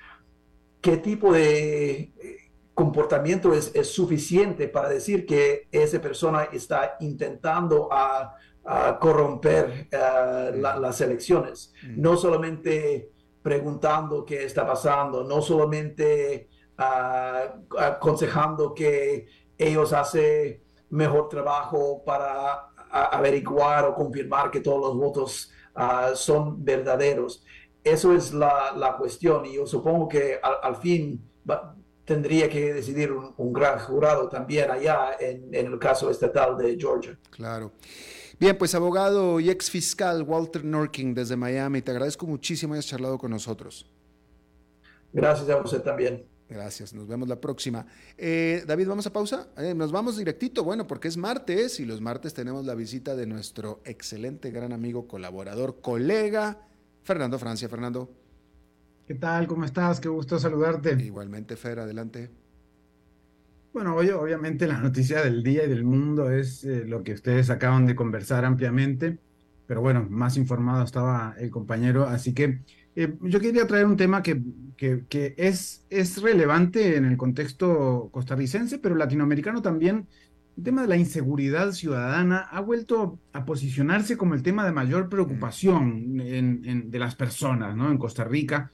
qué 0.82 0.98
tipo 0.98 1.32
de 1.32 1.92
eh, 1.92 2.38
comportamiento 2.74 3.54
es, 3.54 3.72
suficiente 3.88 4.68
para 4.68 4.90
decir 4.90 5.26
que 5.26 5.68
esa 5.72 6.02
persona 6.02 6.46
está 6.52 6.98
intentando 7.00 7.90
a, 7.92 8.36
corromper 9.00 9.88
eh, 9.92 10.52
las 10.56 11.02
elecciones. 11.02 11.74
Mm. 11.82 12.00
No 12.02 12.16
solamente 12.16 13.10
preguntando 13.42 14.24
qué 14.24 14.44
está 14.44 14.68
pasando, 14.68 15.24
no 15.24 15.42
solamente 15.42 16.48
ah, 16.78 17.56
aconsejando 17.80 18.76
que 18.76 19.26
ellos 19.58 19.94
hacen 19.94 20.62
mejor 20.92 21.28
trabajo 21.28 22.04
para 22.06 22.68
averiguar 22.92 23.86
o 23.86 23.96
confirmar 23.96 24.52
que 24.52 24.60
todos 24.60 24.82
los 24.82 24.96
votos 24.96 25.52
ah, 25.74 26.12
son 26.14 26.64
verdaderos. 26.64 27.44
Eso 27.84 28.14
es 28.14 28.34
la, 28.34 28.74
la 28.78 28.96
cuestión 28.98 29.46
y 29.46 29.56
yo 29.56 29.66
supongo 29.66 30.08
que 30.08 30.40
al, 30.42 30.76
fin 30.76 31.22
tendría 32.06 32.50
que 32.50 32.74
decidir 32.74 33.12
un, 33.12 33.54
gran 33.54 33.80
jurado 33.80 34.30
también 34.30 34.70
allá 34.70 35.16
en, 35.20 35.54
en, 35.54 35.66
el 35.68 35.80
caso 35.80 36.10
estatal 36.12 36.58
de 36.58 36.78
Georgia. 36.78 37.18
Claro. 37.32 37.72
Bien, 38.40 38.58
pues 38.58 38.76
abogado 38.76 39.40
y 39.40 39.50
ex 39.50 39.70
fiscal 39.70 40.24
Walter 40.24 40.64
Norking 40.64 41.14
desde 41.14 41.36
Miami, 41.36 41.82
te 41.82 41.92
agradezco 41.92 42.26
muchísimo 42.26 42.74
que 42.74 42.78
hayas 42.78 42.88
charlado 42.88 43.18
con 43.18 43.32
nosotros. 43.32 43.86
Gracias 45.14 45.50
a 45.50 45.58
usted 45.58 45.82
también. 45.82 46.26
Gracias, 46.52 46.94
nos 46.94 47.08
vemos 47.08 47.30
la 47.30 47.40
próxima. 47.40 47.86
Eh, 48.18 48.64
David, 48.68 48.90
¿vamos 48.90 49.08
a 49.08 49.14
pausa? 49.14 49.48
Eh, 49.58 49.74
nos 49.74 49.92
vamos 49.94 50.18
directito, 50.18 50.66
bueno, 50.66 50.86
porque 50.86 51.08
es 51.08 51.16
martes 51.16 51.80
y 51.80 51.86
los 51.86 52.02
martes 52.02 52.34
tenemos 52.34 52.66
la 52.66 52.76
visita 52.76 53.16
de 53.16 53.26
nuestro 53.26 53.82
excelente 53.86 54.52
gran 54.52 54.74
amigo, 54.74 55.08
colaborador, 55.08 55.80
colega, 55.80 56.68
Fernando 57.04 57.40
Francia. 57.40 57.70
Fernando. 57.70 58.10
¿Qué 59.08 59.16
tal? 59.16 59.48
¿Cómo 59.48 59.66
estás? 59.66 60.00
Qué 60.00 60.10
gusto 60.10 60.40
saludarte. 60.40 60.94
Igualmente, 60.94 61.56
Fer, 61.56 61.80
adelante. 61.80 62.30
Bueno, 63.74 63.96
hoy 63.96 64.10
obviamente 64.10 64.68
la 64.68 64.80
noticia 64.80 65.24
del 65.24 65.44
día 65.44 65.64
y 65.64 65.70
del 65.70 65.86
mundo 65.86 66.30
es 66.30 66.64
eh, 66.66 66.84
lo 66.86 67.04
que 67.04 67.14
ustedes 67.14 67.50
acaban 67.50 67.86
de 67.86 67.96
conversar 67.96 68.44
ampliamente, 68.44 69.18
pero 69.66 69.80
bueno, 69.80 70.06
más 70.10 70.36
informado 70.36 70.84
estaba 70.84 71.36
el 71.40 71.50
compañero, 71.50 72.06
así 72.06 72.34
que 72.34 72.64
eh, 72.96 73.16
yo 73.22 73.40
quería 73.40 73.66
traer 73.68 73.86
un 73.86 73.96
tema 73.96 74.22
que, 74.22 74.42
que, 74.76 75.06
que, 75.08 75.36
es, 75.38 75.86
es 75.90 76.22
relevante 76.22 76.98
en 76.98 77.06
el 77.06 77.16
contexto 77.16 78.10
costarricense, 78.12 78.78
pero 78.80 78.96
latinoamericano 78.96 79.62
también, 79.62 80.08
el 80.62 80.66
tema 80.66 80.84
de 80.84 80.90
la 80.90 80.98
inseguridad 80.98 81.72
ciudadana 81.72 82.42
ha 82.52 82.62
vuelto 82.62 83.18
a 83.34 83.46
posicionarse 83.46 84.16
como 84.16 84.36
el 84.36 84.44
tema 84.44 84.64
de 84.64 84.72
mayor 84.72 85.10
preocupación 85.10 86.18
de 86.18 87.00
las 87.00 87.16
personas, 87.16 87.76
¿no? 87.76 87.90
En 87.90 87.98
Costa 87.98 88.24
Rica, 88.24 88.72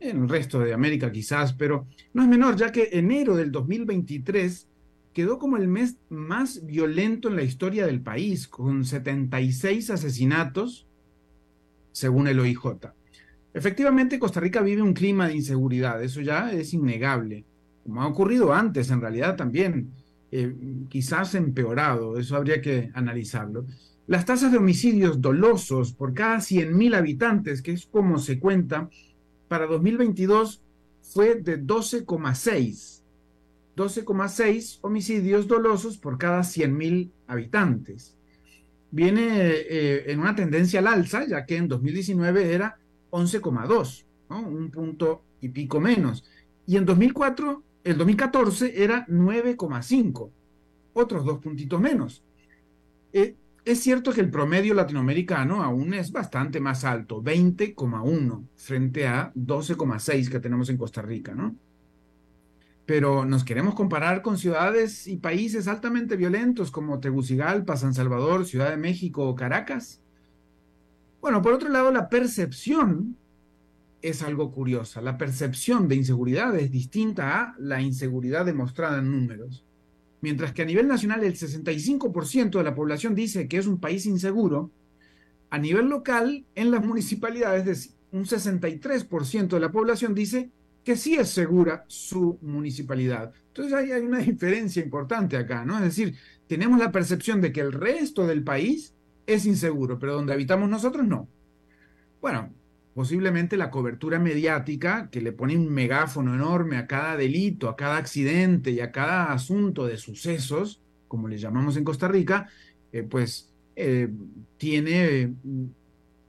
en 0.00 0.22
el 0.22 0.28
resto 0.28 0.58
de 0.58 0.74
América 0.74 1.12
quizás, 1.12 1.52
pero 1.52 1.86
no 2.12 2.24
es 2.24 2.28
menor, 2.28 2.56
ya 2.56 2.72
que 2.72 2.88
enero 2.90 3.36
del 3.36 3.52
2023 3.52 4.66
quedó 5.12 5.38
como 5.38 5.56
el 5.58 5.68
mes 5.68 5.98
más 6.08 6.66
violento 6.66 7.28
en 7.28 7.36
la 7.36 7.44
historia 7.44 7.86
del 7.86 8.00
país, 8.00 8.48
con 8.48 8.84
76 8.84 9.90
asesinatos, 9.90 10.88
según 11.92 12.26
el 12.26 12.40
OIJ. 12.40 12.90
Efectivamente, 13.54 14.18
Costa 14.18 14.40
Rica 14.40 14.60
vive 14.60 14.82
un 14.82 14.92
clima 14.92 15.28
de 15.28 15.36
inseguridad, 15.36 16.02
eso 16.02 16.20
ya 16.20 16.50
es 16.50 16.74
innegable, 16.74 17.44
como 17.84 18.02
ha 18.02 18.08
ocurrido 18.08 18.52
antes 18.52 18.90
en 18.90 19.00
realidad 19.00 19.36
también, 19.36 19.92
eh, 20.30 20.54
quizás 20.88 21.34
empeorado, 21.34 22.18
eso 22.18 22.36
habría 22.36 22.60
que 22.60 22.90
analizarlo. 22.94 23.66
Las 24.06 24.24
tasas 24.24 24.52
de 24.52 24.58
homicidios 24.58 25.20
dolosos 25.20 25.92
por 25.92 26.14
cada 26.14 26.38
100.000 26.38 26.96
habitantes, 26.96 27.60
que 27.62 27.72
es 27.72 27.86
como 27.86 28.18
se 28.18 28.38
cuenta, 28.38 28.88
para 29.48 29.66
2022 29.66 30.62
fue 31.02 31.36
de 31.36 31.62
12,6. 31.62 33.02
12,6 33.76 34.78
homicidios 34.82 35.46
dolosos 35.46 35.98
por 35.98 36.18
cada 36.18 36.40
100.000 36.40 37.10
habitantes. 37.26 38.16
Viene 38.90 39.28
eh, 39.28 40.10
en 40.10 40.20
una 40.20 40.34
tendencia 40.34 40.80
al 40.80 40.86
alza, 40.88 41.26
ya 41.26 41.44
que 41.44 41.56
en 41.56 41.68
2019 41.68 42.54
era 42.54 42.78
11,2, 43.10 44.04
un 44.30 44.70
punto 44.70 45.22
y 45.40 45.50
pico 45.50 45.80
menos. 45.80 46.24
Y 46.66 46.76
en 46.76 46.84
2004, 46.84 47.62
el 47.90 47.98
2014 47.98 48.82
era 48.82 49.06
9,5, 49.06 50.30
otros 50.92 51.24
dos 51.24 51.38
puntitos 51.38 51.80
menos. 51.80 52.22
Eh, 53.12 53.36
es 53.64 53.80
cierto 53.80 54.12
que 54.12 54.22
el 54.22 54.30
promedio 54.30 54.72
latinoamericano 54.72 55.62
aún 55.62 55.92
es 55.92 56.10
bastante 56.10 56.58
más 56.58 56.84
alto, 56.84 57.22
20,1 57.22 58.48
frente 58.56 59.06
a 59.06 59.30
12,6 59.34 60.30
que 60.30 60.40
tenemos 60.40 60.70
en 60.70 60.78
Costa 60.78 61.02
Rica, 61.02 61.34
¿no? 61.34 61.54
Pero 62.86 63.26
nos 63.26 63.44
queremos 63.44 63.74
comparar 63.74 64.22
con 64.22 64.38
ciudades 64.38 65.06
y 65.06 65.18
países 65.18 65.68
altamente 65.68 66.16
violentos 66.16 66.70
como 66.70 67.00
Tegucigalpa, 67.00 67.76
San 67.76 67.92
Salvador, 67.92 68.46
Ciudad 68.46 68.70
de 68.70 68.78
México 68.78 69.28
o 69.28 69.34
Caracas. 69.34 70.00
Bueno, 71.20 71.42
por 71.42 71.52
otro 71.52 71.68
lado, 71.68 71.92
la 71.92 72.08
percepción 72.08 73.17
es 74.02 74.22
algo 74.22 74.52
curiosa. 74.52 75.00
La 75.00 75.18
percepción 75.18 75.88
de 75.88 75.96
inseguridad 75.96 76.56
es 76.56 76.70
distinta 76.70 77.40
a 77.40 77.54
la 77.58 77.80
inseguridad 77.80 78.46
demostrada 78.46 78.98
en 78.98 79.10
números. 79.10 79.64
Mientras 80.20 80.52
que 80.52 80.62
a 80.62 80.66
nivel 80.66 80.88
nacional 80.88 81.22
el 81.24 81.34
65% 81.34 82.58
de 82.58 82.64
la 82.64 82.74
población 82.74 83.14
dice 83.14 83.48
que 83.48 83.58
es 83.58 83.66
un 83.66 83.78
país 83.78 84.06
inseguro, 84.06 84.70
a 85.50 85.58
nivel 85.58 85.88
local, 85.88 86.44
en 86.54 86.70
las 86.70 86.84
municipalidades, 86.84 87.94
un 88.12 88.24
63% 88.24 89.48
de 89.48 89.60
la 89.60 89.72
población 89.72 90.14
dice 90.14 90.50
que 90.84 90.96
sí 90.96 91.14
es 91.14 91.30
segura 91.30 91.84
su 91.86 92.38
municipalidad. 92.42 93.32
Entonces 93.48 93.74
hay, 93.74 93.92
hay 93.92 94.02
una 94.02 94.18
diferencia 94.18 94.82
importante 94.82 95.36
acá, 95.36 95.64
¿no? 95.64 95.76
Es 95.76 95.84
decir, 95.84 96.14
tenemos 96.46 96.78
la 96.78 96.92
percepción 96.92 97.40
de 97.40 97.52
que 97.52 97.60
el 97.60 97.72
resto 97.72 98.26
del 98.26 98.42
país 98.42 98.94
es 99.26 99.46
inseguro, 99.46 99.98
pero 99.98 100.14
donde 100.14 100.32
habitamos 100.32 100.68
nosotros 100.68 101.06
no. 101.06 101.28
Bueno, 102.20 102.52
posiblemente 102.98 103.56
la 103.56 103.70
cobertura 103.70 104.18
mediática 104.18 105.08
que 105.08 105.20
le 105.20 105.30
pone 105.30 105.56
un 105.56 105.72
megáfono 105.72 106.34
enorme 106.34 106.78
a 106.78 106.88
cada 106.88 107.16
delito, 107.16 107.68
a 107.68 107.76
cada 107.76 107.96
accidente 107.96 108.72
y 108.72 108.80
a 108.80 108.90
cada 108.90 109.32
asunto 109.32 109.86
de 109.86 109.96
sucesos, 109.96 110.80
como 111.06 111.28
le 111.28 111.38
llamamos 111.38 111.76
en 111.76 111.84
Costa 111.84 112.08
Rica, 112.08 112.48
eh, 112.90 113.04
pues 113.04 113.52
eh, 113.76 114.08
tiene 114.56 115.32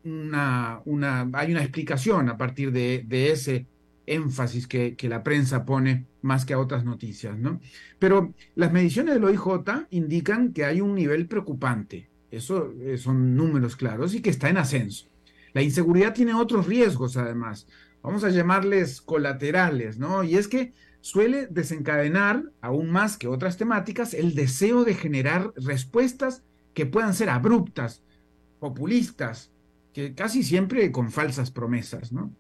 una, 0.04 0.80
una, 0.86 1.28
hay 1.34 1.52
una 1.54 1.64
explicación 1.64 2.30
a 2.30 2.38
partir 2.38 2.72
de, 2.72 3.32
ese 3.32 3.66
énfasis 4.06 4.68
que, 4.68 4.96
que, 4.96 5.10
la 5.10 5.24
prensa 5.24 5.66
pone 5.66 6.06
más 6.22 6.46
que 6.46 6.54
a 6.54 6.60
otras 6.60 6.86
noticias, 6.86 7.36
¿no? 7.36 7.60
Pero 7.98 8.36
las 8.54 8.72
mediciones 8.72 9.16
del 9.16 9.24
OIJ 9.24 9.88
indican 9.90 10.54
que 10.54 10.66
hay 10.66 10.82
un 10.82 10.94
nivel 10.94 11.26
preocupante, 11.26 12.10
eso 12.30 12.72
eh, 12.80 13.00
son 13.00 13.36
números 13.36 13.76
claros 13.76 14.14
y 14.14 14.22
que 14.22 14.30
está 14.30 14.50
en 14.50 14.58
ascenso. 14.58 15.10
La 15.54 15.62
inseguridad 15.62 16.14
tiene 16.14 16.34
otros 16.34 16.68
riesgos, 16.68 17.18
además. 17.18 17.68
Vamos 18.02 18.24
a 18.24 18.30
llamarles 18.30 19.02
colaterales, 19.02 19.98
¿no? 19.98 20.24
Y 20.24 20.36
es 20.36 20.48
que 20.48 20.74
suele 21.02 21.48
desencadenar, 21.48 22.52
aún 22.62 22.90
más 22.90 23.18
que 23.18 23.28
otras 23.28 23.58
temáticas, 23.58 24.14
el 24.14 24.36
deseo 24.36 24.84
de 24.84 24.94
generar 24.94 25.52
respuestas 25.56 26.44
que 26.74 26.86
puedan 26.86 27.14
ser 27.14 27.30
abruptas, 27.30 28.04
populistas, 28.60 29.52
que 29.94 30.14
casi 30.14 30.44
siempre 30.44 30.92
con 30.92 31.12
falsas 31.12 31.52
promesas, 31.52 32.12
¿no? 32.12 32.34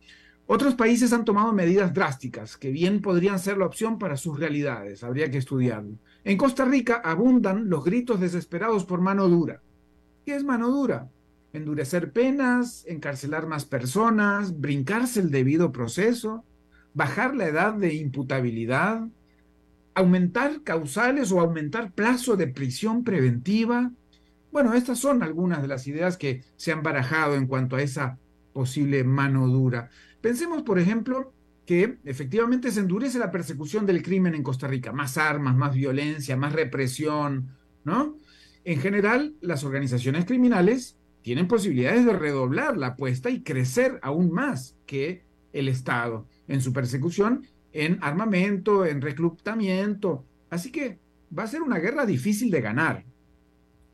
Otros 0.51 0.73
países 0.73 1.13
han 1.13 1.25
tomado 1.25 1.53
medidas 1.53 1.93
drásticas 1.93 2.57
que 2.57 2.71
bien 2.71 3.01
podrían 3.01 3.37
ser 3.37 3.57
la 3.57 3.67
opción 3.67 3.99
para 3.99 4.17
sus 4.17 4.39
realidades, 4.39 5.03
habría 5.03 5.29
que 5.29 5.37
estudiarlo. 5.37 5.99
En 6.23 6.37
Costa 6.37 6.65
Rica 6.65 7.01
abundan 7.03 7.69
los 7.69 7.83
gritos 7.83 8.19
desesperados 8.19 8.83
por 8.83 8.99
mano 8.99 9.29
dura. 9.29 9.61
¿Qué 10.25 10.35
es 10.35 10.43
mano 10.43 10.69
dura? 10.69 11.07
Endurecer 11.53 12.11
penas, 12.11 12.85
encarcelar 12.87 13.47
más 13.47 13.65
personas, 13.65 14.59
brincarse 14.59 15.19
el 15.19 15.31
debido 15.31 15.71
proceso, 15.71 16.43
bajar 16.93 17.35
la 17.35 17.47
edad 17.47 17.73
de 17.73 17.95
imputabilidad, 17.95 19.07
aumentar 19.95 20.61
causales 20.63 21.31
o 21.31 21.39
aumentar 21.39 21.91
plazo 21.91 22.35
de 22.35 22.47
prisión 22.47 23.03
preventiva. 23.03 23.91
Bueno, 24.51 24.73
estas 24.73 24.99
son 24.99 25.23
algunas 25.23 25.61
de 25.61 25.67
las 25.67 25.87
ideas 25.87 26.17
que 26.17 26.43
se 26.55 26.71
han 26.71 26.83
barajado 26.83 27.35
en 27.35 27.47
cuanto 27.47 27.75
a 27.75 27.81
esa 27.81 28.17
posible 28.53 29.03
mano 29.03 29.47
dura. 29.47 29.89
Pensemos, 30.21 30.63
por 30.63 30.79
ejemplo, 30.79 31.33
que 31.65 31.99
efectivamente 32.03 32.71
se 32.71 32.79
endurece 32.79 33.19
la 33.19 33.31
persecución 33.31 33.85
del 33.85 34.01
crimen 34.01 34.33
en 34.35 34.43
Costa 34.43 34.67
Rica, 34.67 34.91
más 34.91 35.17
armas, 35.17 35.55
más 35.55 35.73
violencia, 35.73 36.35
más 36.35 36.53
represión, 36.53 37.49
¿no? 37.83 38.17
En 38.63 38.79
general, 38.79 39.35
las 39.41 39.63
organizaciones 39.63 40.25
criminales 40.25 40.98
tienen 41.29 41.47
posibilidades 41.47 42.05
de 42.05 42.13
redoblar 42.13 42.75
la 42.75 42.87
apuesta 42.87 43.29
y 43.29 43.43
crecer 43.43 43.99
aún 44.01 44.31
más 44.31 44.75
que 44.87 45.21
el 45.53 45.67
Estado 45.67 46.25
en 46.47 46.59
su 46.59 46.73
persecución, 46.73 47.45
en 47.71 47.99
armamento, 48.01 48.83
en 48.83 48.99
reclutamiento. 48.99 50.25
Así 50.49 50.71
que 50.71 50.97
va 51.37 51.43
a 51.43 51.47
ser 51.47 51.61
una 51.61 51.77
guerra 51.77 52.07
difícil 52.07 52.49
de 52.49 52.61
ganar. 52.61 53.05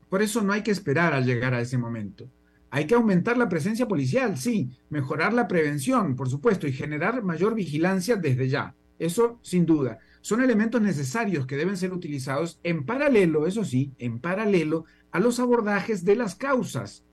Por 0.08 0.22
eso 0.22 0.40
no 0.40 0.54
hay 0.54 0.62
que 0.62 0.70
esperar 0.70 1.12
a 1.12 1.20
llegar 1.20 1.52
a 1.52 1.60
ese 1.60 1.76
momento. 1.76 2.26
Hay 2.70 2.86
que 2.86 2.94
aumentar 2.94 3.36
la 3.36 3.50
presencia 3.50 3.86
policial, 3.86 4.38
sí, 4.38 4.70
mejorar 4.88 5.34
la 5.34 5.46
prevención, 5.46 6.16
por 6.16 6.30
supuesto, 6.30 6.66
y 6.66 6.72
generar 6.72 7.22
mayor 7.22 7.54
vigilancia 7.54 8.16
desde 8.16 8.48
ya. 8.48 8.74
Eso 8.98 9.40
sin 9.42 9.66
duda. 9.66 9.98
Son 10.22 10.40
elementos 10.40 10.80
necesarios 10.80 11.46
que 11.46 11.58
deben 11.58 11.76
ser 11.76 11.92
utilizados 11.92 12.58
en 12.62 12.86
paralelo, 12.86 13.46
eso 13.46 13.62
sí, 13.62 13.92
en 13.98 14.20
paralelo 14.20 14.86
a 15.10 15.20
los 15.20 15.38
abordajes 15.38 16.02
de 16.02 16.16
las 16.16 16.34
causas 16.34 17.05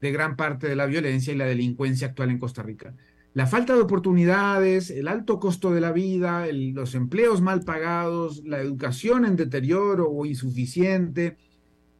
de 0.00 0.12
gran 0.12 0.36
parte 0.36 0.66
de 0.68 0.76
la 0.76 0.86
violencia 0.86 1.32
y 1.32 1.36
la 1.36 1.46
delincuencia 1.46 2.08
actual 2.08 2.30
en 2.30 2.38
Costa 2.38 2.62
Rica. 2.62 2.94
La 3.32 3.46
falta 3.46 3.74
de 3.74 3.82
oportunidades, 3.82 4.90
el 4.90 5.06
alto 5.06 5.38
costo 5.38 5.70
de 5.70 5.80
la 5.80 5.92
vida, 5.92 6.46
los 6.50 6.94
empleos 6.94 7.40
mal 7.40 7.60
pagados, 7.62 8.42
la 8.44 8.58
educación 8.60 9.24
en 9.24 9.36
deterioro 9.36 10.10
o 10.10 10.26
insuficiente, 10.26 11.36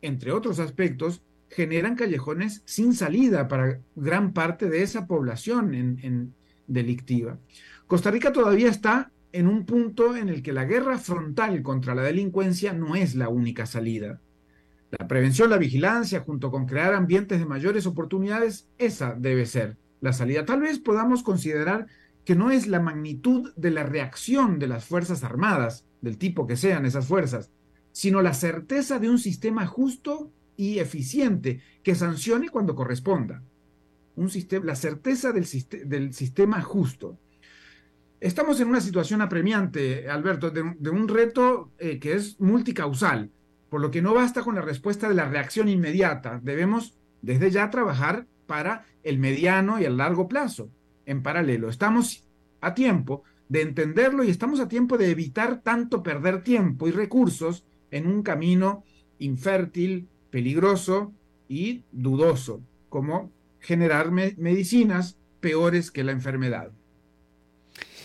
entre 0.03 0.33
otros 0.33 0.59
aspectos, 0.59 1.23
generan 1.49 1.95
callejones 1.95 2.63
sin 2.65 2.95
salida 2.95 3.47
para 3.47 3.81
gran 3.95 4.33
parte 4.33 4.69
de 4.69 4.83
esa 4.83 5.07
población 5.07 5.75
en 5.75 6.35
delictiva. 6.67 7.39
Costa 7.87 8.11
Rica 8.11 8.33
todavía 8.33 8.69
está 8.69 9.13
en 9.33 9.47
un 9.47 9.67
punto 9.67 10.17
en 10.17 10.29
el 10.29 10.43
que 10.43 10.53
la 10.53 10.65
guerra 10.65 10.99
frontal 10.99 11.63
contra 11.63 11.95
la 11.95 12.03
delincuencia 12.03 12.73
no 12.73 12.97
es 12.97 13.15
la 13.15 13.29
única 13.29 13.67
salida. 13.67 14.21
La 14.91 15.07
prevención, 15.07 15.51
la 15.51 15.59
vigilancia, 15.59 16.21
junto 16.21 16.51
con 16.51 16.67
crear 16.67 16.95
ambientes 16.95 17.39
de 17.39 17.47
mayores 17.47 17.87
oportunidades, 17.87 18.69
esa 18.77 19.15
debe 19.15 19.47
ser 19.47 19.77
la 20.01 20.13
salida. 20.13 20.45
Tal 20.45 20.61
vez 20.61 20.81
podamos 20.81 21.23
considerar 21.23 21.87
que 22.25 22.35
no 22.35 22.51
es 22.51 22.67
la 22.67 22.81
magnitud 22.81 23.53
de 23.57 23.71
la 23.71 23.85
reacción 23.85 24.59
de 24.59 24.67
las 24.67 24.85
Fuerzas 24.85 25.23
Armadas, 25.23 25.85
del 26.01 26.19
tipo 26.19 26.47
que 26.47 26.57
sean 26.57 26.87
esas 26.87 27.07
fuerzas, 27.07 27.51
sino 27.93 28.23
la 28.23 28.35
certeza 28.35 28.99
de 28.99 29.11
un 29.11 29.19
sistema 29.19 29.67
justo 29.67 30.31
y 30.57 30.79
eficiente 30.79 31.61
que 31.83 31.95
sancione 31.95 32.49
cuando 32.49 32.75
corresponda. 32.75 33.43
Un 34.17 34.29
sistema, 34.29 34.67
la 34.67 34.77
certeza 34.77 35.33
del, 35.33 35.47
sistema 36.13 36.61
justo. 36.63 37.19
Estamos 38.21 38.61
en 38.61 38.69
una 38.69 38.81
situación 38.81 39.23
apremiante, 39.23 40.09
Alberto, 40.09 40.51
de, 40.51 40.91
un 40.91 41.09
reto 41.09 41.71
eh, 41.79 41.99
que 41.99 42.15
es 42.15 42.39
multicausal 42.41 43.31
por 43.71 43.81
lo 43.81 43.91
que 43.91 44.03
no 44.03 44.13
basta 44.13 44.43
con 44.43 44.57
la 44.57 44.63
respuesta 44.63 45.09
de 45.09 45.15
la 45.15 45.29
reacción 45.29 45.69
inmediata, 45.69 46.41
debemos 46.43 46.99
desde 47.23 47.51
ya 47.51 47.71
trabajar 47.71 48.27
para 48.47 48.85
el 49.05 49.19
mediano 49.19 49.81
y 49.81 49.85
el 49.85 49.97
largo 49.97 50.29
plazo. 50.29 50.71
En 51.07 51.23
paralelo, 51.23 51.71
estamos 51.71 52.25
a 52.61 52.75
tiempo 52.75 53.23
de 53.49 53.63
entenderlo 53.63 54.25
y 54.25 54.31
estamos 54.31 54.61
a 54.61 54.69
tiempo 54.69 54.99
de 54.99 55.11
evitar 55.11 55.63
tanto 55.63 56.03
perder 56.03 56.43
tiempo 56.43 56.89
y 56.89 56.91
recursos 56.91 57.65
en 57.91 58.07
un 58.07 58.23
camino 58.23 58.85
infértil, 59.19 60.09
peligroso 60.31 61.13
y 61.49 61.85
dudoso, 61.93 62.63
como 62.89 63.31
generar 63.61 64.11
medicinas 64.11 65.19
peores 65.41 65.91
que 65.91 66.05
la 66.05 66.13
enfermedad. 66.13 66.73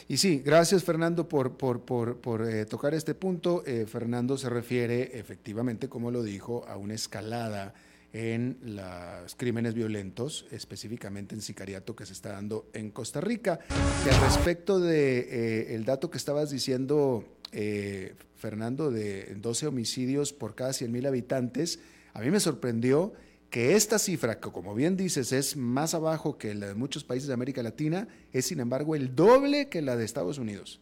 Y 0.08 0.18
sí, 0.18 0.41
gracias 0.45 0.84
Fernando 0.84 1.28
por, 1.28 1.58
por, 1.58 2.47
eh, 2.47 2.66
tocar 2.66 2.93
este 2.93 3.16
punto. 3.16 3.64
Eh, 3.66 3.86
Fernando 3.88 4.38
se 4.38 4.49
refiere 4.49 5.18
efectivamente, 5.18 5.89
como 5.89 6.12
lo 6.12 6.22
dijo, 6.22 6.66
a 6.68 6.78
una 6.78 6.93
escalada 6.93 7.74
en 8.16 8.58
los 8.62 9.36
crímenes 9.36 9.74
violentos, 9.74 10.45
específicamente 10.49 11.36
en 11.36 11.41
sicariato 11.41 11.97
que 11.97 12.06
se 12.06 12.14
está 12.14 12.32
dando 12.32 12.70
en 12.72 12.89
Costa 12.89 13.20
Rica. 13.20 13.60
Y 14.06 14.10
al 14.10 14.22
respecto 14.22 14.80
de 14.80 15.74
eh, 15.76 15.84
dato 15.86 16.10
que 16.10 16.18
estabas 16.18 16.49
diciendo, 16.49 17.26
eh, 17.51 18.16
Fernando, 18.38 18.89
de 18.89 19.36
12 19.36 19.68
homicidios 19.68 20.32
por 20.32 20.56
cada 20.56 20.72
100 20.72 20.91
mil 20.93 21.06
habitantes, 21.08 21.80
a 22.14 22.22
mí 22.22 22.32
me 22.32 22.39
sorprendió 22.39 23.12
que 23.50 23.76
esta 23.76 24.00
cifra, 24.00 24.39
que 24.39 24.52
como 24.52 24.76
bien 24.76 24.98
dices 24.98 25.32
es 25.32 25.56
más 25.56 25.93
abajo 25.93 26.38
que 26.38 26.54
la 26.54 26.68
de 26.68 26.76
muchos 26.76 27.04
países 27.04 27.28
de 27.28 27.34
América 27.34 27.64
Latina, 27.64 28.08
es 28.34 28.46
sin 28.46 28.60
embargo 28.60 28.96
el 28.96 29.16
doble 29.16 29.70
que 29.70 29.82
la 29.82 29.96
de 29.96 30.06
Estados 30.06 30.38
Unidos. 30.38 30.82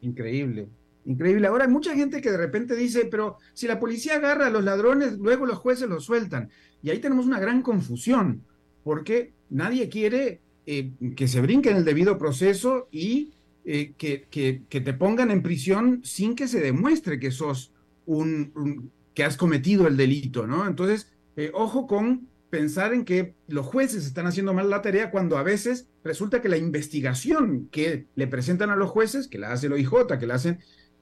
Increíble, 0.00 0.68
increíble. 1.04 1.46
Ahora 1.46 1.64
hay 1.64 1.70
mucha 1.70 1.94
gente 1.94 2.20
que 2.20 2.30
de 2.30 2.36
repente 2.36 2.76
dice, 2.76 3.06
pero 3.06 3.38
si 3.54 3.66
la 3.66 3.80
policía 3.80 4.16
agarra 4.16 4.46
a 4.46 4.50
los 4.50 4.62
ladrones, 4.62 5.18
luego 5.18 5.46
los 5.46 5.58
jueces 5.58 5.88
los 5.88 6.04
sueltan. 6.04 6.50
Y 6.82 6.90
ahí 6.90 6.98
tenemos 6.98 7.26
una 7.26 7.40
gran 7.40 7.62
confusión, 7.62 8.42
porque 8.84 9.32
nadie 9.50 9.88
quiere 9.88 10.40
eh, 10.66 10.92
que 11.16 11.28
se 11.28 11.40
brinque 11.40 11.70
en 11.70 11.78
el 11.78 11.84
debido 11.84 12.18
proceso 12.18 12.88
y 12.90 13.32
eh, 13.64 13.94
que, 13.98 14.26
que, 14.30 14.80
te 14.80 14.92
pongan 14.92 15.32
en 15.32 15.42
prisión 15.42 16.00
sin 16.04 16.36
que 16.36 16.46
se 16.46 16.60
demuestre 16.60 17.18
que 17.18 17.32
sos 17.32 17.72
un, 18.04 18.92
que 19.14 19.24
has 19.24 19.36
cometido 19.36 19.88
el 19.88 19.96
delito, 19.96 20.46
¿no? 20.46 20.66
Entonces, 20.66 21.10
eh, 21.36 21.50
ojo 21.54 21.86
con 21.86 22.28
pensar 22.50 22.94
en 22.94 23.04
que 23.04 23.34
los 23.48 23.66
jueces 23.66 24.06
están 24.06 24.26
haciendo 24.26 24.54
mal 24.54 24.70
la 24.70 24.82
tarea 24.82 25.10
cuando 25.10 25.36
a 25.36 25.42
veces 25.42 25.88
resulta 26.04 26.40
que 26.40 26.48
la 26.48 26.56
investigación 26.56 27.68
que 27.70 28.06
le 28.14 28.26
presentan 28.26 28.70
a 28.70 28.76
los 28.76 28.90
jueces, 28.90 29.28
que 29.28 29.38
la 29.38 29.52
hace 29.52 29.66
el 29.66 29.74
OIJ, 29.74 30.18
que 30.18 30.26
la 30.26 30.34
hacen, 30.34 30.60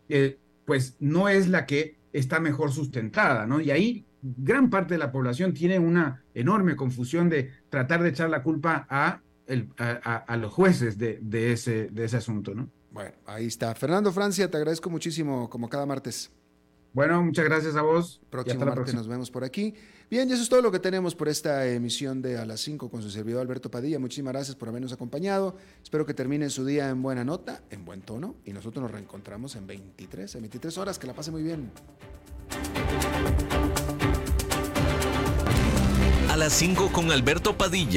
eh, 0.08 0.38
pues 0.64 0.96
no 1.00 1.28
es 1.28 1.48
la 1.48 1.66
que 1.66 1.98
está 2.12 2.40
mejor 2.40 2.72
sustentada, 2.72 3.46
¿no? 3.46 3.60
Y 3.60 3.70
ahí 3.70 4.06
gran 4.22 4.70
parte 4.70 4.94
de 4.94 4.98
la 4.98 5.12
población 5.12 5.52
tiene 5.52 5.78
una 5.78 6.24
enorme 6.34 6.76
confusión 6.76 7.28
de 7.28 7.50
tratar 7.68 8.02
de 8.02 8.08
echar 8.08 8.30
la 8.30 8.42
culpa 8.42 8.86
a, 8.88 9.20
los 10.36 10.52
jueces 10.52 10.96
de, 10.96 11.18
de, 11.20 11.52
ese, 11.52 11.88
de 11.90 12.04
ese 12.04 12.16
asunto, 12.16 12.54
¿no? 12.54 12.70
Bueno, 12.90 13.12
ahí 13.26 13.46
está. 13.46 13.74
Fernando 13.74 14.12
Francia, 14.12 14.50
te 14.50 14.56
agradezco 14.56 14.88
muchísimo 14.88 15.50
como 15.50 15.68
cada 15.68 15.84
martes. 15.84 16.30
Bueno, 16.94 17.20
muchas 17.24 17.44
gracias 17.44 17.74
a 17.74 17.82
vos. 17.82 18.20
Próximo 18.30 18.64
martes 18.64 18.94
nos 18.94 19.08
vemos 19.08 19.28
por 19.28 19.42
aquí. 19.42 19.74
Bien, 20.08 20.30
y 20.30 20.32
eso 20.32 20.44
es 20.44 20.48
todo 20.48 20.62
lo 20.62 20.70
que 20.70 20.78
tenemos 20.78 21.16
por 21.16 21.28
esta 21.28 21.66
emisión 21.66 22.22
de 22.22 22.38
A 22.38 22.46
las 22.46 22.60
5 22.60 22.88
con 22.88 23.02
su 23.02 23.10
servidor 23.10 23.40
Alberto 23.40 23.68
Padilla. 23.68 23.98
Muchísimas 23.98 24.32
gracias 24.32 24.54
por 24.54 24.68
habernos 24.68 24.92
acompañado. 24.92 25.56
Espero 25.82 26.06
que 26.06 26.14
terminen 26.14 26.50
su 26.50 26.64
día 26.64 26.88
en 26.88 27.02
buena 27.02 27.24
nota, 27.24 27.62
en 27.70 27.84
buen 27.84 28.02
tono, 28.02 28.36
y 28.44 28.52
nosotros 28.52 28.80
nos 28.80 28.92
reencontramos 28.92 29.56
en 29.56 29.66
23, 29.66 30.36
en 30.36 30.42
23 30.42 30.78
horas. 30.78 30.98
Que 31.00 31.08
la 31.08 31.14
pase 31.14 31.32
muy 31.32 31.42
bien. 31.42 31.72
A 36.30 36.36
las 36.36 36.52
5 36.52 36.92
con 36.92 37.10
Alberto 37.10 37.58
Padilla 37.58 37.90